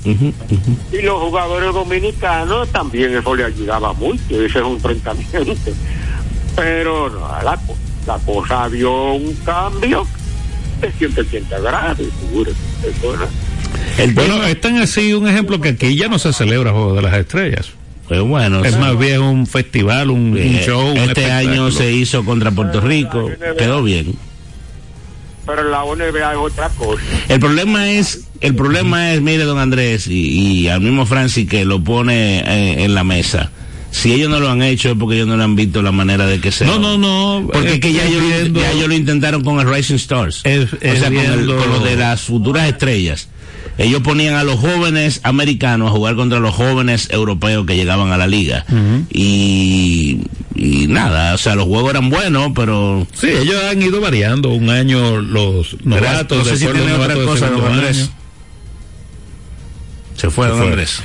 Y 0.92 1.02
los 1.02 1.20
jugadores 1.20 1.74
dominicanos 1.74 2.68
también 2.70 3.14
eso 3.16 3.34
le 3.34 3.44
ayudaba 3.44 3.92
mucho, 3.92 4.22
ese 4.30 4.46
es 4.46 4.64
un 4.64 4.72
enfrentamiento. 4.74 5.54
Pero 6.54 7.10
no, 7.10 7.28
la 8.06 8.18
cosa 8.24 8.68
dio 8.70 9.12
un 9.14 9.34
cambio 9.44 10.06
de 10.80 10.90
180 10.92 11.58
grados, 11.60 11.98
seguro. 12.20 12.50
Eso 12.82 13.14
era- 13.14 13.28
El 13.98 14.12
Bueno, 14.12 14.34
tema- 14.36 14.50
es 14.50 14.60
tan 14.60 14.76
así 14.78 15.12
un 15.12 15.28
ejemplo 15.28 15.60
que 15.60 15.70
aquí 15.70 15.96
ya 15.96 16.08
no 16.08 16.18
se 16.18 16.32
celebra 16.32 16.72
Juego 16.72 16.94
de 16.94 17.02
las 17.02 17.14
Estrellas. 17.14 17.70
pues 18.08 18.20
bueno, 18.20 18.64
Es 18.64 18.74
sí. 18.74 18.78
más 18.78 18.96
bien 18.98 19.20
un 19.20 19.46
festival, 19.46 20.10
un, 20.10 20.32
un 20.36 20.58
show. 20.64 20.90
un 20.92 20.96
este 20.98 21.30
año 21.32 21.70
se 21.72 21.92
hizo 21.92 22.24
contra 22.24 22.50
Puerto 22.52 22.80
Rico, 22.80 23.30
quedó 23.58 23.82
bien. 23.82 24.14
Pero 25.46 25.62
la 25.70 25.82
NBA 25.84 26.32
es 26.32 26.38
otra 26.38 26.68
cosa. 26.70 27.00
El 27.28 27.38
problema 27.40 27.88
es, 27.90 28.22
el 28.40 28.54
problema 28.56 29.12
es, 29.12 29.20
mire, 29.22 29.44
don 29.44 29.58
Andrés 29.58 30.08
y, 30.08 30.28
y 30.62 30.68
al 30.68 30.80
mismo 30.80 31.06
Francis 31.06 31.48
que 31.48 31.64
lo 31.64 31.82
pone 31.82 32.40
eh, 32.40 32.84
en 32.84 32.94
la 32.94 33.04
mesa. 33.04 33.50
Si 33.92 34.12
ellos 34.12 34.28
no 34.28 34.40
lo 34.40 34.50
han 34.50 34.62
hecho 34.62 34.90
es 34.90 34.96
porque 34.98 35.14
ellos 35.14 35.28
no 35.28 35.36
le 35.36 35.44
han 35.44 35.54
visto 35.56 35.80
la 35.82 35.92
manera 35.92 36.26
de 36.26 36.40
que 36.40 36.50
sea. 36.50 36.66
No, 36.66 36.78
no, 36.80 36.98
no. 36.98 37.48
Porque 37.50 37.74
es 37.74 37.80
que 37.80 37.92
ya 37.92 38.04
ellos, 38.04 38.22
ya 38.52 38.70
ellos 38.72 38.88
lo 38.88 38.94
intentaron 38.94 39.42
con 39.44 39.58
el 39.60 39.72
Rising 39.72 39.94
Stars. 39.94 40.40
Es- 40.44 40.72
o 40.72 40.76
es 40.80 40.98
sea, 40.98 41.08
con, 41.10 41.16
el- 41.18 41.46
con 41.46 41.70
lo 41.70 41.78
de 41.80 41.96
las 41.96 42.20
futuras 42.22 42.68
estrellas. 42.68 43.28
Ellos 43.78 44.00
ponían 44.02 44.34
a 44.34 44.42
los 44.44 44.58
jóvenes 44.58 45.20
americanos 45.22 45.88
a 45.90 45.92
jugar 45.92 46.16
contra 46.16 46.38
los 46.40 46.54
jóvenes 46.54 47.08
europeos 47.10 47.66
que 47.66 47.76
llegaban 47.76 48.10
a 48.12 48.16
la 48.16 48.26
liga. 48.26 48.64
y, 49.10 50.20
y 50.54 50.86
nada, 50.88 51.34
o 51.34 51.38
sea, 51.38 51.54
los 51.56 51.66
juegos 51.66 51.90
eran 51.90 52.08
buenos, 52.08 52.52
pero 52.54 53.06
Sí, 53.12 53.28
ellos 53.28 53.56
han 53.70 53.82
ido 53.82 54.00
variando. 54.00 54.48
Un 54.50 54.70
año 54.70 55.20
los 55.20 55.76
novatos, 55.84 56.38
no 56.38 56.44
sé 56.44 56.56
si 56.56 56.66
tiene 56.66 56.92
otra 56.94 57.14
cosa, 57.14 57.48
Andrés. 57.48 58.10
se 60.16 60.30
fue, 60.30 60.48
don. 60.48 60.62
Andrés. 60.62 61.00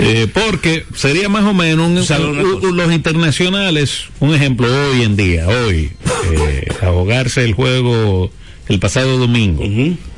Eh, 0.00 0.26
porque 0.32 0.84
sería 0.96 1.28
más 1.28 1.44
o 1.44 1.54
menos 1.54 1.88
un- 1.88 2.76
los 2.76 2.92
internacionales, 2.92 4.04
un 4.20 4.34
ejemplo 4.34 4.66
hoy 4.90 5.02
en 5.02 5.16
día, 5.16 5.46
hoy, 5.48 5.92
eh, 6.32 6.68
a 6.82 6.86
jugarse 6.90 7.44
el 7.44 7.54
juego 7.54 8.30
el 8.68 8.78
pasado 8.80 9.16
domingo, 9.18 9.62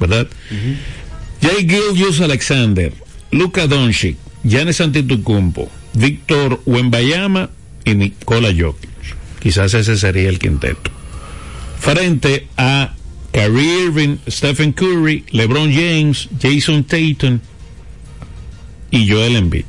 ¿verdad? 0.00 0.26
Jay 1.40 1.66
Gilgius 1.66 2.20
Alexander, 2.20 2.92
Luka 3.30 3.66
Doncic, 3.66 4.16
Giannis 4.44 4.80
Antetokounmpo, 4.80 5.70
Víctor 5.94 6.60
Wembayama 6.66 7.50
y 7.84 7.94
Nikola 7.94 8.50
Jokic. 8.56 8.90
Quizás 9.40 9.74
ese 9.74 9.96
sería 9.96 10.28
el 10.28 10.38
quinteto. 10.38 10.90
Frente 11.78 12.46
a 12.56 12.94
Kyrie 13.32 13.84
Irving, 13.84 14.16
Stephen 14.28 14.72
Curry, 14.72 15.24
LeBron 15.30 15.72
James, 15.72 16.28
Jason 16.40 16.84
Tatum 16.84 17.40
y 18.90 19.08
Joel 19.08 19.36
Embiid. 19.36 19.64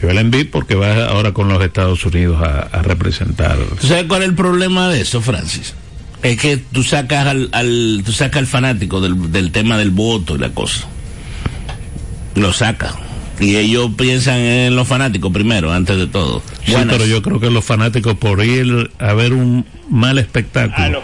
Joel 0.00 0.18
Embiid 0.18 0.50
porque 0.50 0.74
va 0.74 1.06
ahora 1.06 1.32
con 1.32 1.48
los 1.48 1.62
Estados 1.64 2.04
Unidos 2.04 2.40
a, 2.42 2.60
a 2.60 2.82
representar. 2.82 3.58
¿Tú 3.80 3.86
sabes 3.86 4.04
cuál 4.04 4.22
es 4.22 4.28
el 4.28 4.34
problema 4.34 4.88
de 4.88 5.00
eso, 5.00 5.20
Francis? 5.20 5.74
Es 6.22 6.38
que 6.38 6.56
tú 6.56 6.82
sacas 6.84 7.26
al, 7.26 7.48
al- 7.52 8.02
tú 8.04 8.12
sacas 8.12 8.38
al 8.38 8.46
fanático 8.46 9.00
del, 9.00 9.32
del 9.32 9.50
tema 9.50 9.76
del 9.76 9.90
voto 9.90 10.36
y 10.36 10.38
la 10.38 10.50
cosa. 10.50 10.86
Lo 12.34 12.52
sacas. 12.52 12.94
Y 13.40 13.56
ellos 13.56 13.90
piensan 13.96 14.38
en 14.38 14.76
los 14.76 14.86
fanáticos 14.86 15.32
primero, 15.32 15.72
antes 15.72 15.96
de 15.96 16.06
todo. 16.06 16.42
Sí, 16.64 16.72
Buenas. 16.72 16.94
pero 16.96 17.06
yo 17.06 17.22
creo 17.22 17.40
que 17.40 17.50
los 17.50 17.64
fanáticos 17.64 18.16
por 18.16 18.44
ir 18.44 18.90
a 19.00 19.12
ver 19.14 19.32
un 19.32 19.66
mal 19.90 20.18
espectáculo. 20.18 21.02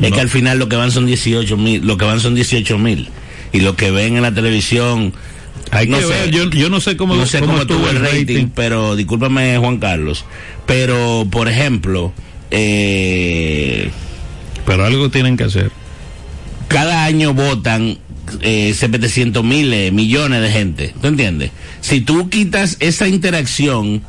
Es 0.00 0.08
No. 0.10 0.14
que 0.16 0.20
al 0.20 0.30
final 0.30 0.58
lo 0.58 0.68
que 0.68 0.76
van 0.76 0.90
son 0.90 1.04
18 1.06 1.56
mil, 1.58 1.86
lo 1.86 1.98
que 1.98 2.04
van 2.06 2.20
son 2.20 2.34
18 2.34 2.78
mil. 2.78 3.08
Y 3.52 3.60
lo 3.60 3.76
que 3.76 3.90
ven 3.90 4.16
en 4.16 4.22
la 4.22 4.32
televisión. 4.32 5.12
Hay 5.70 5.86
no 5.86 5.98
que 5.98 6.04
sé. 6.04 6.08
ver, 6.08 6.30
yo, 6.30 6.48
yo 6.50 6.70
no 6.70 6.80
sé 6.80 6.96
cómo, 6.96 7.14
no 7.14 7.26
sé 7.26 7.40
cómo, 7.40 7.60
estuvo 7.60 7.88
estuvo 7.88 7.90
el 7.90 8.00
rating, 8.00 8.48
pero 8.54 8.96
discúlpame 8.96 9.58
Juan 9.58 9.78
Carlos. 9.78 10.24
Pero, 10.66 11.26
por 11.30 11.48
ejemplo, 11.48 12.12
eh, 12.50 13.90
Pero 14.66 14.84
algo 14.84 15.10
tienen 15.10 15.36
que 15.36 15.44
hacer. 15.44 15.70
cada 16.68 17.04
año 17.04 17.34
votan 17.34 17.98
eh, 18.40 18.74
700 18.74 19.44
mil 19.44 19.72
eh, 19.72 19.90
millones 19.90 20.40
de 20.42 20.50
gente. 20.50 20.94
¿Tú 21.00 21.08
entiendes? 21.08 21.50
Si 21.80 22.00
tú 22.00 22.30
quitas 22.30 22.76
esa 22.80 23.06
interacción 23.08 24.02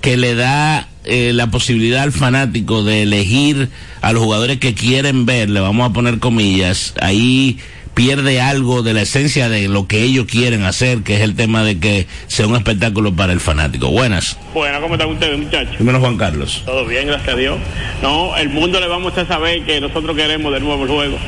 que 0.00 0.16
le 0.16 0.34
da 0.34 0.88
eh, 1.04 1.32
la 1.32 1.50
posibilidad 1.50 2.02
al 2.02 2.12
fanático 2.12 2.84
de 2.84 3.02
elegir 3.02 3.70
a 4.02 4.12
los 4.12 4.22
jugadores 4.22 4.58
que 4.58 4.74
quieren 4.74 5.26
ver, 5.26 5.50
le 5.50 5.60
vamos 5.60 5.88
a 5.88 5.92
poner 5.92 6.18
comillas, 6.18 6.94
ahí 7.00 7.58
pierde 7.94 8.40
algo 8.40 8.82
de 8.82 8.94
la 8.94 9.02
esencia 9.02 9.48
de 9.48 9.68
lo 9.68 9.86
que 9.86 10.02
ellos 10.02 10.26
quieren 10.26 10.64
hacer, 10.64 11.02
que 11.02 11.16
es 11.16 11.20
el 11.20 11.34
tema 11.34 11.62
de 11.62 11.78
que 11.78 12.06
sea 12.26 12.46
un 12.46 12.56
espectáculo 12.56 13.14
para 13.14 13.32
el 13.32 13.40
fanático. 13.40 13.90
Buenas. 13.90 14.36
Bueno, 14.54 14.80
¿cómo 14.80 14.94
están 14.94 15.10
ustedes, 15.10 15.38
muchachos? 15.38 15.76
Primero 15.76 16.00
Juan 16.00 16.16
Carlos. 16.16 16.62
Todo 16.64 16.86
bien, 16.86 17.06
gracias 17.06 17.34
a 17.34 17.36
Dios. 17.36 17.58
No, 18.02 18.36
el 18.36 18.48
mundo 18.48 18.80
le 18.80 18.86
vamos 18.86 19.16
a 19.18 19.26
saber 19.26 19.64
que 19.64 19.80
nosotros 19.80 20.16
queremos 20.16 20.52
de 20.52 20.60
nuevo 20.60 20.84
el 20.84 20.90
juego. 20.90 21.18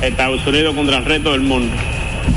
Estados 0.00 0.44
Unidos 0.46 0.74
contra 0.74 0.98
el 0.98 1.04
resto 1.04 1.32
del 1.32 1.42
mundo. 1.42 1.74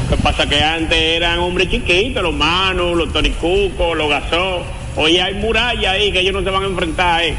Lo 0.10 0.18
que 0.18 0.22
pasa 0.22 0.48
que 0.48 0.62
antes 0.62 0.98
eran 0.98 1.40
hombres 1.40 1.70
chiquitos, 1.70 2.22
los 2.22 2.34
Manos, 2.34 2.96
los 2.96 3.12
Toricucos, 3.12 3.98
los 3.98 4.10
Gasó. 4.10 4.64
Hoy 4.96 5.18
hay 5.18 5.34
muralla 5.34 5.92
ahí 5.92 6.12
que 6.12 6.20
ellos 6.20 6.34
no 6.34 6.44
se 6.44 6.50
van 6.50 6.64
a 6.64 6.68
enfrentar, 6.68 7.24
¿eh? 7.24 7.36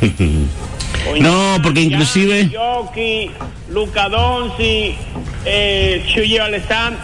No, 1.20 1.58
porque 1.62 1.80
inclusive... 1.82 2.48
Yoki, 2.50 3.30
Luca 3.70 4.08
Donzi, 4.08 4.94
eh, 5.44 6.04
Chuyo 6.12 6.44
Alessandro. 6.44 7.00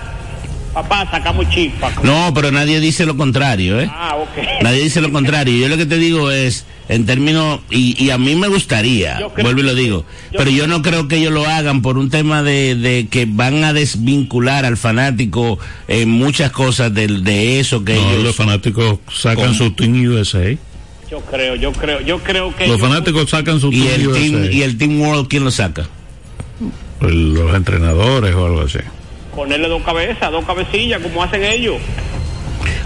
Papá, 0.72 1.08
sacamos 1.08 1.48
chispa. 1.50 1.92
No, 2.02 2.32
pero 2.34 2.50
nadie 2.50 2.80
dice 2.80 3.06
lo 3.06 3.16
contrario, 3.16 3.78
¿eh? 3.78 3.88
Ah, 3.92 4.16
ok. 4.16 4.62
Nadie 4.62 4.82
dice 4.82 5.00
lo 5.00 5.12
contrario. 5.12 5.56
Yo 5.56 5.68
lo 5.68 5.76
que 5.76 5.86
te 5.86 5.98
digo 5.98 6.32
es, 6.32 6.66
en 6.88 7.06
términos, 7.06 7.60
y, 7.70 7.94
y 8.04 8.10
a 8.10 8.18
mí 8.18 8.34
me 8.34 8.48
gustaría, 8.48 9.20
vuelvo 9.40 9.60
y 9.60 9.62
lo 9.62 9.74
digo, 9.76 10.04
yo- 10.32 10.38
pero 10.38 10.50
yo 10.50 10.66
no 10.66 10.82
creo 10.82 11.06
que 11.06 11.18
ellos 11.18 11.32
lo 11.32 11.46
hagan 11.46 11.80
por 11.80 11.96
un 11.96 12.10
tema 12.10 12.42
de, 12.42 12.74
de 12.74 13.06
que 13.08 13.24
van 13.24 13.62
a 13.62 13.72
desvincular 13.72 14.64
al 14.64 14.76
fanático 14.76 15.60
en 15.86 16.10
muchas 16.10 16.50
cosas 16.50 16.92
de, 16.92 17.06
de 17.06 17.60
eso 17.60 17.84
que 17.84 17.94
No, 17.94 18.10
ellos... 18.10 18.24
los 18.24 18.34
fanáticos 18.36 18.98
sacan 19.12 19.44
Con- 19.46 19.54
su 19.54 19.70
Team 19.74 20.04
USA. 20.08 20.56
Yo 21.14 21.20
creo, 21.20 21.54
yo 21.54 21.70
creo, 21.72 22.00
yo 22.00 22.18
creo 22.18 22.56
que 22.56 22.66
Los 22.66 22.80
fanáticos 22.80 23.30
sacan 23.30 23.60
su 23.60 23.70
y 23.72 23.82
Team 23.82 24.00
el, 24.00 24.12
team, 24.12 24.48
y 24.50 24.62
el 24.62 24.76
Team 24.76 25.00
World, 25.00 25.28
¿quién 25.28 25.44
lo 25.44 25.52
saca? 25.52 25.86
Los 27.00 27.54
entrenadores 27.54 28.34
o 28.34 28.46
algo 28.46 28.62
así. 28.62 28.80
ponerle 29.32 29.68
dos 29.68 29.84
cabezas, 29.84 30.32
dos 30.32 30.44
cabecillas, 30.44 31.00
como 31.00 31.22
hacen 31.22 31.44
ellos. 31.44 31.76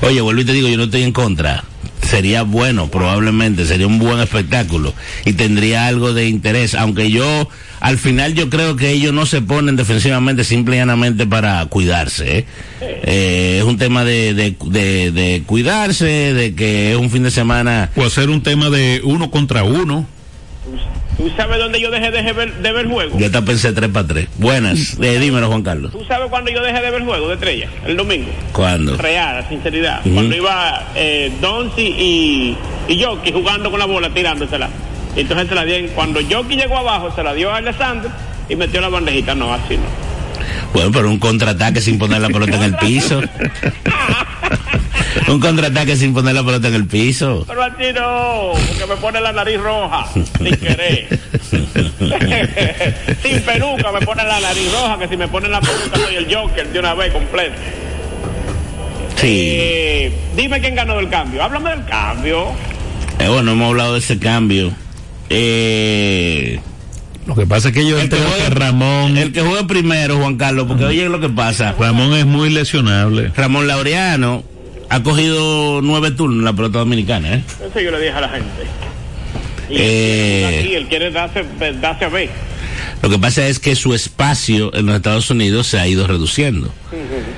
Oye, 0.03 0.21
vuelvo 0.21 0.43
y 0.43 0.45
te 0.45 0.53
digo, 0.53 0.69
yo 0.69 0.77
no 0.77 0.85
estoy 0.85 1.05
en 1.05 1.13
contra, 1.13 1.65
sería 2.03 2.43
bueno, 2.43 2.91
probablemente, 2.91 3.65
sería 3.65 3.87
un 3.87 3.99
buen 3.99 4.21
espectáculo 4.21 4.93
y 5.25 5.33
tendría 5.33 5.87
algo 5.87 6.13
de 6.13 6.29
interés, 6.29 6.75
aunque 6.75 7.11
yo, 7.11 7.49
al 7.81 7.99
final 7.99 8.35
yo 8.35 8.49
creo 8.51 8.77
que 8.77 8.91
ellos 8.91 9.13
no 9.13 9.27
se 9.27 9.41
ponen 9.43 9.77
defensivamente 9.77 10.45
simple 10.45 10.77
y 10.77 10.79
llanamente 10.79 11.27
para 11.27 11.65
cuidarse. 11.67 12.39
¿eh? 12.39 12.45
Eh, 12.81 13.57
es 13.59 13.65
un 13.65 13.79
tema 13.79 14.05
de, 14.05 14.35
de, 14.35 14.57
de, 14.67 15.11
de 15.13 15.43
cuidarse, 15.47 16.35
de 16.35 16.55
que 16.55 16.93
es 16.93 16.97
un 16.99 17.11
fin 17.11 17.23
de 17.23 17.31
semana. 17.31 17.91
O 17.97 18.05
hacer 18.05 18.31
un 18.31 18.43
tema 18.43 18.71
de 18.71 19.01
uno 19.05 19.31
contra 19.31 19.63
uno. 19.65 20.07
¿Tú 21.17 21.29
sabes 21.37 21.59
dónde 21.59 21.81
yo 21.81 21.91
dejé 21.91 22.13
de 22.13 22.33
ver, 22.33 22.55
de 22.63 22.73
ver 22.73 22.87
juego? 22.87 23.19
Yo 23.19 23.29
te 23.29 23.43
pensé 23.43 23.73
3 23.73 23.91
para 23.91 24.07
3. 24.07 24.29
Buenas, 24.37 24.97
eh, 25.01 25.19
dímelo 25.19 25.49
Juan 25.49 25.63
Carlos. 25.63 25.91
¿Tú 25.91 26.05
sabes 26.07 26.29
cuándo 26.31 26.49
yo 26.53 26.63
dejé 26.63 26.81
de 26.81 26.93
ver 26.93 27.03
juego 27.03 27.27
de 27.27 27.35
estrella? 27.35 27.69
El 27.85 27.97
domingo. 27.97 28.29
¿Cuándo? 28.53 28.97
Real, 28.97 29.45
sinceridad. 29.49 30.01
Cuando 30.03 30.37
iba 30.37 30.87
eh, 30.95 31.33
Donzi 31.41 31.83
y, 31.83 32.57
y 32.89 33.03
Jockey 33.03 33.33
jugando 33.33 33.69
con 33.69 33.81
la 33.81 33.87
bola, 33.87 34.11
tirándosela. 34.11 34.69
Entonces 35.17 35.49
se 35.49 35.55
la 35.55 35.65
di, 35.65 35.89
cuando 35.95 36.21
Jockey 36.29 36.57
llegó 36.57 36.79
abajo, 36.79 37.13
se 37.15 37.23
la 37.23 37.35
dio 37.35 37.51
a 37.51 37.57
Alessandro 37.57 38.11
y 38.49 38.57
metió 38.57 38.81
la 38.81 38.89
bandejita. 38.89 39.35
No, 39.35 39.53
así 39.53 39.77
no. 39.77 40.09
Bueno, 40.73 40.91
pero 40.93 41.09
un 41.09 41.19
contraataque 41.19 41.81
sin 41.81 41.99
poner 41.99 42.21
la 42.21 42.29
pelota 42.29 42.57
en 42.57 42.63
el 42.63 42.77
piso. 42.77 43.21
un 45.29 45.41
contraataque 45.41 45.97
sin 45.97 46.15
poner 46.15 46.35
la 46.35 46.45
pelota 46.45 46.69
en 46.69 46.75
el 46.75 46.87
piso. 46.87 47.45
Pero 47.47 47.63
a 47.63 47.77
ti 47.77 47.85
no, 47.95 48.53
porque 48.53 48.87
me 48.87 48.97
pone 48.97 49.21
la 49.21 49.33
nariz 49.33 49.61
roja, 49.61 50.07
sin 50.13 50.57
querer. 50.57 51.19
sin 53.23 53.41
peluca 53.43 53.93
me 53.93 54.01
pone 54.05 54.25
la 54.25 54.41
nariz 54.41 54.73
roja, 54.73 54.99
que 54.99 55.09
si 55.09 55.17
me 55.17 55.29
ponen 55.29 55.51
la 55.51 55.61
peluca 55.61 55.99
soy 55.99 56.17
el 56.17 56.35
Joker 56.35 56.69
de 56.69 56.79
una 56.79 56.95
vez 56.95 57.13
completo. 57.13 57.57
Sí. 59.17 59.49
Eh, 59.51 60.13
dime 60.37 60.61
quién 60.61 60.77
ganó 60.77 60.97
del 60.97 61.09
cambio. 61.09 61.43
Háblame 61.43 61.71
del 61.71 61.85
cambio. 61.87 62.53
Eh, 63.19 63.29
bueno, 63.29 63.53
hemos 63.53 63.71
hablado 63.71 63.95
de 63.95 63.99
ese 63.99 64.19
cambio. 64.19 64.73
Eh, 65.31 66.61
Lo 67.27 67.35
que 67.35 67.47
pasa 67.47 67.69
es 67.69 67.75
que 67.75 67.87
yo 67.87 67.99
El 68.01 68.09
que 68.09 68.17
juega- 68.17 68.45
que 68.49 68.51
Ramón, 68.55 69.19
el 69.19 69.33
que 69.33 69.43
juega 69.43 69.67
primero, 69.67 70.17
Juan 70.17 70.37
Carlos, 70.37 70.67
porque 70.67 70.85
oye 70.87 71.09
lo 71.11 71.21
que 71.21 71.29
pasa. 71.29 71.75
Ramón 71.79 72.15
es 72.15 72.25
muy 72.25 72.49
lesionable. 72.49 73.31
Ramón 73.37 73.67
Laureano 73.67 74.43
ha 74.89 75.03
cogido 75.03 75.81
nueve 75.83 76.11
turnos 76.13 76.39
en 76.39 76.45
la 76.47 76.55
pelota 76.55 76.79
dominicana, 76.79 77.35
¿eh? 77.35 77.43
Eso 77.71 77.81
yo 77.81 77.91
le 77.91 77.99
dije 78.01 78.13
a 78.13 78.21
la 78.23 78.29
gente. 78.31 78.63
Y 79.69 79.77
Eh. 79.79 80.59
aquí 80.61 80.75
él 80.75 80.87
quiere 80.89 81.11
darse, 81.11 81.45
darse 81.83 82.07
a 82.07 82.09
ver. 82.09 82.31
Lo 83.03 83.11
que 83.11 83.19
pasa 83.19 83.47
es 83.47 83.59
que 83.59 83.77
su 83.77 83.93
espacio 83.93 84.75
en 84.75 84.87
los 84.87 84.97
Estados 84.97 85.29
Unidos 85.31 85.67
se 85.67 85.79
ha 85.79 85.87
ido 85.87 86.07
reduciendo. 86.07 86.73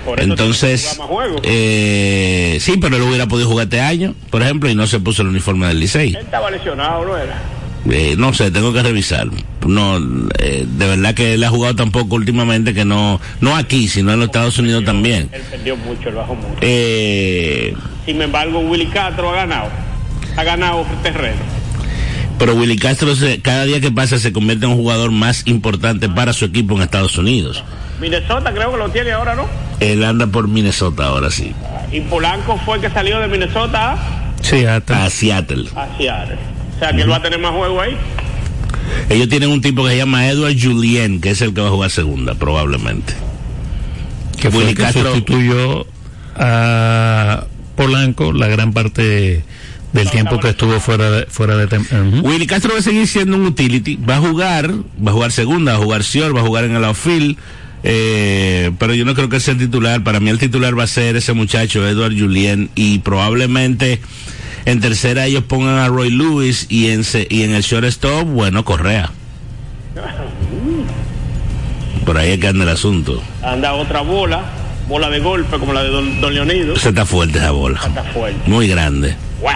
Por 0.05 0.21
eso 0.21 0.31
Entonces, 0.31 0.99
eh, 1.43 2.59
sí, 2.61 2.77
pero 2.81 2.97
él 2.97 3.03
hubiera 3.03 3.27
podido 3.27 3.49
jugar 3.49 3.65
este 3.65 3.81
año, 3.81 4.15
por 4.31 4.43
ejemplo, 4.43 4.71
y 4.71 4.77
no 4.77 4.87
se 4.87 5.01
puso 5.01 5.23
el 5.23 5.29
uniforme 5.29 5.67
del 5.67 5.81
Licey. 5.81 6.11
Él 6.11 6.17
estaba 6.23 6.51
lesionado, 6.53 7.05
¿no 7.05 7.19
era? 7.19 7.43
Eh, 7.89 8.15
no 8.19 8.33
sé, 8.35 8.51
tengo 8.51 8.73
que 8.73 8.83
revisar. 8.83 9.29
No, 9.67 9.99
eh, 10.39 10.67
de 10.69 10.87
verdad 10.87 11.15
que 11.15 11.35
él 11.35 11.45
ha 11.45 11.49
jugado 11.51 11.75
tampoco 11.77 12.17
últimamente 12.17 12.75
que 12.75 12.85
no, 12.85 13.21
no 13.41 13.57
aquí, 13.57 13.89
sino 13.89 14.13
en 14.13 14.19
los 14.19 14.27
Estados 14.27 14.59
Unidos 14.59 14.85
también. 14.85 15.29
Él 15.33 15.43
perdió 15.51 15.77
mucho, 15.77 16.09
él 16.11 16.15
bajó 16.17 16.35
mucho. 16.35 16.59
Eh, 16.61 17.75
Sin 18.05 18.21
embargo, 18.21 18.59
Willy 18.61 18.87
Castro 18.87 19.31
ha 19.31 19.37
ganado. 19.37 19.69
Ha 20.37 20.45
ganado 20.45 20.85
terreno. 21.03 21.39
pero 22.39 22.55
Willy 22.55 22.77
Castro 22.79 23.15
se- 23.15 23.41
cada 23.41 23.65
día 23.65 23.81
que 23.81 23.91
pasa 23.91 24.19
se 24.19 24.33
convierte 24.33 24.65
en 24.65 24.73
un 24.73 24.79
jugador 24.79 25.11
más 25.11 25.47
importante 25.47 26.09
para 26.09 26.33
su 26.33 26.47
equipo 26.47 26.75
en 26.77 26.83
Estados 26.83 27.17
Unidos. 27.19 27.63
Minnesota 28.01 28.53
creo 28.53 28.73
que 28.73 28.79
lo 28.79 28.89
tiene 28.91 29.13
ahora, 29.13 29.35
¿no? 29.35 29.47
Él 29.81 30.03
anda 30.05 30.27
por 30.27 30.49
Minnesota 30.49 31.07
ahora 31.07 31.31
sí. 31.31 31.53
Y 31.93 32.01
Polanco 32.01 32.59
fue 32.65 32.77
el 32.77 32.83
que 32.83 32.91
salió 32.91 33.21
de 33.21 33.29
Minnesota 33.29 33.97
Sí, 34.41 34.65
hasta. 34.65 35.05
A 35.05 35.11
Seattle. 35.11 35.69
a 35.77 35.87
Seattle. 35.99 36.39
O 36.81 36.83
sea, 36.83 36.93
que 36.95 37.03
él 37.03 37.11
va 37.11 37.17
a 37.17 37.23
tener 37.23 37.39
más 37.39 37.53
juego 37.53 37.81
ahí. 37.81 37.97
Ellos 39.09 39.29
tienen 39.29 39.51
un 39.51 39.61
tipo 39.61 39.85
que 39.85 39.91
se 39.91 39.97
llama 39.99 40.29
Edward 40.29 40.57
Julien, 40.61 41.21
que 41.21 41.31
es 41.31 41.43
el 41.43 41.53
que 41.53 41.61
va 41.61 41.69
a 41.69 41.71
jugar 41.71 41.91
segunda, 41.91 42.35
probablemente. 42.35 43.13
que 44.41 44.51
fue 44.51 44.61
Willy 44.61 44.71
el 44.71 44.77
que 44.77 44.83
Castro- 44.83 45.13
sustituyó 45.13 45.87
a 46.37 47.45
Polanco 47.77 48.33
la 48.33 48.47
gran 48.49 48.73
parte 48.73 49.45
del 49.93 50.11
tiempo 50.11 50.39
que 50.41 50.51
estuvo 50.51 50.79
fuera 50.81 51.11
de, 51.11 51.27
fuera 51.27 51.57
de 51.57 51.69
tem- 51.69 51.85
Ujú. 52.21 52.29
Willy 52.29 52.47
Castro 52.47 52.73
va 52.73 52.79
a 52.79 52.83
seguir 52.83 53.07
siendo 53.07 53.37
un 53.37 53.45
utility, 53.47 53.97
va 53.97 54.17
a 54.17 54.21
jugar, 54.21 54.71
va 54.73 55.11
a 55.11 55.15
jugar 55.15 55.33
segunda, 55.33 55.73
va 55.73 55.79
a 55.79 55.83
jugar 55.83 56.05
Sior, 56.05 56.35
va 56.35 56.41
a 56.41 56.45
jugar 56.45 56.65
en 56.65 56.77
el 56.77 56.85
outfield, 56.85 57.37
eh, 57.83 58.71
pero 58.79 58.95
yo 58.95 59.05
no 59.05 59.15
creo 59.15 59.29
que 59.29 59.41
sea 59.41 59.53
el 59.53 59.59
titular, 59.61 60.03
para 60.05 60.21
mí 60.21 60.31
el 60.31 60.39
titular 60.39 60.79
va 60.79 60.85
a 60.85 60.87
ser 60.87 61.17
ese 61.17 61.33
muchacho, 61.33 61.87
Edward 61.87 62.13
Julien, 62.19 62.71
y 62.75 63.01
probablemente 63.01 64.01
en 64.65 64.81
tercera 64.81 65.27
ellos 65.27 65.45
pongan 65.45 65.79
a 65.79 65.89
Roy 65.89 66.11
Lewis 66.11 66.67
y 66.69 66.89
en, 66.91 67.05
se- 67.05 67.27
y 67.31 67.43
en 67.43 67.55
el 67.55 67.63
shortstop, 67.63 68.25
bueno, 68.27 68.65
Correa. 68.65 69.11
Por 72.05 72.17
ahí 72.19 72.33
es 72.33 72.39
que 72.39 72.49
anda 72.49 72.65
el 72.65 72.71
asunto. 72.71 73.23
Anda 73.43 73.75
otra 73.75 74.01
bola, 74.01 74.43
bola 74.89 75.11
de 75.11 75.21
golpe 75.21 75.59
como 75.59 75.73
la 75.73 75.83
de 75.83 75.91
Don, 75.91 76.21
Don 76.21 76.35
Leonido. 76.35 76.77
Se 76.77 76.89
está 76.89 77.05
fuerte 77.07 77.39
esa 77.39 77.51
bola. 77.53 77.81
Está 77.87 78.03
fuerte. 78.05 78.39
Muy 78.51 78.67
grande. 78.69 79.15
Wow. 79.41 79.51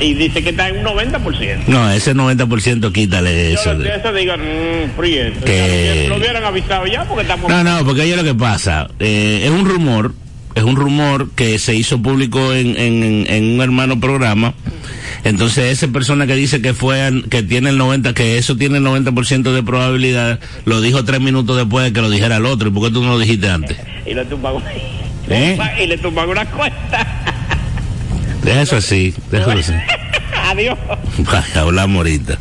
Y 0.00 0.14
dice 0.14 0.42
que 0.42 0.50
está 0.50 0.68
en 0.68 0.78
un 0.78 0.84
90%. 0.84 1.64
No, 1.66 1.90
ese 1.90 2.14
90% 2.14 2.90
quítale 2.92 3.52
eso. 3.52 3.74
Yo 3.74 3.84
eso 3.84 4.12
mmm, 4.38 4.90
prieto. 4.96 5.44
Que- 5.44 6.06
Lo 6.08 6.16
hubieran 6.16 6.42
avisado 6.44 6.86
ya 6.86 7.04
porque 7.04 7.22
estamos... 7.22 7.50
No, 7.50 7.62
no, 7.62 7.84
porque 7.84 8.02
oye 8.02 8.16
lo 8.16 8.24
que 8.24 8.34
pasa. 8.34 8.88
Eh, 8.98 9.42
es 9.44 9.50
un 9.50 9.66
rumor, 9.68 10.14
es 10.54 10.64
un 10.64 10.76
rumor 10.76 11.30
que 11.30 11.58
se 11.58 11.74
hizo 11.74 12.00
público 12.02 12.52
en, 12.54 12.76
en, 12.76 13.26
en 13.28 13.54
un 13.54 13.60
hermano 13.60 14.00
programa. 14.00 14.54
Entonces, 15.24 15.72
esa 15.72 15.88
persona 15.92 16.26
que 16.26 16.34
dice 16.34 16.62
que 16.62 16.74
fue, 16.74 17.22
que 17.30 17.42
tiene 17.42 17.70
el 17.70 17.78
90, 17.78 18.14
que 18.14 18.38
eso 18.38 18.56
tiene 18.56 18.78
el 18.78 18.84
90% 18.84 19.52
de 19.52 19.62
probabilidad, 19.62 20.40
lo 20.64 20.80
dijo 20.80 21.04
tres 21.04 21.20
minutos 21.20 21.56
después 21.56 21.84
de 21.84 21.92
que 21.92 22.00
lo 22.00 22.10
dijera 22.10 22.36
el 22.36 22.46
otro. 22.46 22.68
¿Y 22.68 22.72
por 22.72 22.84
qué 22.88 22.94
tú 22.94 23.02
no 23.02 23.10
lo 23.10 23.18
dijiste 23.18 23.48
antes? 23.48 23.76
Y 24.06 24.14
le 24.14 24.24
tumban, 24.24 24.54
¿Eh? 25.28 25.58
y 25.82 25.86
le 25.86 25.98
tumban 25.98 26.28
una 26.28 26.44
cuenta. 26.46 27.06
Deja 28.42 28.62
eso 28.62 28.76
así, 28.76 29.14
déjalo 29.30 29.60
así. 29.60 29.72
Adiós. 30.48 30.78
Vaya, 31.18 31.60
hablamos 31.60 31.98
ahorita. 31.98 32.38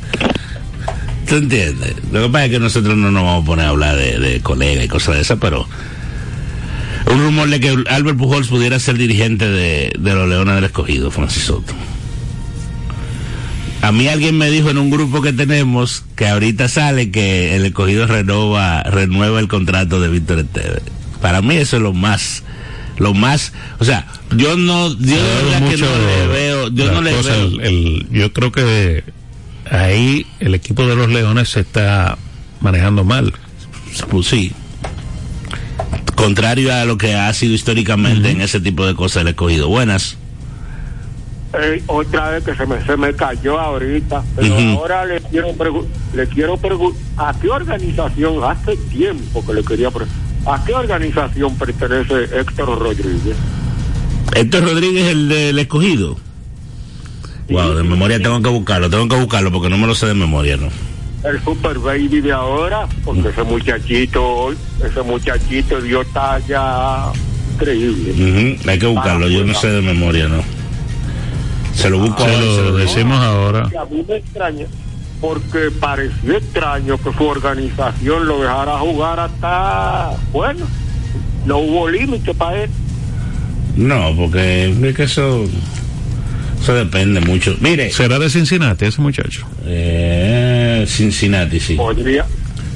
¿Tú 1.28 1.36
entiendes? 1.36 1.96
Lo 2.12 2.24
que 2.24 2.30
pasa 2.30 2.46
es 2.46 2.52
que 2.52 2.60
nosotros 2.60 2.98
no 2.98 3.12
nos 3.12 3.24
vamos 3.24 3.44
a 3.44 3.46
poner 3.46 3.66
a 3.66 3.70
hablar 3.70 3.98
de, 3.98 4.18
de 4.18 4.40
colegas 4.40 4.86
y 4.86 4.88
cosas 4.88 5.16
de 5.16 5.22
esas, 5.22 5.38
pero 5.40 5.68
un 7.10 7.20
rumor 7.20 7.50
de 7.50 7.60
que 7.60 7.70
Albert 7.90 8.18
Pujols 8.18 8.48
pudiera 8.48 8.80
ser 8.80 8.98
dirigente 8.98 9.48
de, 9.50 9.92
de 9.98 10.14
los 10.14 10.28
Leones 10.30 10.56
del 10.56 10.64
Escogido, 10.66 11.12
Francis 11.12 11.44
Soto. 11.44 11.74
A 13.82 13.92
mí 13.92 14.08
alguien 14.08 14.38
me 14.38 14.50
dijo 14.52 14.70
en 14.70 14.78
un 14.78 14.90
grupo 14.90 15.22
que 15.22 15.32
tenemos 15.32 16.04
que 16.16 16.28
ahorita 16.28 16.68
sale 16.68 17.12
que 17.12 17.56
el 17.56 17.66
Escogido 17.66 18.06
renova, 18.08 18.84
renueva 18.84 19.40
el 19.40 19.48
contrato 19.48 20.02
de 20.02 20.10
Víctor 20.10 20.40
Esteves. 20.40 20.82
Para 21.22 21.42
mí 21.42 21.56
eso 21.56 21.78
es 21.78 21.82
lo 21.82 21.94
más, 21.94 22.44
lo 22.98 23.14
más, 23.14 23.54
o 23.80 23.86
sea, 23.86 24.06
yo 24.36 24.58
no, 24.58 24.90
yo 24.90 25.16
que 25.70 25.78
no 25.78 25.88
le 25.88 26.28
veo, 26.28 26.68
yo 26.70 26.92
no 26.92 27.02
le 27.02 27.12
cosa, 27.12 27.30
veo. 27.32 27.46
el- 27.46 27.62
el- 27.62 28.08
yo 28.12 28.34
creo 28.34 28.52
que 28.52 29.04
ahí 29.72 30.26
el 30.42 30.56
equipo 30.56 30.86
de 30.86 30.96
los 30.96 31.10
Leones 31.10 31.50
se 31.50 31.62
está 31.62 32.18
manejando 32.62 33.04
mal. 33.06 33.34
Pues 34.10 34.28
sí. 34.28 34.52
Contrario 36.20 36.74
a 36.74 36.84
lo 36.84 36.98
que 36.98 37.16
ha 37.16 37.34
sido 37.34 37.54
históricamente 37.54 38.32
en 38.32 38.42
ese 38.42 38.60
tipo 38.60 38.86
de 38.86 38.94
cosas 38.94 39.22
el 39.22 39.30
escogido. 39.30 39.70
Buenas. 39.70 40.18
Eh, 41.54 41.82
otra 41.88 42.30
vez 42.32 42.44
que 42.44 42.54
se 42.56 42.66
me, 42.66 42.86
se 42.86 42.98
me 42.98 43.14
cayó 43.14 43.58
ahorita, 43.60 44.22
pero 44.36 44.54
ahora 44.56 45.06
le 45.06 45.22
quiero 45.22 45.48
le 46.14 46.28
quiero 46.28 46.58
preguntar 46.58 47.02
a 47.18 47.40
qué 47.40 47.48
organización 47.50 48.44
hace 48.44 48.76
tiempo 48.92 49.44
que 49.46 49.54
le 49.54 49.64
quería 49.64 49.90
pre- 49.90 50.06
a 50.46 50.64
qué 50.66 50.74
organización 50.74 51.58
pertenece 51.58 52.26
Héctor 52.38 52.78
Rodríguez. 52.80 53.36
Héctor 54.36 54.64
Rodríguez, 54.66 55.08
el 55.08 55.30
del 55.30 55.58
escogido. 55.58 56.18
Wow, 57.50 57.74
de 57.76 57.84
memoria 57.84 58.22
tengo 58.22 58.42
que 58.44 58.50
buscarlo, 58.50 58.90
tengo 58.90 59.08
que 59.08 59.16
buscarlo 59.16 59.52
porque 59.52 59.70
no 59.70 59.78
me 59.78 59.88
lo 59.88 59.96
sé 59.96 60.06
de 60.06 60.14
memoria, 60.14 60.58
¿no? 60.58 60.68
El 61.24 61.44
super 61.44 61.78
baby 61.80 62.22
de 62.22 62.32
ahora, 62.32 62.88
porque 63.04 63.28
ese 63.30 63.44
muchachito, 63.44 64.52
ese 64.84 65.02
muchachito 65.04 65.82
dio 65.82 66.04
talla 66.06 67.12
increíble. 67.56 68.12
Ujú, 68.58 68.70
Hay 68.70 68.80
que 68.80 68.86
buscarlo, 68.88 69.28
yo 69.28 69.44
no 69.46 69.54
sé 69.54 69.68
de 69.68 69.82
memoria, 69.82 70.28
¿no. 70.30 70.42
Se 71.74 71.90
lo 71.90 72.00
busco 72.00 72.24
Se 72.24 72.30
ahora, 72.32 72.46
lo 72.46 72.56
se 72.56 72.62
lo 72.64 72.78
decimos 72.78 73.20
ahora. 73.20 73.70
Y 73.72 73.76
a 73.76 73.86
mí 73.86 74.04
me 74.08 74.16
extraña, 74.18 74.66
porque 75.20 75.70
parecía 75.80 76.38
extraño 76.38 76.98
que 76.98 77.12
su 77.14 77.24
organización 77.26 78.26
lo 78.28 78.40
dejara 78.42 78.78
jugar 78.80 79.20
hasta, 79.20 80.12
bueno, 80.32 80.66
no 81.46 81.58
hubo 81.60 81.90
límite 81.90 82.34
para 82.34 82.64
él. 82.64 82.70
No, 83.76 84.14
porque 84.16 84.70
es 84.72 84.96
que 84.96 85.04
eso, 85.04 85.46
eso 86.62 86.74
depende 86.74 87.20
mucho. 87.22 87.56
Mire, 87.60 87.92
¿Será 87.92 88.20
de 88.20 88.30
Cincinnati 88.30 88.86
ese 88.86 89.02
muchacho? 89.02 89.46
eh, 89.66 90.49
Cincinnati, 90.88 91.60
sí. 91.60 91.76
Podría, 91.76 92.26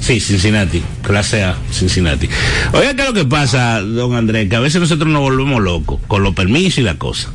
Sí, 0.03 0.19
Cincinnati, 0.19 0.83
clase 1.01 1.43
A, 1.43 1.55
Cincinnati. 1.71 2.27
Oiga, 2.73 2.93
¿qué 2.93 3.03
es 3.03 3.07
lo 3.07 3.13
que 3.13 3.23
pasa, 3.23 3.79
don 3.79 4.15
Andrés? 4.15 4.49
Que 4.49 4.57
a 4.57 4.59
veces 4.59 4.81
nosotros 4.81 5.09
nos 5.09 5.21
volvemos 5.21 5.61
locos 5.61 6.01
con 6.07 6.23
los 6.23 6.35
permisos 6.35 6.79
y 6.79 6.81
la 6.81 6.95
cosa. 6.95 7.31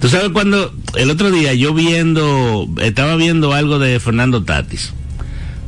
Tú 0.00 0.08
sabes 0.08 0.30
cuando, 0.30 0.72
el 0.94 1.10
otro 1.10 1.32
día 1.32 1.52
yo 1.52 1.74
viendo, 1.74 2.68
estaba 2.80 3.16
viendo 3.16 3.52
algo 3.52 3.80
de 3.80 3.98
Fernando 3.98 4.44
Tatis. 4.44 4.92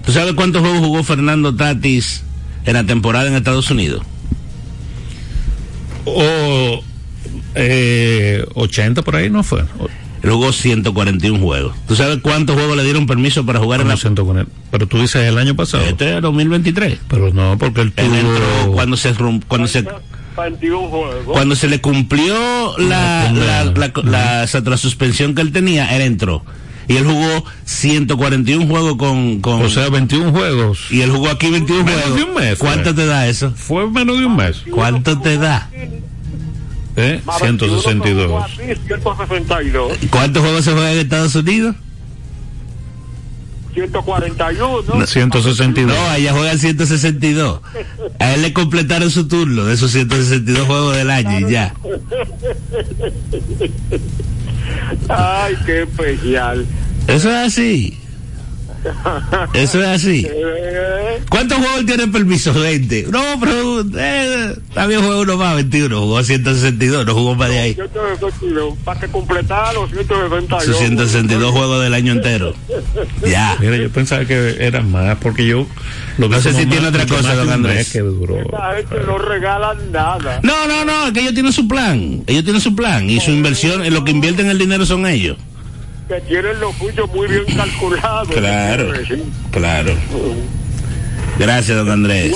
¿Tú 0.07 0.13
sabes 0.13 0.35
cuántos 0.35 0.63
juegos 0.63 0.79
jugó 0.79 1.03
Fernando 1.03 1.57
Tatis 1.57 2.23
en 2.67 2.75
la 2.75 2.85
temporada 2.85 3.27
en 3.27 3.35
Estados 3.35 3.69
Unidos? 3.73 4.05
O 6.05 6.85
eh, 7.57 8.45
80 8.55 9.03
por 9.03 9.17
ahí 9.17 9.29
no 9.29 9.43
fue. 9.43 9.65
Él 10.23 10.31
jugó 10.31 10.53
141 10.53 11.39
juegos. 11.41 11.75
¿Tú 11.89 11.97
sabes 11.97 12.19
cuántos 12.23 12.55
juegos 12.57 12.77
le 12.77 12.85
dieron 12.85 13.07
permiso 13.07 13.45
para 13.45 13.59
jugar 13.59 13.81
en 13.81 13.89
la... 13.89 13.97
Pero 14.71 14.87
tú 14.87 15.01
dices 15.01 15.23
el 15.29 15.37
año 15.37 15.57
pasado. 15.57 15.85
Este 15.85 16.17
es 16.17 16.23
2023. 16.23 16.99
Pero 17.09 17.33
no, 17.33 17.57
porque 17.59 17.81
él 17.81 17.93
tuvo... 17.93 18.07
Él 18.07 18.15
entró 18.15 18.73
cuando 18.73 18.97
se, 18.97 19.13
cuando 19.49 19.67
se, 19.67 19.85
21 20.37 20.89
juegos. 20.89 21.25
cuando 21.27 21.57
se 21.57 21.69
le 21.69 21.81
cumplió 21.81 22.35
la, 22.79 23.33
la, 23.33 23.65
la, 23.65 23.93
la- 24.05 24.47
la- 24.47 24.61
la 24.71 24.77
suspensión 24.77 25.35
que 25.35 25.43
él 25.43 25.51
tenía, 25.53 25.95
él 25.97 26.03
entró. 26.03 26.45
Y 26.89 26.97
él 26.97 27.05
jugó 27.05 27.45
141 27.65 28.67
juegos 28.67 28.97
con, 28.97 29.41
con... 29.41 29.63
O 29.63 29.69
sea, 29.69 29.89
21 29.89 30.31
juegos. 30.33 30.87
Y 30.91 31.01
él 31.01 31.11
jugó 31.11 31.31
aquí 31.31 31.49
21 31.51 31.85
Menos 31.85 32.01
juegos. 32.01 32.17
de 32.19 32.25
un 32.25 32.35
mes, 32.35 32.59
¿Cuánto 32.59 32.85
fue. 32.85 32.95
te 32.95 33.07
da 33.07 33.27
eso? 33.29 33.53
Fue 33.57 33.89
menos 33.91 34.19
de 34.19 34.27
un 34.27 34.37
mes. 34.37 34.63
¿Cuánto 34.71 35.19
te 35.21 35.37
da? 35.39 35.69
¿Eh? 36.97 37.21
Más 37.25 37.39
162. 37.39 38.51
162. 38.57 39.99
¿Cuántos 40.11 40.43
juegos 40.43 40.65
se 40.65 40.73
juegan 40.73 40.93
en 40.93 40.99
Estados 40.99 41.35
Unidos? 41.35 41.75
141. 43.75 45.07
162. 45.07 45.97
No, 45.97 46.11
allá 46.11 46.33
juegan 46.33 46.59
162. 46.59 47.61
A 48.19 48.35
él 48.35 48.43
le 48.43 48.53
completaron 48.53 49.11
su 49.11 49.27
turno 49.29 49.65
de 49.65 49.75
esos 49.75 49.91
162 49.93 50.67
juegos 50.67 50.97
del 50.97 51.11
año 51.11 51.49
y 51.49 51.53
ya. 51.53 51.75
Ay, 55.09 55.57
qué 55.65 55.83
especial. 55.83 56.67
Eso 57.09 57.31
es 57.31 57.37
así. 57.37 58.02
Eso 59.55 59.81
es 59.83 59.87
así. 59.89 60.27
¿Cuántos 61.29 61.59
juegos 61.59 61.87
tiene 61.87 62.09
permiso? 62.09 62.53
20. 62.53 63.07
No, 63.11 63.23
pero 63.41 63.85
eh, 63.97 64.55
también 64.75 65.01
jugó 65.03 65.21
uno 65.21 65.37
más, 65.37 65.55
21. 65.57 66.01
Jugó 66.01 66.23
162, 66.23 67.07
no 67.07 67.15
jugó 67.15 67.35
más 67.35 67.49
de 67.49 67.59
ahí. 67.59 67.75
162, 67.75 68.79
para 68.85 69.01
que 69.01 69.09
completara 69.09 69.73
los 69.73 69.91
162. 69.91 70.65
Sus 70.65 70.77
162 70.79 71.51
juegos 71.53 71.83
del 71.83 71.95
año 71.95 72.13
entero. 72.13 72.55
Ya. 73.27 73.57
Mira, 73.61 73.77
yo 73.77 73.91
pensaba 73.91 74.25
que 74.25 74.57
era 74.61 74.81
más, 74.83 75.17
porque 75.19 75.47
yo 75.47 75.67
lo 76.19 76.29
vi 76.29 76.35
No 76.37 76.41
sé 76.41 76.51
si 76.53 76.67
tiene 76.67 76.81
más- 76.81 76.91
otra 76.91 77.07
cosa, 77.07 77.35
don 77.35 77.51
Andrés. 77.51 77.91
que 77.93 78.01
duró. 78.01 78.39
Esta 78.41 78.75
gente 78.77 78.97
no 79.07 79.19
regalan 79.19 79.93
nada. 79.93 80.41
No, 80.43 80.67
no, 80.67 80.85
no, 80.85 81.07
es 81.07 81.13
que 81.13 81.21
ellos 81.21 81.35
tienen 81.35 81.53
su 81.53 81.69
plan. 81.69 82.23
Ellos 82.27 82.45
tienen 82.45 82.61
su 82.61 82.75
plan 82.75 83.09
y 83.09 83.21
su 83.21 83.31
inversión, 83.31 83.85
en 83.85 83.95
lo 83.95 84.05
que 84.05 84.11
invierten 84.11 84.49
el 84.49 84.59
dinero 84.59 84.85
son 84.87 85.07
ellos. 85.07 85.37
Que 86.13 86.21
tienen 86.29 86.61
los 86.61 86.77
suyos 86.77 87.09
muy 87.15 87.27
bien 87.27 87.45
calculados. 87.57 88.29
Claro, 88.29 88.93
claro. 89.51 89.95
Gracias, 91.39 91.75
don 91.75 91.91
Andrés. 91.91 92.35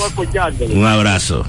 Un 0.73 0.83
abrazo. 0.83 1.45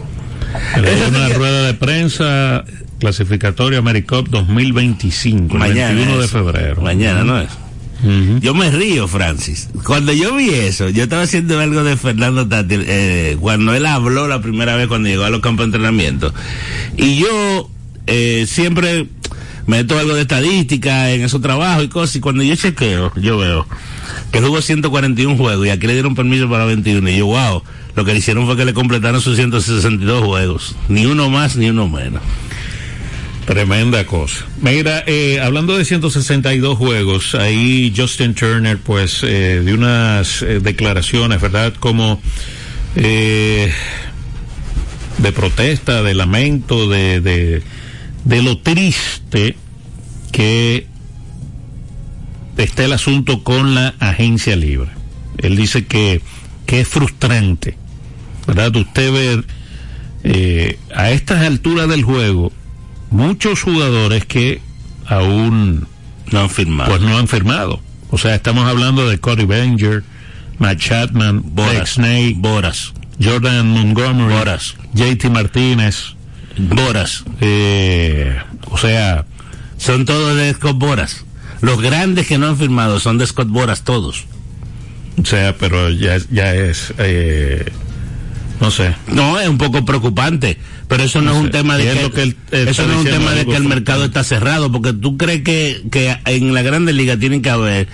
Dio 0.74 1.09
una 1.09 1.31
rueda 1.31 1.62
de 1.68 1.72
prensa 1.72 2.64
clasificatoria 3.01 3.79
AmeriCup 3.79 4.29
2025, 4.29 5.55
el 5.55 5.59
Mañana 5.59 5.95
21 5.95 6.18
de 6.18 6.24
es. 6.26 6.31
febrero. 6.31 6.83
Mañana, 6.83 7.24
¿no 7.24 7.41
es? 7.41 7.49
Yo 8.41 8.53
me 8.55 8.70
río, 8.70 9.09
Francis. 9.09 9.70
Cuando 9.85 10.12
yo 10.12 10.35
vi 10.37 10.51
eso, 10.51 10.91
yo 10.91 11.05
estaba 11.05 11.22
haciendo 11.22 11.59
algo 11.59 11.83
de 11.83 11.97
Fernando 11.97 12.47
Tati, 12.47 12.76
eh, 12.79 13.39
cuando 13.41 13.74
él 13.74 13.87
habló 13.87 14.29
la 14.29 14.43
primera 14.43 14.76
vez 14.76 14.87
cuando 14.87 15.09
llegó 15.09 15.24
a 15.24 15.31
los 15.31 15.41
campos 15.41 15.64
de 15.64 15.76
entrenamiento. 15.76 16.35
Y 16.99 17.16
yo 17.20 17.70
eh, 18.07 18.45
siempre 18.47 19.07
meto 19.68 19.98
algo 19.98 20.14
de 20.14 20.22
estadística 20.22 21.12
en 21.12 21.22
esos 21.22 21.40
trabajos 21.40 21.84
y 21.84 21.88
cosas, 21.88 22.16
y 22.16 22.20
cuando 22.20 22.42
yo 22.42 22.56
chequeo, 22.56 23.12
yo 23.14 23.38
veo 23.38 23.66
que 24.32 24.40
jugó 24.40 24.60
141 24.60 25.36
juegos 25.36 25.66
y 25.66 25.70
aquí 25.70 25.86
le 25.86 25.92
dieron 25.92 26.14
permiso 26.14 26.50
para 26.50 26.64
21. 26.64 27.08
Y 27.10 27.18
yo, 27.18 27.26
wow, 27.26 27.62
lo 27.94 28.04
que 28.04 28.12
le 28.12 28.18
hicieron 28.18 28.46
fue 28.46 28.56
que 28.56 28.64
le 28.64 28.74
completaron 28.74 29.20
sus 29.20 29.36
162 29.36 30.24
juegos. 30.24 30.74
Ni 30.88 31.06
uno 31.06 31.30
más, 31.30 31.56
ni 31.56 31.70
uno 31.70 31.88
menos. 31.88 32.22
Tremenda 33.46 34.04
cosa. 34.04 34.44
Mira, 34.60 35.04
eh, 35.06 35.40
hablando 35.40 35.76
de 35.76 35.84
162 35.84 36.76
juegos, 36.76 37.34
ahí 37.34 37.92
Justin 37.96 38.34
Turner, 38.34 38.76
pues, 38.78 39.22
eh, 39.22 39.62
de 39.64 39.72
unas 39.72 40.42
eh, 40.42 40.60
declaraciones, 40.60 41.40
¿verdad? 41.40 41.72
Como 41.78 42.20
eh, 42.96 43.72
de 45.18 45.32
protesta, 45.32 46.02
de 46.02 46.14
lamento, 46.14 46.88
de, 46.88 47.62
de 48.29 48.43
lo 48.43 48.59
triste 48.59 49.57
que 50.33 50.87
está 52.59 52.85
el 52.85 52.93
asunto 52.93 53.43
con 53.43 53.74
la 53.74 53.95
agencia 54.01 54.55
libre. 54.55 54.91
Él 55.39 55.57
dice 55.57 55.87
que, 55.87 56.20
que 56.66 56.81
es 56.81 56.89
frustrante, 56.89 57.79
¿verdad? 58.47 58.76
Usted 58.76 59.12
ver 59.12 59.45
eh, 60.24 60.79
a 60.95 61.11
estas 61.11 61.43
alturas 61.43 61.89
del 61.89 62.05
juego 62.05 62.53
muchos 63.11 63.62
jugadores 63.62 64.26
que 64.26 64.61
aún 65.07 65.89
no 66.31 66.41
han 66.41 66.51
firmado. 66.51 66.91
Pues 66.91 67.01
no 67.01 67.16
han 67.16 67.29
firmado. 67.29 67.81
O 68.11 68.18
sea, 68.18 68.35
estamos 68.35 68.68
hablando 68.68 69.09
de 69.09 69.18
Cody 69.18 69.47
Bellinger, 69.47 70.05
Matt 70.59 70.79
Chapman, 70.79 71.55
Blake 71.55 71.87
Snake, 71.87 72.35
Boras, 72.37 72.93
Jordan 73.22 73.68
Montgomery, 73.68 74.35
Boras, 74.35 74.74
JT 74.93 75.31
Martínez, 75.31 76.17
Boras. 76.59 77.24
Eh, 77.40 78.36
o 78.70 78.78
sea, 78.78 79.24
son 79.78 80.04
todos 80.04 80.36
de 80.36 80.52
Scott 80.54 80.78
Boras. 80.78 81.24
Los 81.61 81.80
grandes 81.80 82.26
que 82.26 82.38
no 82.38 82.48
han 82.48 82.56
firmado 82.56 83.00
son 83.00 83.18
de 83.18 83.26
Scott 83.26 83.48
Boras 83.48 83.84
todos. 83.84 84.26
O 85.20 85.26
sea, 85.26 85.56
pero 85.56 85.90
ya, 85.90 86.18
ya 86.30 86.54
es, 86.54 86.92
eh, 86.98 87.64
no 88.61 88.70
sé. 88.70 88.94
No, 89.09 89.38
es 89.40 89.48
un 89.48 89.59
poco 89.59 89.84
preocupante, 89.84 90.59
pero 90.86 91.02
eso 91.02 91.20
no, 91.20 91.32
No 91.32 91.38
es 91.38 91.44
un 91.44 91.50
tema 91.50 91.76
de 91.76 91.92
que, 91.92 92.02
lo 92.02 92.12
que 92.12 92.22
él, 92.22 92.36
eso 92.50 92.86
no 92.86 92.94
es 92.94 92.98
un 92.98 93.04
tema 93.04 93.32
de 93.32 93.46
que 93.46 93.56
el 93.56 93.64
mercado 93.64 94.04
está 94.04 94.22
cerrado, 94.24 94.70
porque 94.70 94.92
tú 94.92 95.16
crees 95.16 95.42
que, 95.42 95.82
que 95.90 96.16
en 96.24 96.54
la 96.54 96.62
Grande 96.62 96.92
Liga 96.92 97.16
tienen 97.16 97.42
que 97.42 97.50
haber 97.50 97.88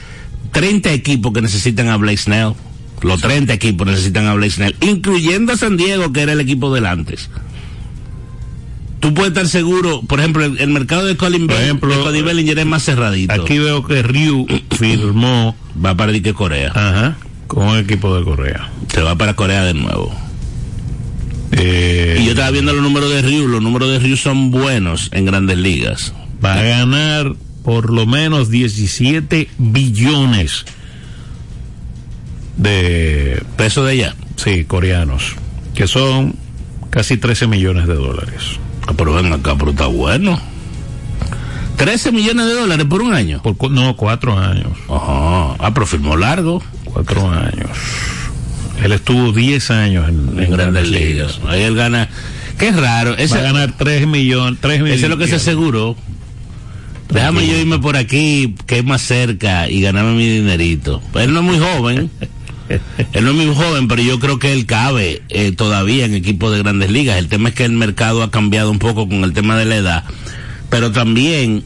30 0.52 0.92
equipos 0.92 1.32
que 1.32 1.42
necesitan 1.42 1.88
a 1.88 1.96
Blake 1.96 2.18
Snell. 2.18 2.52
Los 3.02 3.20
30 3.20 3.52
equipos 3.52 3.86
necesitan 3.86 4.26
a 4.26 4.34
Blake 4.34 4.52
Snell, 4.52 4.76
incluyendo 4.80 5.52
a 5.52 5.56
San 5.56 5.76
Diego, 5.76 6.12
que 6.12 6.22
era 6.22 6.32
el 6.32 6.40
equipo 6.40 6.74
del 6.74 6.86
antes. 6.86 7.28
Tú 9.04 9.12
puedes 9.12 9.32
estar 9.32 9.46
seguro, 9.46 10.00
por 10.00 10.18
ejemplo, 10.20 10.46
el, 10.46 10.58
el 10.58 10.68
mercado 10.70 11.04
de 11.04 11.14
Colin 11.14 11.46
Por 11.46 11.56
ejemplo, 11.60 11.94
de 11.94 12.02
Cody 12.02 12.22
Bellinger 12.22 12.58
es 12.60 12.64
más 12.64 12.84
cerradito. 12.84 13.34
Aquí 13.34 13.58
veo 13.58 13.84
que 13.86 14.02
Ryu 14.02 14.46
firmó. 14.78 15.54
Va 15.84 15.94
para 15.94 16.18
que 16.18 16.32
Corea. 16.32 16.72
Ajá. 16.74 17.18
Con 17.46 17.68
un 17.68 17.76
equipo 17.76 18.16
de 18.16 18.24
Corea. 18.24 18.70
Se 18.88 19.02
va 19.02 19.14
para 19.14 19.34
Corea 19.34 19.62
de 19.64 19.74
nuevo. 19.74 20.10
Eh, 21.52 22.16
Y 22.18 22.24
yo 22.24 22.30
estaba 22.30 22.50
viendo 22.50 22.72
los 22.72 22.82
números 22.82 23.10
de 23.10 23.20
Ryu, 23.20 23.46
los 23.46 23.60
números 23.60 23.90
de 23.90 23.98
Ryu 23.98 24.16
son 24.16 24.50
buenos 24.50 25.10
en 25.12 25.26
grandes 25.26 25.58
ligas. 25.58 26.14
va 26.42 26.54
a 26.54 26.62
ganar 26.62 27.34
por 27.62 27.92
lo 27.92 28.06
menos 28.06 28.48
17 28.48 29.50
billones 29.58 30.64
de 32.56 33.42
pesos 33.58 33.84
de 33.84 33.92
allá. 33.92 34.14
Sí, 34.36 34.64
coreanos, 34.64 35.34
que 35.74 35.86
son 35.88 36.36
casi 36.88 37.18
13 37.18 37.48
millones 37.48 37.86
de 37.86 37.96
dólares. 37.96 38.63
Pero 38.96 39.14
ven 39.14 39.32
acá, 39.32 39.54
pero 39.58 39.70
está 39.70 39.86
bueno. 39.86 40.40
13 41.76 42.12
millones 42.12 42.46
de 42.46 42.54
dólares 42.54 42.86
por 42.86 43.02
un 43.02 43.14
año. 43.14 43.42
Por, 43.42 43.70
no, 43.70 43.96
cuatro 43.96 44.38
años. 44.38 44.68
Ajá. 44.88 45.56
Ah, 45.58 45.70
pero 45.72 45.86
firmó 45.86 46.16
largo. 46.16 46.62
Cuatro 46.84 47.30
años. 47.30 47.70
Él 48.82 48.92
estuvo 48.92 49.32
10 49.32 49.70
años 49.70 50.08
en, 50.08 50.38
En 50.38 50.50
grandes 50.50 50.88
ligas. 50.88 51.40
Ahí 51.48 51.62
él 51.62 51.74
gana. 51.74 52.08
Qué 52.58 52.70
raro. 52.70 53.16
Ese, 53.16 53.34
Va 53.34 53.40
a 53.40 53.52
ganar 53.52 53.74
3 53.76 54.06
millones. 54.06 54.60
3 54.60 54.80
millones. 54.80 54.96
ese 54.96 55.06
es 55.06 55.10
lo 55.10 55.18
que 55.18 55.26
se 55.26 55.36
aseguró. 55.36 55.96
Déjame 57.08 57.46
yo 57.46 57.56
irme 57.56 57.78
por 57.78 57.96
aquí, 57.96 58.54
que 58.66 58.78
es 58.78 58.84
más 58.84 59.02
cerca, 59.02 59.68
y 59.68 59.80
ganarme 59.80 60.14
mi 60.14 60.28
dinerito. 60.28 61.00
Él 61.14 61.32
no 61.32 61.40
es 61.40 61.46
muy 61.46 61.58
joven. 61.58 62.10
él 62.68 63.24
no 63.24 63.30
es 63.30 63.36
muy 63.36 63.54
joven, 63.54 63.88
pero 63.88 64.02
yo 64.02 64.18
creo 64.20 64.38
que 64.38 64.52
él 64.52 64.66
cabe 64.66 65.22
eh, 65.28 65.52
todavía 65.52 66.04
en 66.04 66.14
equipos 66.14 66.52
de 66.52 66.58
grandes 66.58 66.90
ligas. 66.90 67.18
El 67.18 67.28
tema 67.28 67.50
es 67.50 67.54
que 67.54 67.64
el 67.64 67.72
mercado 67.72 68.22
ha 68.22 68.30
cambiado 68.30 68.70
un 68.70 68.78
poco 68.78 69.08
con 69.08 69.24
el 69.24 69.32
tema 69.32 69.56
de 69.56 69.64
la 69.64 69.76
edad. 69.76 70.04
Pero 70.70 70.92
también 70.92 71.62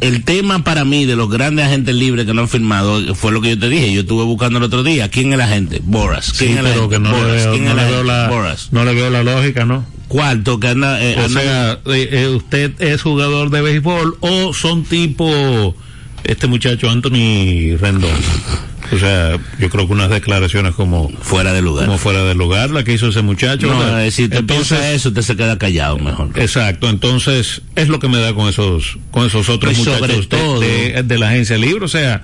el 0.00 0.24
tema 0.24 0.62
para 0.62 0.84
mí 0.84 1.06
de 1.06 1.16
los 1.16 1.30
grandes 1.30 1.64
agentes 1.66 1.94
libres 1.94 2.26
que 2.26 2.34
no 2.34 2.42
han 2.42 2.48
firmado 2.48 3.14
fue 3.14 3.32
lo 3.32 3.40
que 3.40 3.50
yo 3.50 3.58
te 3.58 3.68
dije. 3.70 3.92
Yo 3.92 4.02
estuve 4.02 4.24
buscando 4.24 4.58
el 4.58 4.64
otro 4.64 4.82
día. 4.82 5.08
¿Quién 5.10 5.28
es 5.28 5.34
el 5.34 5.40
agente? 5.40 5.80
Boras. 5.82 6.32
¿Quién 6.32 6.52
Sí, 6.52 6.58
es 6.58 6.58
el 6.58 6.64
pero 6.66 6.84
agente? 6.84 6.94
que 6.96 7.00
no, 7.00 7.10
le 7.12 7.16
Boras. 7.22 7.36
veo, 7.36 7.52
¿Quién 7.52 7.64
no 7.64 7.70
es 7.70 7.76
le 7.76 7.84
veo 7.84 8.04
la, 8.04 8.28
Boras. 8.28 8.68
no 8.72 8.84
le 8.84 8.94
veo 8.94 9.10
la 9.10 9.22
lógica, 9.24 9.64
¿no? 9.64 9.86
Cuarto, 10.08 10.60
que 10.60 10.68
anda. 10.68 11.02
eh, 11.02 11.16
O 11.18 11.24
anda- 11.24 11.40
sea, 11.40 11.72
eh, 11.86 12.08
eh, 12.12 12.28
usted 12.28 12.72
es 12.80 13.02
jugador 13.02 13.50
de 13.50 13.62
béisbol 13.62 14.18
o 14.20 14.52
son 14.54 14.84
tipo 14.84 15.74
este 16.24 16.46
muchacho 16.46 16.90
Anthony 16.90 17.76
Rendón, 17.80 18.10
O 18.92 18.98
sea, 18.98 19.36
yo 19.58 19.68
creo 19.70 19.86
que 19.86 19.92
unas 19.92 20.10
declaraciones 20.10 20.74
como 20.74 21.08
fuera 21.20 21.52
de 21.52 21.62
lugar. 21.62 21.86
Como 21.86 21.98
fuera 21.98 22.22
de 22.24 22.34
lugar, 22.34 22.70
la 22.70 22.84
que 22.84 22.92
hizo 22.92 23.08
ese 23.08 23.22
muchacho. 23.22 23.66
No, 23.66 24.10
si 24.10 24.28
te 24.28 24.42
piensa 24.42 24.92
eso, 24.92 25.08
usted 25.08 25.22
se 25.22 25.36
queda 25.36 25.58
callado 25.58 25.98
mejor. 25.98 26.30
Exacto, 26.36 26.88
entonces 26.88 27.62
es 27.74 27.88
lo 27.88 27.98
que 27.98 28.08
me 28.08 28.18
da 28.18 28.32
con 28.34 28.48
esos 28.48 28.98
con 29.10 29.26
esos 29.26 29.48
otros 29.48 29.76
muchachos 29.76 30.08
de- 30.08 30.26
todo- 30.26 30.60
de, 30.60 31.02
de 31.02 31.18
la 31.18 31.28
agencia 31.30 31.58
libre, 31.58 31.84
o 31.84 31.88
sea, 31.88 32.22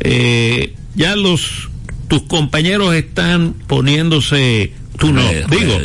eh, 0.00 0.74
ya 0.94 1.16
los 1.16 1.68
tus 2.08 2.22
compañeros 2.22 2.94
están 2.94 3.54
poniéndose 3.66 4.72
tú 4.98 5.12
no, 5.12 5.22
digo. 5.50 5.78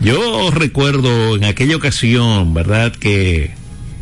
Yo 0.00 0.50
recuerdo 0.50 1.36
en 1.36 1.44
aquella 1.44 1.76
ocasión, 1.76 2.54
¿verdad? 2.54 2.92
Que, 2.92 3.52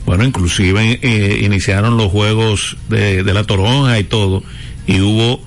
bueno, 0.07 0.24
inclusive 0.24 0.99
eh, 1.03 1.41
iniciaron 1.45 1.97
los 1.99 2.11
juegos 2.11 2.76
de, 2.88 3.22
de 3.22 3.34
la 3.34 3.45
toronja 3.45 3.99
y 3.99 4.05
todo, 4.05 4.43
y 4.93 5.01
hubo 5.01 5.41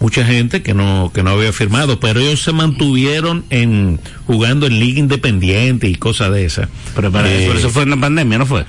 mucha 0.00 0.24
gente 0.24 0.62
que 0.62 0.74
no, 0.74 1.10
que 1.14 1.22
no 1.22 1.30
había 1.30 1.52
firmado, 1.52 2.00
pero 2.00 2.20
ellos 2.20 2.42
se 2.42 2.52
mantuvieron 2.52 3.44
en, 3.50 4.00
jugando 4.26 4.66
en 4.66 4.80
liga 4.80 4.98
independiente 4.98 5.88
y 5.88 5.94
cosas 5.94 6.32
de 6.32 6.44
esas. 6.44 6.68
Pero 6.94 7.12
para 7.12 7.30
Eh, 7.30 7.44
eso, 7.46 7.54
eso 7.58 7.70
fue 7.70 7.84
en 7.84 7.90
la 7.90 7.96
pandemia, 7.96 8.38
¿no 8.38 8.46
fue? 8.46 8.64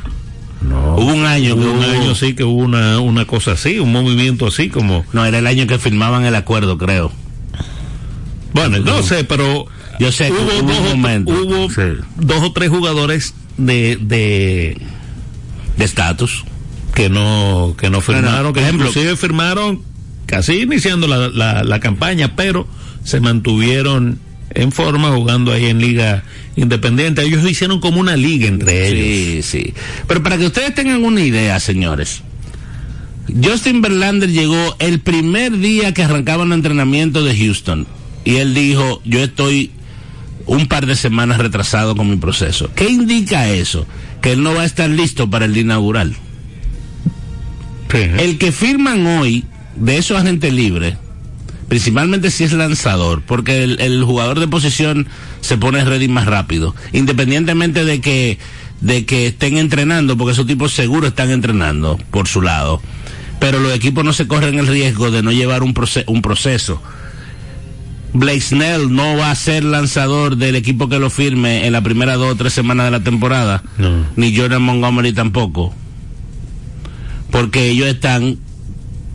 no. 0.61 0.95
Hubo 0.95 1.11
un 1.13 1.25
año 1.25 1.55
que 1.55 1.61
Hubo 1.61 1.71
un 1.71 1.79
hubo- 1.79 1.91
año 1.91 2.15
sí 2.15 2.35
que 2.35 2.43
hubo 2.43 2.61
una, 2.61 2.99
una 2.99 3.25
cosa 3.25 3.53
así, 3.53 3.79
un 3.79 3.91
movimiento 3.91 4.47
así 4.47 4.69
como... 4.69 5.03
No, 5.11 5.25
era 5.25 5.39
el 5.39 5.47
año 5.47 5.65
que 5.67 5.77
firmaban 5.79 6.23
el 6.25 6.35
acuerdo, 6.35 6.77
creo. 6.77 7.11
Bueno, 8.53 8.77
no 8.79 9.01
sé, 9.03 9.23
pero 9.23 9.65
Yo 9.99 10.11
sé 10.11 10.27
que 10.27 10.33
hubo, 10.33 10.41
hubo 10.43 10.59
un 10.59 10.67
dos, 10.67 10.77
o- 10.77 10.83
momento. 10.95 11.33
hubo 11.33 11.69
Sí. 11.69 11.81
dos 12.17 12.43
o 12.43 12.53
tres 12.53 12.69
jugadores 12.69 13.33
de, 13.57 13.97
de 13.99 14.77
de 15.77 15.85
estatus 15.85 16.43
que 16.93 17.09
no 17.09 17.75
que 17.77 17.89
no 17.89 17.99
firmaron, 18.01 18.53
que 18.53 18.59
ejemplo- 18.61 18.87
inclusive 18.87 19.15
firmaron 19.17 19.81
casi 20.25 20.61
iniciando 20.61 21.07
la, 21.07 21.29
la, 21.29 21.63
la 21.63 21.79
campaña, 21.79 22.35
pero 22.35 22.67
se 23.03 23.19
mantuvieron 23.19 24.19
en 24.51 24.71
forma 24.71 25.11
jugando 25.11 25.51
ahí 25.51 25.65
en 25.65 25.79
liga 25.79 26.23
independiente. 26.55 27.23
Ellos 27.23 27.49
hicieron 27.49 27.79
como 27.79 27.99
una 27.99 28.15
liga 28.15 28.47
entre 28.47 28.87
ellos. 28.87 29.45
Sí, 29.45 29.63
sí. 29.63 29.73
Pero 30.07 30.23
para 30.23 30.37
que 30.37 30.45
ustedes 30.45 30.73
tengan 30.75 31.03
una 31.03 31.21
idea, 31.21 31.59
señores. 31.59 32.21
Justin 33.43 33.81
Verlander 33.81 34.29
llegó 34.29 34.75
el 34.79 34.99
primer 34.99 35.57
día 35.57 35.93
que 35.93 36.03
arrancaban 36.03 36.47
el 36.47 36.53
entrenamiento 36.53 37.23
de 37.23 37.35
Houston. 37.37 37.87
Y 38.25 38.35
él 38.35 38.53
dijo, 38.53 39.01
yo 39.05 39.19
estoy 39.23 39.71
un 40.45 40.67
par 40.67 40.85
de 40.85 40.95
semanas 40.95 41.37
retrasado 41.37 41.95
con 41.95 42.09
mi 42.09 42.17
proceso. 42.17 42.69
¿Qué 42.75 42.89
indica 42.89 43.49
eso? 43.49 43.85
Que 44.21 44.33
él 44.33 44.43
no 44.43 44.53
va 44.53 44.61
a 44.61 44.65
estar 44.65 44.89
listo 44.89 45.29
para 45.29 45.45
el 45.45 45.57
inaugural. 45.57 46.15
El 47.93 48.39
que 48.39 48.51
firman 48.51 49.05
hoy 49.05 49.45
de 49.75 49.97
esos 49.97 50.17
agentes 50.17 50.53
libres, 50.53 50.95
principalmente 51.67 52.29
si 52.31 52.43
es 52.43 52.53
lanzador, 52.53 53.21
porque 53.25 53.63
el, 53.63 53.79
el 53.81 54.03
jugador 54.03 54.39
de 54.39 54.47
posición 54.47 55.07
se 55.41 55.57
pone 55.57 55.83
ready 55.83 56.07
más 56.07 56.25
rápido, 56.25 56.75
independientemente 56.93 57.83
de 57.85 58.01
que 58.01 58.37
de 58.81 59.05
que 59.05 59.27
estén 59.27 59.55
entrenando, 59.57 60.17
porque 60.17 60.33
esos 60.33 60.45
tipos 60.45 60.73
seguro 60.73 61.07
están 61.07 61.29
entrenando 61.31 61.97
por 62.11 62.27
su 62.27 62.41
lado, 62.41 62.81
pero 63.39 63.59
los 63.59 63.73
equipos 63.73 64.03
no 64.03 64.11
se 64.11 64.27
corren 64.27 64.59
el 64.59 64.67
riesgo 64.67 65.09
de 65.09 65.23
no 65.23 65.31
llevar 65.31 65.63
un, 65.63 65.73
proce- 65.73 66.03
un 66.07 66.21
proceso. 66.21 66.81
Blake 68.13 68.41
Snell 68.41 68.93
no 68.93 69.15
va 69.15 69.31
a 69.31 69.35
ser 69.35 69.63
lanzador 69.63 70.35
del 70.35 70.55
equipo 70.57 70.89
que 70.89 70.99
lo 70.99 71.09
firme 71.09 71.65
en 71.65 71.71
la 71.71 71.81
primera 71.81 72.15
dos 72.15 72.33
o 72.33 72.35
tres 72.35 72.51
semanas 72.53 72.85
de 72.87 72.91
la 72.91 72.99
temporada, 73.03 73.63
No. 73.77 74.05
ni 74.17 74.35
Jordan 74.35 74.61
Montgomery 74.61 75.13
tampoco, 75.13 75.73
porque 77.31 77.69
ellos 77.69 77.87
están 77.87 78.37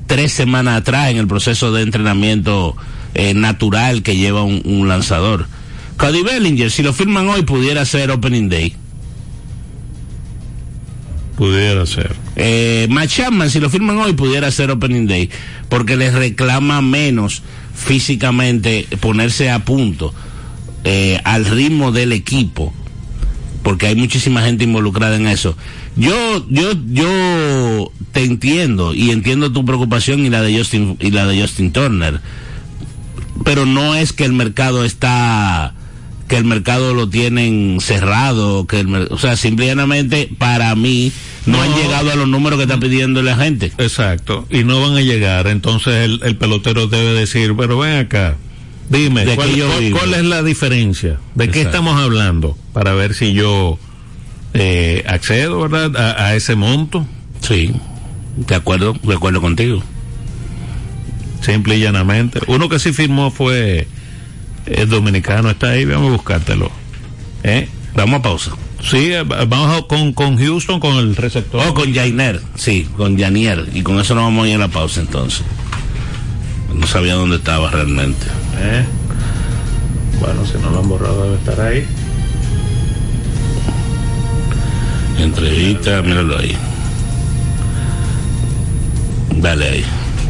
tres 0.09 0.33
semanas 0.33 0.79
atrás 0.79 1.11
en 1.11 1.19
el 1.19 1.29
proceso 1.29 1.71
de 1.71 1.83
entrenamiento 1.83 2.77
eh, 3.15 3.35
natural 3.35 4.03
que 4.03 4.17
lleva 4.17 4.43
un, 4.43 4.63
un 4.65 4.89
lanzador. 4.89 5.47
Cody 5.97 6.23
Bellinger, 6.23 6.71
si 6.71 6.83
lo 6.83 6.93
firman 6.93 7.29
hoy, 7.29 7.43
pudiera 7.43 7.85
ser 7.85 8.11
Opening 8.11 8.49
Day. 8.49 8.75
Pudiera 11.37 11.87
ser. 11.87 12.17
Eh, 12.35 12.89
Matt 12.91 13.11
Chapman, 13.11 13.49
si 13.49 13.61
lo 13.61 13.71
firman 13.71 13.97
hoy, 13.99 14.13
pudiera 14.15 14.51
ser 14.51 14.73
Opening 14.73 15.07
Day, 15.07 15.31
porque 15.69 15.97
les 15.97 16.13
reclama 16.13 16.83
menos 16.83 17.43
físicamente 17.77 18.89
ponerse 18.99 19.49
a 19.49 19.65
punto 19.65 20.13
eh, 20.83 21.21
al 21.23 21.45
ritmo 21.45 21.93
del 21.93 22.13
equipo, 22.13 22.75
porque 23.63 23.87
hay 23.87 23.95
muchísima 23.95 24.43
gente 24.43 24.65
involucrada 24.65 25.15
en 25.15 25.29
eso. 25.29 25.57
Yo, 25.99 26.47
yo, 26.49 26.73
yo 26.87 27.93
te 28.13 28.23
entiendo 28.23 28.95
y 28.95 29.11
entiendo 29.11 29.51
tu 29.53 29.65
preocupación 29.65 30.25
y 30.25 30.31
la 30.31 30.43
de 30.43 30.57
Justin 30.57 30.97
y 31.01 31.11
la 31.11 31.27
de 31.27 31.41
Justin 31.41 31.73
Turner, 31.73 32.21
pero 33.45 33.67
no 33.67 33.97
es 33.97 34.13
que 34.13 34.25
el 34.25 34.33
mercado 34.33 34.85
está 34.85 35.75
que 36.29 36.37
el 36.37 36.45
mercado 36.45 36.95
lo 36.95 37.09
tienen 37.09 37.79
cerrado, 37.81 38.67
que 38.67 38.81
el, 38.81 39.09
o 39.11 39.19
sea, 39.19 39.37
simplemente 39.37 40.29
para 40.39 40.75
mí 40.75 41.11
no, 41.47 41.61
han 41.61 41.75
llegado 41.75 42.13
a 42.13 42.17
los 42.17 42.29
números 42.29 42.59
que 42.59 42.65
está 42.65 42.79
pidiendo 42.79 43.23
la 43.23 43.37
gente. 43.37 43.73
Exacto, 43.79 44.47
y 44.51 44.63
no 44.63 44.81
van 44.81 44.97
a 44.97 45.01
llegar, 45.01 45.47
entonces 45.47 45.95
el, 46.05 46.21
el 46.23 46.37
pelotero 46.37 46.87
debe 46.87 47.15
decir, 47.15 47.55
pero 47.57 47.79
ven 47.79 47.97
acá, 47.97 48.37
dime, 48.91 49.25
¿De 49.25 49.35
¿cuál, 49.35 50.15
es 50.15 50.25
la 50.25 50.43
diferencia? 50.43 51.19
¿De 51.35 51.49
qué 51.49 51.63
estamos 51.63 51.99
hablando? 51.99 52.57
Para 52.73 52.93
ver 52.93 53.15
si 53.15 53.33
yo 53.33 53.79
eh, 54.61 55.05
accedo, 55.07 55.61
¿verdad? 55.69 55.97
A, 55.97 56.27
a 56.27 56.35
ese 56.35 56.55
monto. 56.57 57.07
Sí, 57.41 57.73
de 58.37 58.55
acuerdo, 58.55 58.95
de 59.03 59.15
acuerdo 59.15 59.41
contigo. 59.41 59.83
Simple 61.41 61.77
y 61.77 61.81
llanamente. 61.81 62.41
Uno 62.49 62.69
que 62.69 62.79
sí 62.79 62.93
firmó 62.93 63.31
fue 63.31 63.87
el 64.67 64.89
dominicano, 64.89 65.51
está 65.51 65.71
ahí, 65.71 65.85
vamos 65.85 66.09
a 66.09 66.13
buscártelo. 66.17 66.71
¿Eh? 67.45 67.69
Vamos 67.95 68.19
a 68.19 68.23
pausa. 68.23 68.51
Sí, 68.83 69.13
eh, 69.13 69.23
vamos 69.23 69.77
a- 69.79 69.83
con, 69.87 70.13
con 70.13 70.37
Houston, 70.37 70.81
con 70.81 70.97
el 70.97 71.15
receptor. 71.17 71.67
O 71.67 71.75
con 71.75 71.95
Jainer, 71.95 72.41
sí, 72.57 72.89
con 72.97 73.17
Janier. 73.19 73.67
Y 73.73 73.83
con 73.83 73.99
eso 74.01 74.15
nos 74.15 74.25
vamos 74.25 74.47
a 74.47 74.49
ir 74.49 74.55
a 74.57 74.59
la 74.59 74.69
pausa 74.69 75.01
entonces. 75.01 75.43
No 76.75 76.87
sabía 76.87 77.15
dónde 77.15 77.37
estaba 77.37 77.71
realmente. 77.71 78.27
¿Eh? 78.59 78.85
Bueno, 80.21 80.45
si 80.45 80.59
no 80.59 80.71
lo 80.71 80.81
han 80.81 80.89
borrado 80.89 81.25
debe 81.25 81.37
estar 81.37 81.61
ahí. 81.61 81.87
Entrevista, 85.19 86.03
míralo 86.03 86.39
ahí. 86.39 86.57
Dale 89.37 89.69
ahí. 89.69 89.85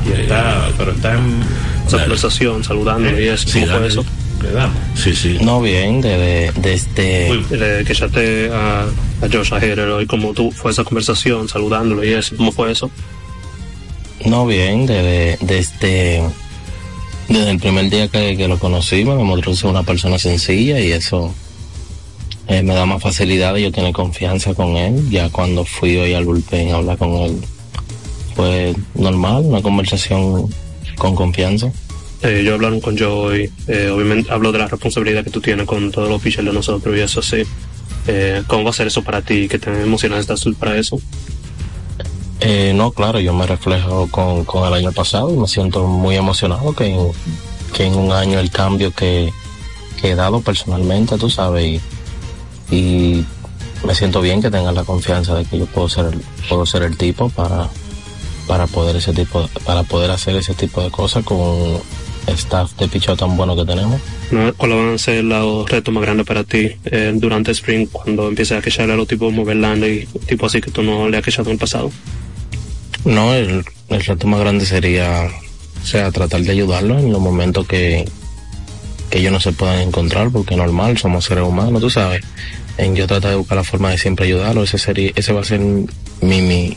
Y 0.06 0.20
está, 0.20 0.68
pero 0.76 0.92
está 0.92 1.14
en... 1.14 1.40
esa 1.86 1.96
Dale. 1.96 2.02
conversación, 2.04 2.64
saludándolo 2.64 3.20
y 3.20 3.28
eso. 3.28 3.48
Sí, 3.48 3.60
¿Cómo 3.60 3.78
fue 3.78 3.86
eso? 3.88 4.04
Le 4.42 4.52
damos. 4.52 4.76
Sí, 4.94 5.14
sí. 5.14 5.38
No, 5.40 5.60
bien, 5.60 6.00
desde, 6.00 6.52
desde, 6.60 7.28
Eh, 7.50 7.84
que 7.84 7.92
echaste 7.92 8.50
a, 8.52 8.82
a 8.82 9.28
Josh 9.32 9.52
hoy, 9.52 10.06
¿cómo 10.06 10.32
tú 10.32 10.50
fue 10.52 10.70
esa 10.70 10.84
conversación, 10.84 11.48
saludándolo 11.48 12.04
y 12.04 12.12
eso? 12.12 12.36
¿Cómo 12.36 12.52
fue 12.52 12.72
eso? 12.72 12.90
no 14.26 14.46
bien, 14.46 14.84
desde, 14.84 15.38
desde, 15.40 16.22
desde 17.28 17.50
el 17.50 17.58
primer 17.60 17.88
día 17.88 18.08
que, 18.08 18.36
que 18.36 18.48
lo 18.48 18.58
conocí 18.58 19.04
me 19.04 19.14
demostró 19.14 19.54
ser 19.54 19.70
una 19.70 19.84
persona 19.84 20.18
sencilla 20.18 20.80
y 20.80 20.90
eso 20.90 21.32
eh, 22.48 22.62
me 22.62 22.74
da 22.74 22.86
más 22.86 23.02
facilidad 23.02 23.54
de 23.54 23.62
yo 23.62 23.72
tener 23.72 23.92
confianza 23.92 24.54
con 24.54 24.76
él. 24.76 25.08
Ya 25.10 25.30
cuando 25.30 25.64
fui 25.64 25.96
hoy 25.96 26.14
al 26.14 26.24
bullpen 26.24 26.70
a 26.70 26.76
hablar 26.76 26.98
con 26.98 27.12
él 27.14 27.36
fue 28.34 28.74
normal, 28.94 29.44
una 29.46 29.62
conversación 29.62 30.48
con 30.96 31.14
confianza. 31.14 31.72
Eh, 32.22 32.42
yo 32.44 32.54
hablaron 32.54 32.80
con 32.80 32.98
Joe 32.98 33.08
hoy, 33.08 33.52
eh, 33.68 33.90
obviamente 33.90 34.32
hablo 34.32 34.50
de 34.50 34.58
la 34.58 34.66
responsabilidad 34.66 35.24
que 35.24 35.30
tú 35.30 35.40
tienes 35.40 35.66
con 35.66 35.90
todos 35.92 36.08
los 36.08 36.20
pitchers 36.20 36.46
de 36.46 36.52
nosotros 36.52 36.96
y 36.96 37.00
eso 37.00 37.22
sí. 37.22 37.42
Eh, 38.06 38.42
¿Cómo 38.46 38.64
va 38.64 38.70
a 38.70 38.72
ser 38.72 38.86
eso 38.86 39.02
para 39.02 39.22
ti? 39.22 39.48
¿Qué 39.48 39.58
tan 39.58 39.80
emocionado 39.80 40.20
estás 40.20 40.40
tú 40.40 40.54
para 40.54 40.76
eso? 40.76 41.00
Eh, 42.40 42.72
no, 42.74 42.92
claro, 42.92 43.20
yo 43.20 43.34
me 43.34 43.46
reflejo 43.46 44.08
con, 44.10 44.44
con 44.44 44.66
el 44.66 44.74
año 44.74 44.92
pasado 44.92 45.32
y 45.34 45.36
me 45.36 45.48
siento 45.48 45.86
muy 45.86 46.16
emocionado 46.16 46.74
que 46.74 46.96
que 47.72 47.86
en 47.86 47.94
un 47.94 48.12
año 48.12 48.38
el 48.38 48.50
cambio 48.50 48.92
que, 48.92 49.32
que 50.00 50.10
he 50.10 50.14
dado 50.14 50.40
personalmente, 50.40 51.18
tú 51.18 51.30
sabes, 51.30 51.64
y, 51.64 51.80
y 52.70 53.24
me 53.86 53.94
siento 53.94 54.20
bien 54.20 54.42
que 54.42 54.50
tengan 54.50 54.74
la 54.74 54.84
confianza 54.84 55.34
de 55.34 55.44
que 55.44 55.58
yo 55.58 55.66
puedo 55.66 55.88
ser 55.88 56.06
el, 56.06 56.20
puedo 56.48 56.66
ser 56.66 56.82
el 56.82 56.96
tipo 56.96 57.28
para, 57.30 57.68
para 58.46 58.66
poder 58.66 58.96
ese 58.96 59.12
tipo, 59.12 59.48
para 59.64 59.82
poder 59.82 60.10
hacer 60.10 60.36
ese 60.36 60.54
tipo 60.54 60.82
de 60.82 60.90
cosas 60.90 61.24
con 61.24 61.38
un 61.38 61.80
staff 62.26 62.72
de 62.76 62.88
picheo 62.88 63.16
tan 63.16 63.36
bueno 63.36 63.56
que 63.56 63.64
tenemos. 63.64 64.00
¿Cuáles 64.56 64.76
van 64.76 64.94
a 64.94 64.98
ser 64.98 65.24
los 65.24 65.68
retos 65.68 65.94
más 65.94 66.02
grandes 66.02 66.26
para 66.26 66.44
ti 66.44 66.70
eh, 66.84 67.12
durante 67.14 67.50
el 67.50 67.56
spring 67.56 67.88
cuando 67.90 68.28
empieces 68.28 68.58
a 68.58 68.62
quecharle 68.62 68.92
a 68.92 68.96
los 68.96 69.08
tipos 69.08 69.28
como 69.30 69.44
Verlander 69.44 69.90
y 69.90 70.06
tipos 70.26 70.52
así 70.52 70.60
que 70.60 70.70
tú 70.70 70.82
no 70.82 71.08
le 71.08 71.16
has 71.16 71.24
quechado 71.24 71.48
en 71.48 71.54
el 71.54 71.58
pasado? 71.58 71.90
No, 73.04 73.32
el, 73.32 73.64
el 73.88 74.04
reto 74.04 74.26
más 74.26 74.40
grande 74.40 74.66
sería, 74.66 75.30
o 75.82 75.86
sea, 75.86 76.10
tratar 76.10 76.42
de 76.42 76.50
ayudarlos 76.50 77.02
en 77.02 77.12
los 77.12 77.20
momentos 77.20 77.66
que, 77.66 78.04
que 79.10 79.18
ellos 79.18 79.32
no 79.32 79.40
se 79.40 79.52
puedan 79.52 79.80
encontrar, 79.80 80.30
porque 80.30 80.56
normal, 80.56 80.98
somos 80.98 81.24
seres 81.24 81.44
humanos, 81.44 81.80
tú 81.80 81.90
sabes. 81.90 82.22
En 82.76 82.94
yo 82.94 83.06
tratar 83.06 83.30
de 83.30 83.36
buscar 83.36 83.56
la 83.56 83.64
forma 83.64 83.90
de 83.90 83.98
siempre 83.98 84.26
ayudarlos, 84.26 84.68
ese 84.72 84.78
sería, 84.84 85.10
ese 85.16 85.32
va 85.32 85.40
a 85.40 85.44
ser 85.44 85.58
mi, 85.58 86.40
mi, 86.42 86.76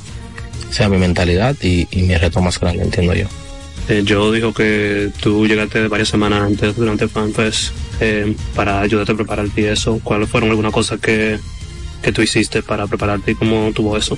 o 0.70 0.74
sea, 0.74 0.90
mi 0.90 0.98
mentalidad 0.98 1.56
y, 1.62 1.88
y 1.92 2.02
mi 2.04 2.16
reto 2.16 2.42
más 2.42 2.60
grande, 2.60 2.84
entiendo 2.84 3.14
yo. 3.14 3.28
Eh, 3.90 4.04
Joe 4.08 4.36
dijo 4.36 4.54
que 4.54 5.10
tú 5.22 5.46
llegaste 5.48 5.88
varias 5.88 6.10
semanas 6.10 6.42
antes 6.44 6.76
durante 6.76 7.08
FanFest 7.08 7.72
eh, 8.00 8.34
para 8.56 8.80
ayudarte 8.82 9.12
a 9.12 9.16
prepararte 9.16 9.62
y 9.62 9.66
eso. 9.66 10.00
¿Cuáles 10.04 10.30
fueron 10.30 10.50
algunas 10.52 10.72
cosas 10.72 11.00
que, 11.00 11.38
que 12.02 12.12
tú 12.12 12.22
hiciste 12.22 12.64
para 12.64 12.88
prepararte 12.88 13.32
y 13.32 13.36
cómo 13.36 13.72
tuvo 13.74 13.98
eso? 13.98 14.18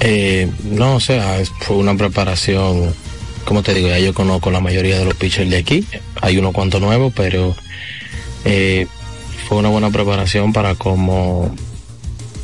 Eh, 0.00 0.50
no, 0.64 0.96
o 0.96 1.00
sea, 1.00 1.40
es- 1.40 1.50
fue 1.60 1.76
una 1.76 1.94
preparación, 1.96 2.92
como 3.44 3.62
te 3.62 3.74
digo, 3.74 3.88
ya 3.88 3.98
yo 3.98 4.12
conozco 4.12 4.50
la 4.50 4.60
mayoría 4.60 4.98
de 4.98 5.04
los 5.04 5.14
pitchers 5.14 5.48
de 5.50 5.58
aquí, 5.58 5.86
hay 6.22 6.38
unos 6.38 6.52
cuantos 6.52 6.80
nuevos, 6.80 7.12
pero 7.14 7.54
eh, 8.44 8.86
fue 9.46 9.58
una 9.58 9.68
buena 9.68 9.90
preparación 9.90 10.52
para 10.52 10.76
como, 10.76 11.54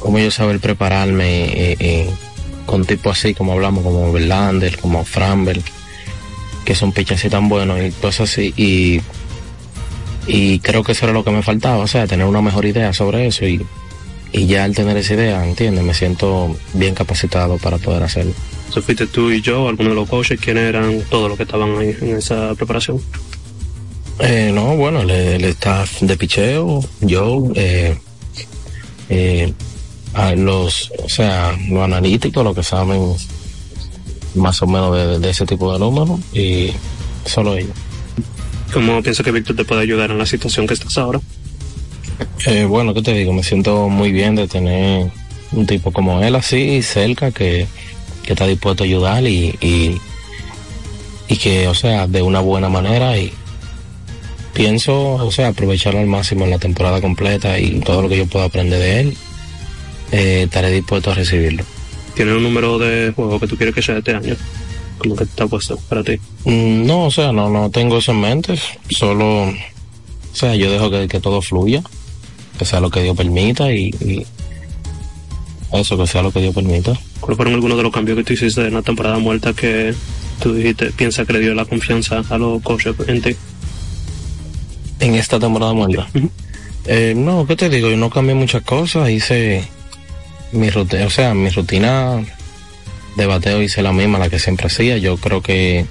como 0.00 0.18
yo 0.18 0.30
saber 0.30 0.60
prepararme 0.60 1.44
eh, 1.44 1.76
eh, 1.78 2.10
con 2.66 2.84
tipos 2.84 3.16
así, 3.16 3.34
como 3.34 3.52
hablamos, 3.52 3.84
como 3.84 4.12
Verlander, 4.12 4.78
como 4.78 5.04
Framber, 5.04 5.60
que 6.64 6.74
son 6.74 6.92
pitchers 6.92 7.20
así 7.20 7.30
tan 7.30 7.48
buenos 7.48 7.80
y 7.80 7.90
cosas 7.92 8.30
así, 8.30 8.52
y, 8.56 9.00
creo 10.58 10.82
que 10.82 10.92
eso 10.92 11.06
era 11.06 11.14
lo 11.14 11.24
que 11.24 11.30
me 11.30 11.42
faltaba, 11.42 11.78
o 11.78 11.86
sea, 11.86 12.06
tener 12.06 12.26
una 12.26 12.42
mejor 12.42 12.66
idea 12.66 12.92
sobre 12.92 13.28
eso 13.28 13.46
y, 13.46 13.64
ya 14.32 14.64
al 14.64 14.74
tener 14.74 14.96
esa 14.96 15.14
idea, 15.14 15.46
¿entiendes? 15.46 15.82
Me 15.84 15.94
siento 15.94 16.54
bien 16.74 16.94
capacitado 16.94 17.56
para 17.56 17.78
poder 17.78 18.02
hacerlo. 18.02 18.34
So, 18.70 18.82
fuiste 18.82 19.06
tú 19.06 19.30
y 19.30 19.40
yo, 19.40 19.68
algunos 19.68 19.92
de 19.92 19.94
los 19.94 20.08
coaches, 20.08 20.38
¿quiénes 20.38 20.64
eran 20.64 21.00
todos 21.08 21.30
los 21.30 21.38
que 21.38 21.44
estaban 21.44 21.78
ahí 21.78 21.96
en 22.02 22.16
esa 22.16 22.54
preparación? 22.54 23.00
Eh, 24.20 24.50
no, 24.52 24.76
bueno, 24.76 25.02
el, 25.02 25.10
el 25.10 25.44
staff 25.44 26.00
de 26.00 26.16
picheo, 26.16 26.84
yo, 27.00 27.44
eh, 27.54 27.96
eh, 29.08 29.52
a 30.14 30.34
los, 30.34 30.90
o 31.04 31.08
sea, 31.08 31.56
los 31.68 31.84
analíticos, 31.84 32.42
los 32.42 32.54
que 32.54 32.62
saben 32.64 33.14
más 34.34 34.60
o 34.62 34.66
menos 34.66 34.96
de, 34.96 35.18
de 35.18 35.30
ese 35.30 35.46
tipo 35.46 35.72
de 35.72 35.78
números 35.78 36.18
y 36.32 36.70
solo 37.24 37.56
ellos. 37.56 37.76
¿Cómo 38.72 39.02
piensas 39.02 39.24
que 39.24 39.30
Víctor 39.30 39.56
te 39.56 39.64
puede 39.64 39.82
ayudar 39.82 40.10
en 40.10 40.18
la 40.18 40.26
situación 40.26 40.66
que 40.66 40.74
estás 40.74 40.98
ahora? 40.98 41.20
Eh, 42.46 42.64
bueno, 42.64 42.92
¿qué 42.94 43.02
te 43.02 43.14
digo? 43.14 43.32
Me 43.32 43.42
siento 43.42 43.88
muy 43.88 44.12
bien 44.12 44.34
de 44.34 44.48
tener 44.48 45.10
un 45.52 45.66
tipo 45.66 45.92
como 45.92 46.20
él 46.22 46.34
así 46.34 46.82
cerca 46.82 47.30
que, 47.30 47.66
que 48.22 48.32
está 48.32 48.46
dispuesto 48.46 48.82
a 48.82 48.86
ayudar 48.86 49.24
y, 49.26 49.56
y, 49.60 49.98
y 51.28 51.36
que, 51.36 51.68
o 51.68 51.74
sea, 51.74 52.06
de 52.06 52.20
una 52.20 52.40
buena 52.40 52.68
manera 52.68 53.16
y 53.16 53.32
pienso, 54.58 55.14
o 55.14 55.30
sea, 55.30 55.48
aprovecharlo 55.48 56.00
al 56.00 56.08
máximo 56.08 56.44
en 56.44 56.50
la 56.50 56.58
temporada 56.58 57.00
completa 57.00 57.60
y 57.60 57.78
todo 57.78 58.02
lo 58.02 58.08
que 58.08 58.16
yo 58.16 58.26
pueda 58.26 58.46
aprender 58.46 58.80
de 58.80 59.00
él, 59.00 59.16
eh, 60.10 60.42
estaré 60.46 60.72
dispuesto 60.72 61.12
a 61.12 61.14
recibirlo. 61.14 61.62
¿Tienes 62.16 62.34
un 62.34 62.42
número 62.42 62.76
de 62.76 63.12
juego 63.14 63.38
que 63.38 63.46
tú 63.46 63.56
quieres 63.56 63.72
que 63.72 63.82
sea 63.82 63.98
este 63.98 64.16
año? 64.16 64.34
Como 64.98 65.14
que 65.14 65.26
te 65.26 65.44
ha 65.44 65.46
puesto 65.46 65.78
para 65.88 66.02
ti. 66.02 66.18
Mm, 66.44 66.86
No, 66.86 67.04
o 67.04 67.10
sea, 67.12 67.30
no, 67.30 67.48
no 67.48 67.70
tengo 67.70 67.98
eso 67.98 68.10
en 68.10 68.20
mente, 68.20 68.58
solo, 68.90 69.44
o 69.44 69.54
sea, 70.32 70.56
yo 70.56 70.72
dejo 70.72 70.90
que, 70.90 71.06
que 71.06 71.20
todo 71.20 71.40
fluya, 71.40 71.80
que 72.58 72.64
sea 72.64 72.80
lo 72.80 72.90
que 72.90 73.00
Dios 73.04 73.16
permita 73.16 73.72
y, 73.72 73.90
y 74.00 74.26
eso, 75.72 75.96
que 75.96 76.08
sea 76.08 76.22
lo 76.22 76.32
que 76.32 76.40
Dios 76.40 76.52
permita. 76.52 76.98
¿Cuáles 77.20 77.36
fueron 77.36 77.54
algunos 77.54 77.76
de 77.76 77.84
los 77.84 77.92
cambios 77.92 78.18
que 78.18 78.24
tú 78.24 78.32
hiciste 78.32 78.66
en 78.66 78.74
la 78.74 78.82
temporada 78.82 79.18
muerta 79.18 79.52
que 79.52 79.94
tú 80.42 80.52
dijiste, 80.54 80.90
piensas 80.90 81.28
que 81.28 81.32
le 81.34 81.38
dio 81.38 81.54
la 81.54 81.64
confianza 81.64 82.24
a 82.28 82.38
los 82.38 82.60
coaches 82.60 82.96
en 83.06 83.22
ti? 83.22 83.36
En 85.00 85.14
esta 85.14 85.38
temporada 85.38 85.72
muerta. 85.72 86.08
Eh, 86.90 87.12
no, 87.14 87.46
¿qué 87.46 87.54
te 87.54 87.68
digo? 87.68 87.90
Yo 87.90 87.98
no 87.98 88.08
cambié 88.08 88.34
muchas 88.34 88.62
cosas, 88.62 89.10
hice 89.10 89.62
mi 90.52 90.70
rutina, 90.70 91.04
o 91.04 91.10
sea, 91.10 91.34
mi 91.34 91.50
rutina 91.50 92.24
de 93.14 93.26
bateo 93.26 93.60
hice 93.60 93.82
la 93.82 93.92
misma, 93.92 94.18
la 94.18 94.30
que 94.30 94.38
siempre 94.38 94.68
hacía. 94.68 94.96
Yo 94.96 95.18
creo 95.18 95.42
que 95.42 95.84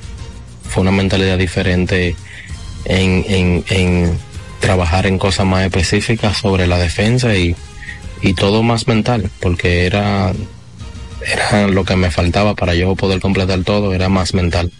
fue 0.64 0.82
una 0.82 0.91
mentalidad 0.91 1.38
diferente 1.38 2.16
en, 2.86 3.64
en, 3.70 4.18
trabajar 4.60 5.05
en 5.05 5.20
cosas 5.20 5.45
más 5.45 5.66
específicas 5.66 6.38
sobre 6.38 6.66
la 6.66 6.80
defensa 6.80 7.36
y, 7.36 7.55
y 8.22 8.34
todo 8.34 8.64
más 8.64 8.88
mental, 8.88 9.30
porque 9.39 9.86
era, 9.86 10.34
era 11.22 11.68
lo 11.68 11.84
que 11.84 11.95
me 11.95 12.10
faltaba 12.10 12.55
para 12.55 12.74
yo 12.74 12.95
poder 12.95 13.20
completar 13.20 13.64
todo, 13.64 13.93
era 13.93 14.10
más 14.10 14.34
mental. 14.34 14.72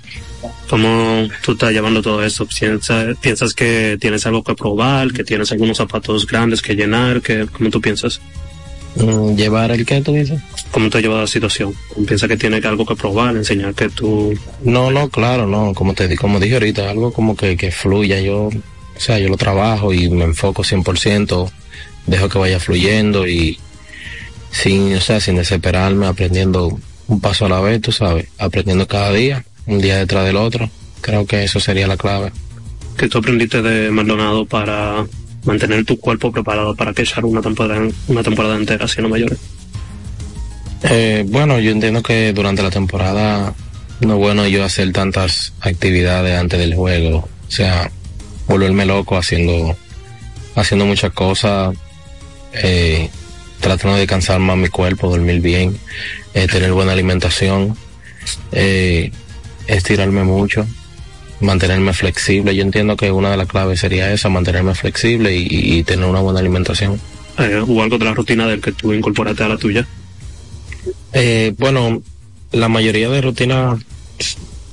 ¿Cómo 0.70 1.28
tú 1.44 1.54
estás 1.54 1.72
llevando 1.72 2.02
todo 2.02 2.24
eso? 2.24 2.46
¿Piensas, 2.46 3.16
piensas 3.22 3.54
que 3.54 3.98
tienes 4.02 4.26
algo 4.26 4.44
que 4.44 4.54
probar, 4.54 5.14
que 5.14 5.24
tienes 5.24 5.52
algunos 5.52 5.78
zapatos 5.78 6.28
grandes 6.28 6.62
que 6.62 6.76
llenar? 6.76 7.22
Que, 7.22 7.48
¿Cómo 7.48 7.70
tú 7.70 7.80
piensas? 7.80 8.20
Mm, 8.96 9.36
¿Llevar 9.36 9.72
el 9.72 9.86
qué 9.86 10.02
tú 10.02 10.12
dices? 10.14 10.42
¿Cómo 10.72 10.90
te 10.90 10.98
ha 10.98 11.02
llevado 11.02 11.22
la 11.22 11.28
situación? 11.28 11.74
¿Piensas 12.06 12.28
que 12.28 12.36
tienes 12.36 12.66
algo 12.66 12.86
que 12.86 12.96
probar, 12.96 13.36
enseñar 13.38 13.74
que 13.76 13.90
tú... 13.90 14.34
No, 14.64 14.92
no, 14.92 15.08
claro, 15.10 15.48
no, 15.48 15.74
como 15.74 15.94
te 15.94 16.08
di- 16.08 16.16
como 16.18 16.40
dije 16.40 16.56
ahorita, 16.56 16.90
algo 16.90 17.14
como 17.14 17.36
que, 17.38 17.56
que 17.56 17.72
fluya, 17.72 18.20
yo, 18.20 18.48
o 18.48 18.52
sea, 19.00 19.20
yo 19.20 19.30
lo 19.30 19.38
trabajo 19.38 19.94
y 19.94 20.10
me 20.10 20.26
enfoco 20.26 20.64
100%, 20.64 21.50
dejo 22.08 22.28
que 22.30 22.40
vaya 22.40 22.60
fluyendo 22.60 23.26
y 23.28 23.58
sin, 24.52 24.96
o 24.96 25.02
sea, 25.02 25.20
sin 25.22 25.36
desesperarme, 25.36 26.08
aprendiendo 26.08 26.78
un 27.08 27.22
paso 27.22 27.46
a 27.46 27.50
la 27.50 27.62
vez, 27.62 27.82
tú 27.82 27.92
sabes, 27.94 28.28
aprendiendo 28.38 28.88
cada 28.88 29.14
día, 29.14 29.46
un 29.68 29.80
día 29.80 29.98
detrás 29.98 30.26
del 30.26 30.38
otro, 30.38 30.70
creo 31.02 31.26
que 31.26 31.44
eso 31.44 31.60
sería 31.60 31.88
la 31.88 31.98
clave. 31.98 32.32
que 32.98 33.08
tú 33.08 33.20
aprendiste 33.20 33.62
de 33.62 33.92
Maldonado 33.92 34.46
para 34.46 35.06
mantener 35.46 35.86
tu 35.86 36.00
cuerpo 36.00 36.32
preparado 36.32 36.76
para 36.76 36.94
que 36.94 37.04
echar 37.04 37.24
una 37.26 37.42
temporada, 37.42 37.88
una 38.08 38.24
temporada 38.24 38.56
entera 38.56 38.88
siendo 38.88 39.10
mayores? 39.10 39.38
Eh, 40.84 41.24
bueno, 41.28 41.60
yo 41.60 41.72
entiendo 41.72 42.04
que 42.04 42.34
durante 42.34 42.64
la 42.64 42.70
temporada 42.70 43.54
no 44.02 44.14
es 44.14 44.20
bueno 44.20 44.48
yo 44.48 44.64
hacer 44.64 44.92
tantas 44.92 45.54
actividades 45.62 46.40
antes 46.40 46.60
del 46.60 46.76
juego, 46.76 47.18
o 47.48 47.52
sea, 47.52 47.92
volverme 48.48 48.86
loco 48.86 49.18
haciendo, 49.18 49.76
haciendo 50.56 50.86
muchas 50.86 51.12
cosas, 51.14 51.76
eh, 52.54 53.10
tratando 53.60 53.98
de 53.98 54.08
cansar 54.08 54.40
más 54.40 54.58
mi 54.58 54.70
cuerpo, 54.70 55.10
dormir 55.10 55.42
bien, 55.42 55.78
eh, 56.34 56.48
tener 56.48 56.72
buena 56.74 56.92
alimentación, 56.92 57.76
eh, 58.52 59.12
estirarme 59.68 60.24
mucho, 60.24 60.66
mantenerme 61.40 61.94
flexible. 61.94 62.56
Yo 62.56 62.64
entiendo 62.64 62.98
que 62.98 63.12
una 63.12 63.32
de 63.32 63.38
las 63.38 63.48
claves 63.48 63.80
sería 63.80 64.12
esa, 64.12 64.30
mantenerme 64.30 64.76
flexible 64.76 65.36
y, 65.36 65.48
y 65.50 65.84
tener 65.84 66.06
una 66.06 66.22
buena 66.22 66.40
alimentación. 66.40 67.00
Eh, 67.38 67.62
¿Hubo 67.66 67.84
algo 67.84 67.98
de 67.98 68.06
la 68.06 68.14
rutina 68.14 68.48
del 68.48 68.62
que 68.62 68.72
tú 68.72 68.94
incorporaste 68.94 69.44
a 69.44 69.50
la 69.50 69.58
tuya? 69.58 69.88
Eh, 71.14 71.54
bueno, 71.58 72.02
la 72.52 72.68
mayoría 72.68 73.10
de 73.10 73.22
rutinas, 73.22 73.80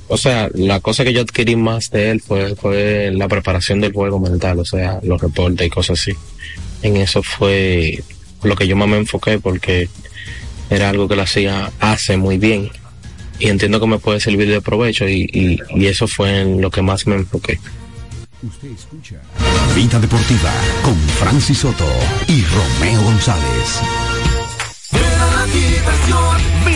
o 0.07 0.17
sea, 0.17 0.49
la 0.53 0.79
cosa 0.79 1.03
que 1.03 1.13
yo 1.13 1.21
adquirí 1.21 1.55
más 1.55 1.91
de 1.91 2.11
él 2.11 2.21
fue, 2.21 2.55
fue 2.55 3.11
la 3.13 3.27
preparación 3.27 3.81
del 3.81 3.93
juego 3.93 4.19
mental, 4.19 4.59
o 4.59 4.65
sea, 4.65 4.99
los 5.03 5.21
reportes 5.21 5.67
y 5.67 5.69
cosas 5.69 5.99
así. 5.99 6.13
En 6.81 6.97
eso 6.97 7.21
fue 7.21 8.03
lo 8.43 8.55
que 8.55 8.67
yo 8.67 8.75
más 8.75 8.87
me 8.87 8.97
enfoqué 8.97 9.39
porque 9.39 9.89
era 10.69 10.89
algo 10.89 11.07
que 11.07 11.13
él 11.13 11.19
hacía, 11.19 11.71
hace 11.79 12.17
muy 12.17 12.37
bien. 12.37 12.71
Y 13.39 13.49
entiendo 13.49 13.79
que 13.79 13.87
me 13.87 13.99
puede 13.99 14.19
servir 14.19 14.49
de 14.49 14.61
provecho 14.61 15.07
y, 15.07 15.27
y, 15.31 15.59
y 15.75 15.87
eso 15.87 16.07
fue 16.07 16.41
en 16.41 16.61
lo 16.61 16.71
que 16.71 16.81
más 16.81 17.05
me 17.07 17.15
enfoqué. 17.15 17.59
Usted 18.41 18.69
escucha 18.69 19.21
Vida 19.75 19.99
Deportiva 19.99 20.51
con 20.83 20.95
Francis 20.95 21.59
Soto 21.59 21.87
y 22.27 22.43
Romeo 22.43 23.01
González. 23.01 23.81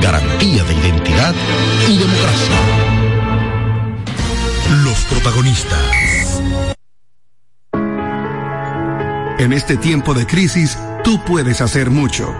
Garantía 0.00 0.64
de 0.64 0.74
identidad 0.74 1.34
y 1.88 1.98
democracia. 1.98 2.56
Los 4.84 4.98
protagonistas. 5.04 6.42
En 9.38 9.52
este 9.52 9.76
tiempo 9.76 10.14
de 10.14 10.26
crisis, 10.26 10.78
tú 11.04 11.22
puedes 11.24 11.60
hacer 11.60 11.90
mucho. 11.90 12.34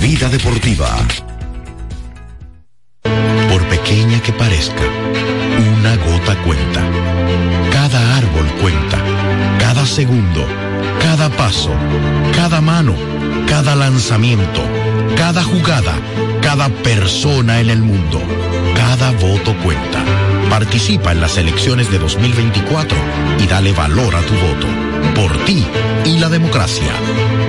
Vida 0.00 0.30
Deportiva. 0.30 0.96
Por 3.50 3.62
pequeña 3.68 4.22
que 4.22 4.32
parezca, 4.32 4.84
una 5.78 5.94
gota 5.96 6.42
cuenta. 6.42 7.13
Segundo. 9.86 10.46
Cada 11.00 11.28
paso. 11.28 11.70
Cada 12.34 12.60
mano. 12.60 12.94
Cada 13.46 13.74
lanzamiento. 13.74 14.62
Cada 15.16 15.42
jugada. 15.44 15.92
Cada 16.40 16.68
persona 16.68 17.60
en 17.60 17.70
el 17.70 17.82
mundo. 17.82 18.20
Cada 18.74 19.10
voto 19.12 19.54
cuenta. 19.62 20.02
Participa 20.48 21.12
en 21.12 21.20
las 21.20 21.36
elecciones 21.36 21.90
de 21.90 21.98
2024 21.98 22.96
y 23.38 23.46
dale 23.46 23.72
valor 23.72 24.14
a 24.16 24.22
tu 24.22 24.34
voto. 24.34 24.66
Por 25.14 25.36
ti 25.44 25.64
y 26.04 26.18
la 26.18 26.28
democracia. 26.28 26.92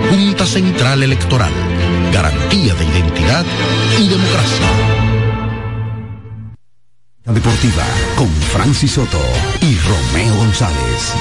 Junta 0.09 0.45
Central 0.45 1.03
Electoral. 1.03 1.51
Garantía 2.11 2.75
de 2.75 2.85
identidad 2.85 3.45
y 3.97 4.07
democracia. 4.07 4.67
Deportiva 7.25 7.83
con 8.15 8.29
Francis 8.29 8.91
Soto 8.91 9.21
y 9.61 9.77
Romeo 9.77 10.35
González. 10.35 11.13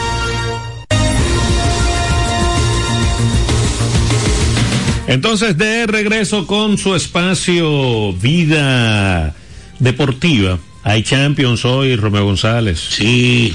Entonces, 5.06 5.58
de 5.58 5.86
regreso 5.86 6.46
con 6.46 6.78
su 6.78 6.94
espacio 6.94 8.14
Vida 8.14 9.34
Deportiva. 9.78 10.58
Hay 10.82 11.02
Champions 11.02 11.64
hoy, 11.64 11.96
Romeo 11.96 12.24
González. 12.24 12.80
Sí. 12.90 13.54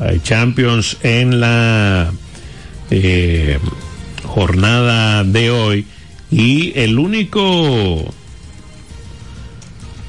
Hay 0.00 0.20
Champions 0.20 0.96
en 1.02 1.40
la 1.40 2.12
eh, 2.90 3.58
jornada 4.24 5.24
de 5.24 5.50
hoy. 5.50 5.86
Y 6.30 6.72
el 6.78 6.98
único, 6.98 8.12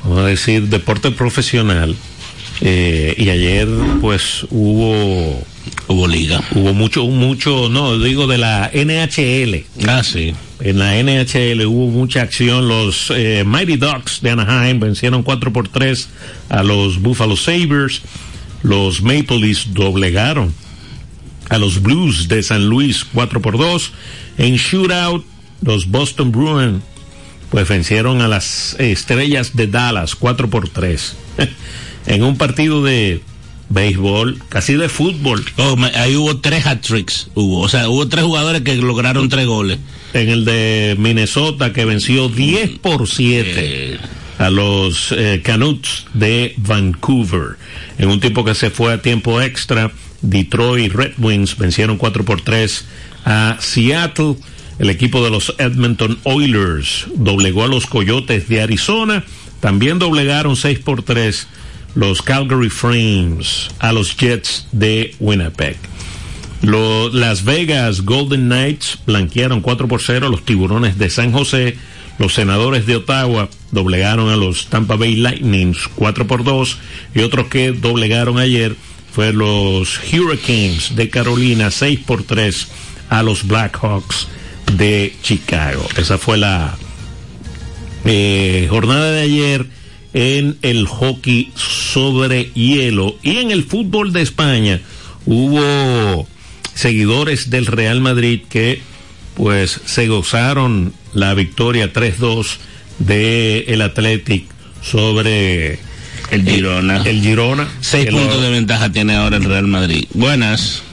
vamos 0.03 0.19
a 0.19 0.25
decir, 0.25 0.67
deporte 0.67 1.11
profesional. 1.11 1.95
Eh, 2.61 3.15
y 3.17 3.29
ayer, 3.29 3.67
pues, 4.01 4.45
hubo. 4.49 5.43
Hubo 5.87 6.07
liga. 6.07 6.41
Hubo 6.55 6.73
mucho, 6.73 7.05
mucho, 7.05 7.69
no, 7.69 7.97
digo 7.99 8.27
de 8.27 8.37
la 8.37 8.69
NHL. 8.73 9.65
Ah, 9.87 10.03
sí. 10.03 10.33
En 10.59 10.77
la 10.77 10.95
NHL 11.01 11.65
hubo 11.65 11.87
mucha 11.87 12.21
acción. 12.21 12.67
Los 12.67 13.11
eh, 13.15 13.43
Mighty 13.45 13.77
Ducks 13.77 14.21
de 14.21 14.31
Anaheim 14.31 14.79
vencieron 14.79 15.23
4 15.23 15.53
por 15.53 15.67
3 15.67 16.09
a 16.49 16.63
los 16.63 16.99
Buffalo 17.01 17.35
Sabres. 17.35 18.01
Los 18.61 19.01
Maple 19.01 19.39
Leafs 19.39 19.73
doblegaron 19.73 20.53
a 21.49 21.57
los 21.57 21.81
Blues 21.81 22.27
de 22.27 22.43
San 22.43 22.67
Luis 22.67 23.05
4 23.13 23.41
por 23.41 23.57
2. 23.57 23.91
En 24.37 24.55
shootout, 24.55 25.25
los 25.61 25.87
Boston 25.87 26.31
Bruins 26.31 26.83
pues 27.49 27.67
vencieron 27.67 28.21
a 28.21 28.27
las 28.27 28.75
Estrellas 28.79 29.55
de 29.55 29.67
Dallas 29.67 30.15
4 30.15 30.49
por 30.49 30.69
3. 30.69 31.15
en 32.05 32.23
un 32.23 32.37
partido 32.37 32.83
de 32.83 33.21
béisbol, 33.69 34.41
casi 34.49 34.73
de 34.73 34.89
fútbol. 34.89 35.45
Oh, 35.57 35.77
ahí 35.95 36.15
hubo 36.15 36.37
tres 36.37 36.65
hat-tricks. 36.65 37.29
Hubo, 37.35 37.61
o 37.61 37.69
sea, 37.69 37.87
hubo 37.89 38.07
tres 38.07 38.25
jugadores 38.25 38.61
que 38.61 38.75
lograron 38.75 39.29
tres 39.29 39.45
goles. 39.45 39.79
En 40.13 40.29
el 40.29 40.43
de 40.43 40.95
Minnesota 40.97 41.71
que 41.71 41.85
venció 41.85 42.29
10 42.29 42.79
por 42.79 43.07
7 43.07 43.99
a 44.39 44.49
los 44.49 45.11
eh, 45.11 45.41
Canucks 45.43 46.05
de 46.13 46.55
Vancouver. 46.57 47.57
En 47.97 48.09
un 48.09 48.19
tiempo 48.19 48.43
que 48.43 48.55
se 48.55 48.69
fue 48.69 48.93
a 48.93 49.01
tiempo 49.01 49.41
extra, 49.41 49.91
Detroit 50.21 50.93
Red 50.93 51.13
Wings 51.19 51.57
vencieron 51.57 51.97
4 51.97 52.25
por 52.25 52.41
3 52.41 52.85
a 53.25 53.57
Seattle. 53.59 54.35
El 54.79 54.89
equipo 54.89 55.23
de 55.23 55.29
los 55.29 55.53
Edmonton 55.57 56.17
Oilers 56.23 57.05
doblegó 57.15 57.65
a 57.65 57.67
los 57.67 57.85
Coyotes 57.85 58.47
de 58.47 58.61
Arizona. 58.61 59.25
También 59.59 59.99
doblegaron 59.99 60.55
6 60.55 60.79
por 60.79 61.03
3 61.03 61.47
los 61.95 62.21
Calgary 62.21 62.69
Flames 62.69 63.69
a 63.79 63.91
los 63.91 64.15
Jets 64.15 64.67
de 64.71 65.15
Winnipeg. 65.19 65.77
Lo- 66.61 67.09
Las 67.09 67.43
Vegas 67.45 68.01
Golden 68.01 68.45
Knights 68.47 68.99
blanquearon 69.05 69.61
4 69.61 69.87
por 69.87 70.01
0 70.01 70.27
a 70.27 70.29
los 70.29 70.43
Tiburones 70.45 70.97
de 70.97 71.09
San 71.09 71.31
José. 71.31 71.77
Los 72.17 72.33
Senadores 72.33 72.85
de 72.85 72.97
Ottawa 72.97 73.49
doblegaron 73.71 74.29
a 74.29 74.35
los 74.35 74.67
Tampa 74.67 74.95
Bay 74.97 75.15
Lightnings 75.15 75.87
4 75.95 76.27
por 76.27 76.43
2 76.43 76.77
y 77.15 77.19
otros 77.21 77.47
que 77.47 77.71
doblegaron 77.71 78.37
ayer 78.39 78.75
fue 79.13 79.31
los 79.31 79.99
Hurricanes 80.11 80.95
de 80.97 81.09
Carolina 81.09 81.71
6 81.71 81.99
por 82.05 82.23
3 82.23 82.67
a 83.09 83.23
los 83.23 83.47
Blackhawks 83.47 84.27
de 84.73 85.15
Chicago. 85.23 85.87
Esa 85.97 86.17
fue 86.17 86.37
la 86.37 86.77
eh, 88.05 88.67
jornada 88.69 89.11
de 89.11 89.21
ayer 89.21 89.65
en 90.13 90.57
el 90.61 90.87
hockey 90.87 91.51
sobre 91.55 92.45
hielo 92.53 93.15
y 93.21 93.37
en 93.37 93.51
el 93.51 93.63
fútbol 93.63 94.11
de 94.13 94.21
España 94.21 94.79
hubo 95.25 96.27
seguidores 96.73 97.49
del 97.49 97.65
Real 97.67 98.01
Madrid 98.01 98.41
que 98.49 98.81
pues 99.35 99.79
se 99.85 100.07
gozaron 100.07 100.93
la 101.13 101.33
victoria 101.33 101.93
3-2 101.93 102.57
de 102.99 103.59
el 103.67 103.81
Athletic 103.81 104.45
sobre 104.81 105.79
El 106.31 106.43
Girona. 106.43 106.97
el, 107.03 107.21
Girona 107.21 107.67
Seis 107.81 108.07
puntos 108.09 108.35
lo- 108.35 108.41
de 108.41 108.49
ventaja 108.51 108.91
tiene 108.91 109.15
ahora 109.15 109.37
el 109.37 109.43
Real 109.45 109.67
Madrid. 109.67 110.05
Buenas. 110.13 110.83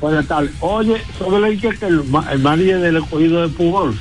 Buenas 0.00 0.26
tardes. 0.26 0.50
Oye, 0.60 0.96
sobre 1.18 1.48
el 1.52 1.60
que 1.60 1.68
el, 1.86 2.02
el 2.32 2.38
manager 2.40 2.80
del 2.80 2.96
escogido 2.96 3.42
de 3.46 3.48
fútbol. 3.54 3.96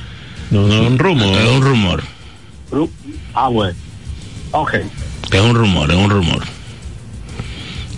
no 0.51 0.67
no 0.67 0.87
un 0.87 0.97
rumor 0.99 1.37
Es 1.37 1.49
un 1.49 1.61
rumor. 1.61 2.03
Ru- 2.71 2.89
Ah, 3.33 3.47
bueno. 3.49 3.75
Ok. 4.53 4.75
Es 5.31 5.41
un 5.41 5.55
rumor, 5.55 5.91
es 5.91 5.97
un 5.97 6.09
rumor. 6.09 6.43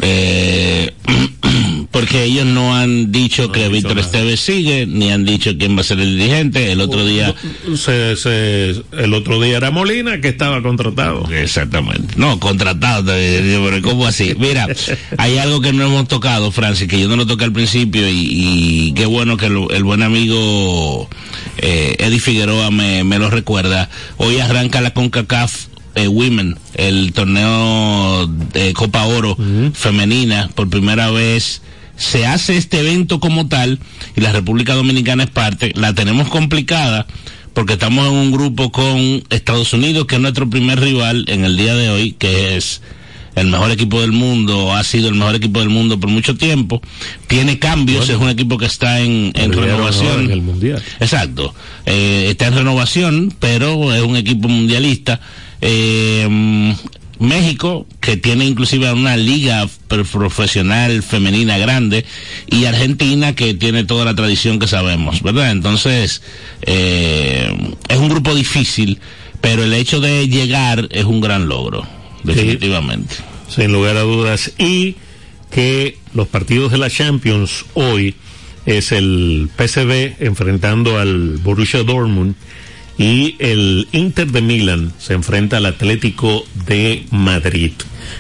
Eh, 0.01 0.91
porque 1.91 2.24
ellos 2.24 2.45
no 2.45 2.76
han 2.76 3.12
dicho 3.12 3.51
que 3.51 3.70
Víctor 3.70 3.97
Esteves 3.99 4.39
sigue, 4.41 4.86
ni 4.86 5.10
han 5.12 5.24
dicho 5.26 5.51
quién 5.58 5.76
va 5.78 5.82
a 5.82 5.84
ser 5.86 5.99
el 5.99 6.18
dirigente. 6.18 6.72
El 6.72 6.82
otro 6.82 7.06
día. 7.06 7.34
se- 7.76 8.16
se- 8.18 8.76
el 8.91 9.14
otro 9.14 9.39
día 9.41 9.58
era 9.58 9.72
Molina 9.72 10.20
que 10.22 10.28
estaba 10.30 10.62
contratado 10.62 11.30
Exactamente. 11.32 12.14
No, 12.18 12.39
contratado. 12.39 13.14
Pero 13.14 13.82
¿cómo 13.82 14.06
así? 14.08 14.36
Mira, 14.38 14.68
hay 15.18 15.38
algo 15.38 15.62
que 15.62 15.74
no 15.74 15.86
hemos 15.86 16.08
tocado, 16.08 16.51
Francis, 16.51 16.88
que 16.88 16.99
yo 16.99 17.08
no 17.08 17.16
lo 17.16 17.26
toqué 17.26 17.45
al 17.45 17.53
principio 17.53 18.08
y, 18.10 18.28
y 18.89 18.93
qué 18.93 19.06
bueno 19.06 19.38
que 19.38 19.45
el 19.47 19.84
buen 19.84 20.03
amigo 20.03 21.10
eh, 21.58 21.95
Eddie 21.99 22.20
Figueroa 22.20 22.70
me, 22.72 23.03
me 23.03 23.18
lo 23.20 23.30
recuerda. 23.30 23.89
Hoy 24.18 24.39
arranca 24.39 24.82
la 24.82 24.91
CONCACAF 24.93 25.68
eh, 25.96 26.08
Women, 26.08 26.58
el 26.76 27.14
torneo 27.14 28.28
de 28.28 28.74
Copa 28.74 29.06
Oro 29.06 29.38
femenina, 29.74 30.50
por 30.54 30.70
primera 30.70 31.12
vez 31.12 31.62
se 31.98 32.26
hace 32.26 32.58
este 32.58 32.80
evento 32.80 33.20
como 33.20 33.48
tal 33.48 33.80
y 34.16 34.22
la 34.22 34.32
República 34.32 34.74
Dominicana 34.74 35.24
es 35.24 35.30
parte, 35.30 35.72
la 35.76 35.93
tenemos 35.93 36.28
complicada 36.30 37.08
porque 37.54 37.74
estamos 37.74 38.06
en 38.08 38.14
un 38.14 38.32
grupo 38.32 38.72
con 38.72 39.24
Estados 39.30 39.72
Unidos, 39.72 40.06
que 40.06 40.16
es 40.16 40.22
nuestro 40.22 40.50
primer 40.50 40.80
rival 40.80 41.24
en 41.30 41.46
el 41.46 41.56
día 41.56 41.74
de 41.74 41.89
hoy, 41.89 42.12
que 42.12 42.58
es 42.58 42.82
el 43.36 43.48
mejor 43.48 43.72
equipo 43.72 44.02
del 44.02 44.12
mundo, 44.12 44.74
ha 44.74 44.84
sido 44.84 45.08
el 45.10 45.16
mejor 45.16 45.36
equipo 45.36 45.60
del 45.60 45.70
mundo 45.70 46.00
por 46.00 46.10
mucho 46.10 46.36
tiempo, 46.36 46.82
tiene 47.28 47.58
cambios, 47.58 48.10
es 48.10 48.18
un 48.18 48.30
equipo 48.30 48.58
que 48.58 48.66
está 48.66 49.00
en, 49.00 49.32
en 49.36 49.54
renovación. 49.54 50.26
En 50.26 50.32
el 50.32 50.41
mundial. 50.41 50.84
Exacto, 51.00 51.56
eh, 51.86 52.28
está 52.30 52.48
en 52.48 52.56
renovación, 52.56 53.34
pero 53.39 53.93
es 53.93 54.02
un 54.02 54.18
equipo 54.18 54.48
mundialista. 54.48 55.22
Eh, 55.68 56.76
México, 57.20 57.88
que 58.01 58.18
tiene 58.18 58.45
inclusive 58.45 58.91
una 58.91 59.18
liga 59.18 59.68
profesional 59.88 61.01
femenina 61.01 61.57
grande, 61.57 62.05
y 62.47 62.66
Argentina, 62.66 63.34
que 63.34 63.53
tiene 63.53 63.84
toda 63.84 64.05
la 64.05 64.16
tradición 64.16 64.59
que 64.59 64.68
sabemos, 64.68 65.22
¿verdad? 65.22 65.51
Entonces, 65.51 66.22
eh, 66.61 67.55
es 67.88 67.97
un 67.97 68.09
grupo 68.09 68.36
difícil, 68.36 68.99
pero 69.41 69.63
el 69.63 69.74
hecho 69.74 70.01
de 70.01 70.28
llegar 70.28 70.88
es 70.91 71.05
un 71.05 71.22
gran 71.22 71.47
logro, 71.47 71.88
definitivamente. 72.24 73.16
Sí, 73.47 73.61
sin 73.61 73.72
lugar 73.72 73.97
a 73.97 74.01
dudas. 74.01 74.51
Y 74.57 74.95
que 75.51 75.97
los 76.13 76.28
partidos 76.28 76.72
de 76.72 76.78
la 76.78 76.89
Champions 76.89 77.66
hoy 77.76 78.16
es 78.66 78.91
el 78.91 79.49
PSV 79.55 80.16
enfrentando 80.20 80.99
al 80.99 81.38
Borussia 81.38 81.84
Dortmund 81.84 82.36
y 82.98 83.36
el 83.39 83.88
Inter 83.91 84.32
de 84.32 84.41
Milán 84.41 84.93
se 85.00 85.14
enfrenta 85.14 85.58
al 85.58 85.66
Atlético 85.66 86.46
de 86.66 87.06
Madrid. 87.12 87.72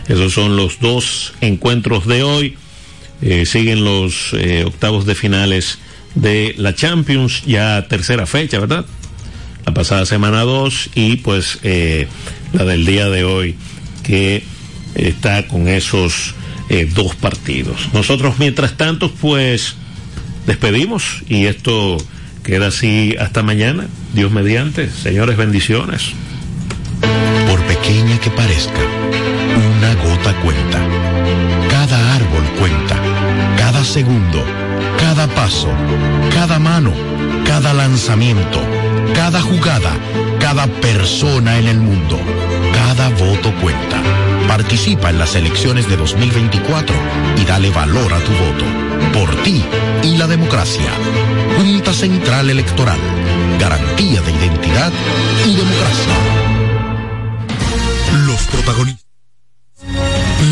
Esos 0.07 0.33
son 0.33 0.57
los 0.57 0.79
dos 0.79 1.33
encuentros 1.41 2.05
de 2.07 2.23
hoy. 2.23 2.57
Eh, 3.21 3.45
siguen 3.45 3.85
los 3.85 4.33
eh, 4.33 4.65
octavos 4.65 5.05
de 5.05 5.15
finales 5.15 5.79
de 6.15 6.53
la 6.57 6.75
Champions, 6.75 7.43
ya 7.45 7.87
tercera 7.87 8.25
fecha, 8.25 8.59
¿verdad? 8.59 8.85
La 9.65 9.73
pasada 9.73 10.05
semana 10.05 10.41
2 10.41 10.89
y 10.95 11.17
pues 11.17 11.59
eh, 11.63 12.07
la 12.53 12.65
del 12.65 12.85
día 12.85 13.09
de 13.09 13.23
hoy 13.23 13.55
que 14.03 14.43
está 14.95 15.47
con 15.47 15.67
esos 15.67 16.35
dos 16.95 17.15
partidos. 17.15 17.89
Nosotros 17.93 18.35
mientras 18.39 18.75
tanto 18.75 19.11
pues 19.11 19.75
despedimos 20.47 21.21
y 21.29 21.45
esto 21.45 21.97
Queda 22.45 22.67
así 22.67 23.15
hasta 23.19 23.41
mañana. 23.41 23.87
Dios 24.13 24.31
mediante. 24.31 24.87
Señores, 24.91 25.35
bendiciones. 25.35 26.13
Por 27.49 27.59
pequeña 27.63 28.19
que 28.19 28.29
parezca, 28.29 28.81
una 29.77 29.95
gota 29.95 30.31
cuenta. 30.41 30.79
Cada 31.71 32.15
árbol 32.15 32.43
cuenta. 32.59 32.97
Cada 33.57 33.83
segundo. 33.83 34.45
Cada 34.99 35.25
paso. 35.27 35.69
Cada 36.35 36.59
mano. 36.59 36.93
Cada 37.47 37.73
lanzamiento. 37.73 38.61
Cada 39.15 39.41
jugada. 39.41 39.93
Cada 40.39 40.67
persona 40.67 41.57
en 41.57 41.67
el 41.67 41.79
mundo. 41.79 42.19
Cada 42.73 43.09
voto 43.09 43.51
cuenta. 43.59 44.34
Participa 44.55 45.09
en 45.09 45.19
las 45.19 45.35
elecciones 45.35 45.89
de 45.89 45.97
2024 45.97 46.95
y 47.41 47.43
dale 47.43 47.69
valor 47.71 48.13
a 48.13 48.19
tu 48.19 48.31
voto. 48.31 48.63
Por 49.11 49.43
ti 49.43 49.61
y 50.01 50.15
la 50.15 50.27
democracia. 50.27 50.89
Junta 51.57 51.91
Central 51.91 52.49
Electoral. 52.49 52.97
Garantía 53.59 54.21
de 54.21 54.31
identidad 54.31 54.93
y 55.45 55.57
democracia. 55.57 56.13
Los 58.25 58.41
protagonistas. 58.43 59.05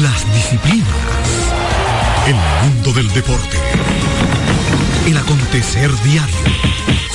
Las 0.02 0.34
disciplinas. 0.34 0.90
El 2.28 2.36
mundo 2.62 2.92
del 2.92 3.08
deporte. 3.14 3.58
El 5.08 5.16
acontecer 5.16 5.90
diario. 6.04 6.73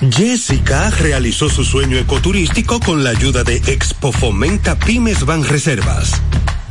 Jessica 0.00 0.90
realizó 0.90 1.48
su 1.48 1.64
sueño 1.64 1.98
ecoturístico 1.98 2.78
con 2.78 3.02
la 3.02 3.10
ayuda 3.10 3.42
de 3.42 3.56
Expo 3.56 4.12
Fomenta 4.12 4.78
Pymes 4.78 5.24
Van 5.24 5.42
Reservas. 5.42 6.12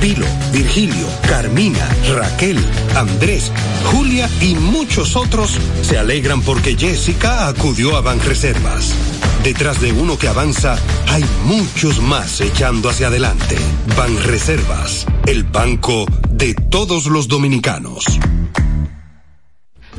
Pilo, 0.00 0.26
Virgilio, 0.52 1.06
Carmina, 1.28 1.88
Raquel, 2.14 2.58
Andrés, 2.96 3.50
Julia 3.86 4.28
y 4.40 4.54
muchos 4.54 5.16
otros 5.16 5.58
se 5.82 5.98
alegran 5.98 6.40
porque 6.42 6.76
Jessica 6.76 7.48
acudió 7.48 7.96
a 7.96 8.00
Banreservas. 8.00 8.94
Detrás 9.42 9.80
de 9.80 9.92
uno 9.92 10.16
que 10.18 10.28
avanza, 10.28 10.76
hay 11.08 11.24
muchos 11.44 12.00
más 12.00 12.40
echando 12.40 12.90
hacia 12.90 13.08
adelante. 13.08 13.56
Banreservas, 13.96 15.06
el 15.26 15.44
banco 15.44 16.06
de 16.30 16.54
todos 16.54 17.06
los 17.06 17.28
dominicanos. 17.28 18.04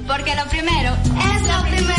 Porque 0.08 0.36
lo 0.36 0.46
primero 0.50 0.96
es 0.96 1.48
lo 1.48 1.62
primero. 1.70 1.99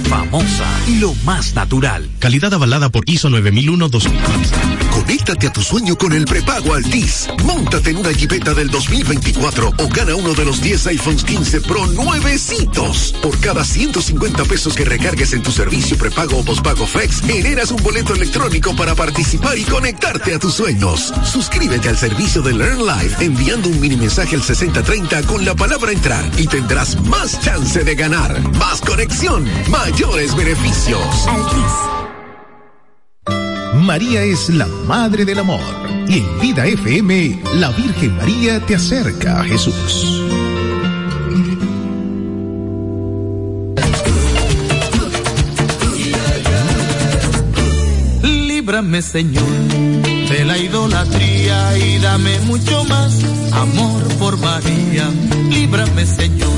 famosa, 0.11 0.67
lo 0.99 1.15
más 1.23 1.55
natural. 1.55 2.09
Calidad 2.19 2.53
avalada 2.53 2.89
por 2.89 3.09
ISO 3.09 3.29
9001-2015. 3.29 4.81
Conéctate 4.91 5.47
a 5.47 5.53
tu 5.53 5.61
sueño 5.61 5.97
con 5.97 6.11
el 6.11 6.25
prepago 6.25 6.73
Altis. 6.73 7.29
Móntate 7.45 7.91
en 7.91 7.97
una 7.97 8.11
Jeepeta 8.11 8.53
del 8.53 8.69
2024 8.69 9.69
o 9.77 9.87
gana 9.87 10.15
uno 10.15 10.33
de 10.33 10.43
los 10.43 10.61
10 10.61 10.87
iPhones 10.87 11.23
15 11.23 11.61
Pro 11.61 11.87
nuevecitos. 11.87 13.15
Por 13.21 13.39
cada 13.39 13.63
150 13.63 14.43
pesos 14.43 14.73
que 14.73 14.83
recargues 14.83 15.31
en 15.31 15.43
tu 15.43 15.51
servicio 15.51 15.97
prepago 15.97 16.39
o 16.39 16.43
pospago 16.43 16.85
Flex, 16.85 17.21
generas 17.21 17.71
un 17.71 17.81
boleto 17.81 18.13
electrónico 18.13 18.75
para 18.75 18.93
participar 18.93 19.57
y 19.57 19.63
conectarte 19.63 20.35
a 20.35 20.39
tus 20.39 20.55
sueños. 20.55 21.13
Suscríbete 21.23 21.87
al 21.87 21.97
servicio 21.97 22.41
de 22.41 22.51
Learn 22.51 22.85
Life 22.85 23.23
enviando 23.23 23.69
un 23.69 23.79
mini 23.79 23.95
mensaje 23.95 24.35
al 24.35 24.43
6030 24.43 25.23
con 25.23 25.45
la 25.45 25.55
palabra 25.55 25.93
entrar 25.93 26.29
y 26.37 26.47
tendrás 26.47 27.01
más 27.03 27.39
chance 27.39 27.81
de 27.81 27.95
ganar. 27.95 28.41
Más 28.57 28.81
conexión, 28.81 29.45
mayores 30.01 30.35
beneficios. 30.35 30.99
María 33.75 34.23
es 34.23 34.49
la 34.49 34.65
Madre 34.87 35.25
del 35.25 35.39
Amor. 35.39 35.59
Y 36.07 36.19
en 36.19 36.39
Vida 36.39 36.65
FM, 36.65 37.41
la 37.55 37.69
Virgen 37.69 38.17
María 38.17 38.59
te 38.65 38.75
acerca 38.75 39.41
a 39.41 39.43
Jesús. 39.43 40.23
Líbrame, 48.23 49.01
Señor, 49.01 49.45
de 50.29 50.45
la 50.45 50.57
idolatría 50.57 51.77
y 51.77 51.99
dame 51.99 52.39
mucho 52.41 52.83
más 52.85 53.19
amor 53.51 54.03
por 54.17 54.37
María. 54.37 55.09
Líbrame, 55.49 56.05
Señor 56.05 56.51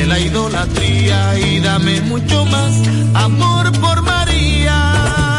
de 0.00 0.06
la 0.06 0.18
idolatría 0.18 1.38
y 1.38 1.60
dame 1.60 2.00
mucho 2.00 2.46
más 2.46 2.74
amor 3.14 3.70
por 3.80 4.00
María. 4.00 5.29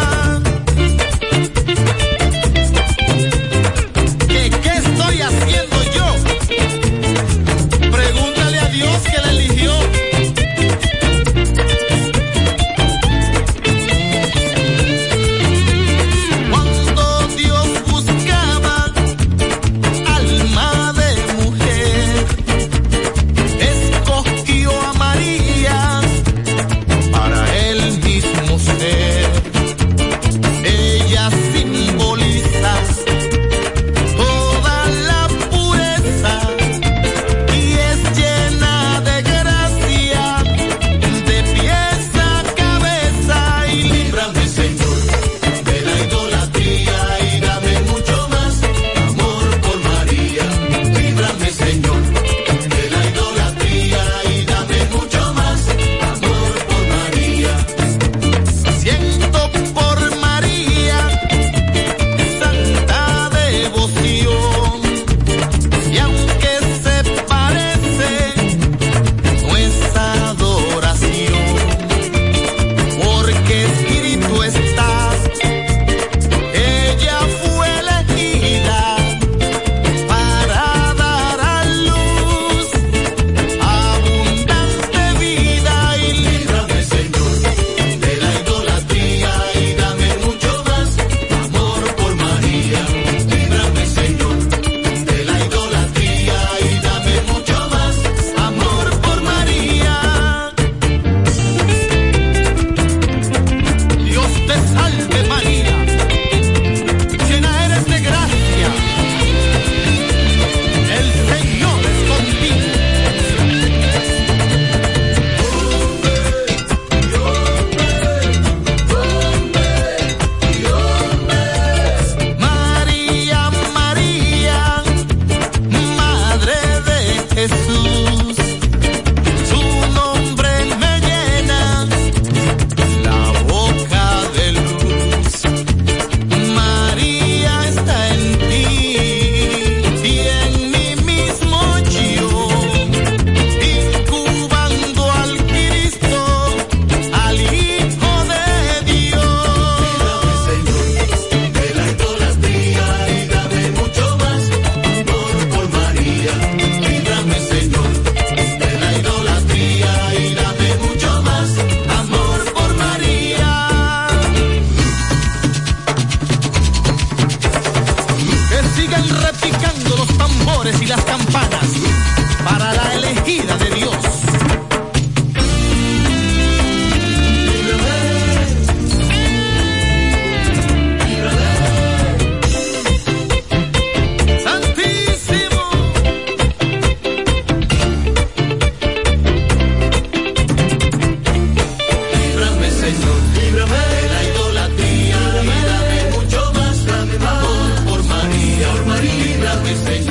everything 199.87 200.10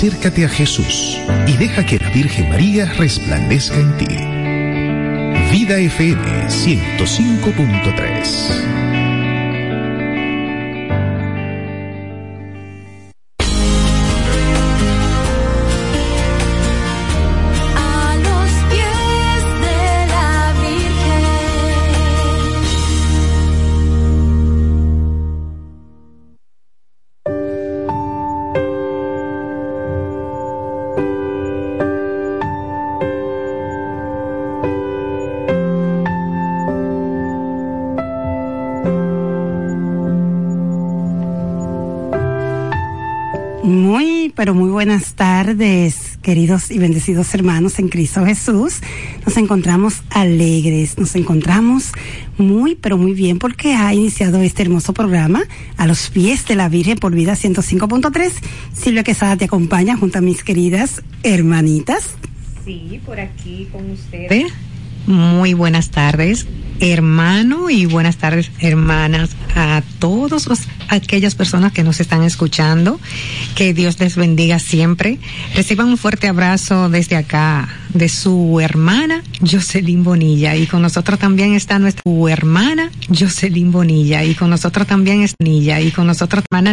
acércate 0.00 0.46
a 0.46 0.48
Jesús 0.48 1.20
y 1.46 1.58
deja 1.58 1.84
que 1.84 1.98
la 1.98 2.08
Virgen 2.08 2.48
María 2.48 2.86
resplandezca 2.86 3.76
en 3.76 3.94
ti. 3.98 4.06
Vida 5.52 5.78
FM 5.78 6.48
105.3 6.48 8.99
queridos 46.30 46.70
y 46.70 46.78
bendecidos 46.78 47.34
hermanos 47.34 47.80
en 47.80 47.88
Cristo 47.88 48.24
Jesús. 48.24 48.82
Nos 49.26 49.36
encontramos 49.36 50.04
alegres, 50.10 50.96
nos 50.96 51.16
encontramos 51.16 51.90
muy, 52.38 52.76
pero 52.76 52.96
muy 52.96 53.14
bien 53.14 53.40
porque 53.40 53.74
ha 53.74 53.92
iniciado 53.92 54.40
este 54.40 54.62
hermoso 54.62 54.92
programa 54.92 55.42
a 55.76 55.88
los 55.88 56.08
pies 56.08 56.46
de 56.46 56.54
la 56.54 56.68
Virgen 56.68 56.98
por 56.98 57.12
vida 57.16 57.32
105.3. 57.32 58.30
Silvia 58.72 59.02
Quesada 59.02 59.38
te 59.38 59.46
acompaña 59.46 59.96
junto 59.96 60.18
a 60.18 60.20
mis 60.20 60.44
queridas 60.44 61.02
hermanitas. 61.24 62.14
Sí, 62.64 63.00
por 63.04 63.18
aquí 63.18 63.66
con 63.72 63.90
ustedes. 63.90 64.52
Muy 65.06 65.54
buenas 65.54 65.90
tardes, 65.90 66.46
hermano, 66.80 67.70
y 67.70 67.86
buenas 67.86 68.16
tardes, 68.16 68.50
hermanas, 68.60 69.30
a 69.54 69.82
todos 69.98 70.46
los, 70.46 70.60
aquellas 70.88 71.34
personas 71.34 71.72
que 71.72 71.82
nos 71.82 72.00
están 72.00 72.22
escuchando. 72.22 73.00
Que 73.54 73.74
Dios 73.74 73.98
les 74.00 74.16
bendiga 74.16 74.58
siempre. 74.58 75.18
Reciban 75.54 75.88
un 75.88 75.98
fuerte 75.98 76.28
abrazo 76.28 76.88
desde 76.88 77.16
acá 77.16 77.68
de 77.94 78.08
su 78.08 78.60
hermana 78.60 79.22
Jocelyn 79.40 80.04
Bonilla. 80.04 80.56
Y 80.56 80.66
con 80.66 80.82
nosotros 80.82 81.18
también 81.18 81.54
está 81.54 81.78
nuestra 81.78 82.02
hermana 82.28 82.90
Jocelyn 83.08 83.72
Bonilla. 83.72 84.24
Y 84.24 84.34
con 84.34 84.50
nosotros 84.50 84.86
también 84.86 85.22
es 85.22 85.34
Nilla. 85.38 85.80
Y 85.80 85.90
con 85.90 86.06
nosotros 86.06 86.44
hermana 86.50 86.72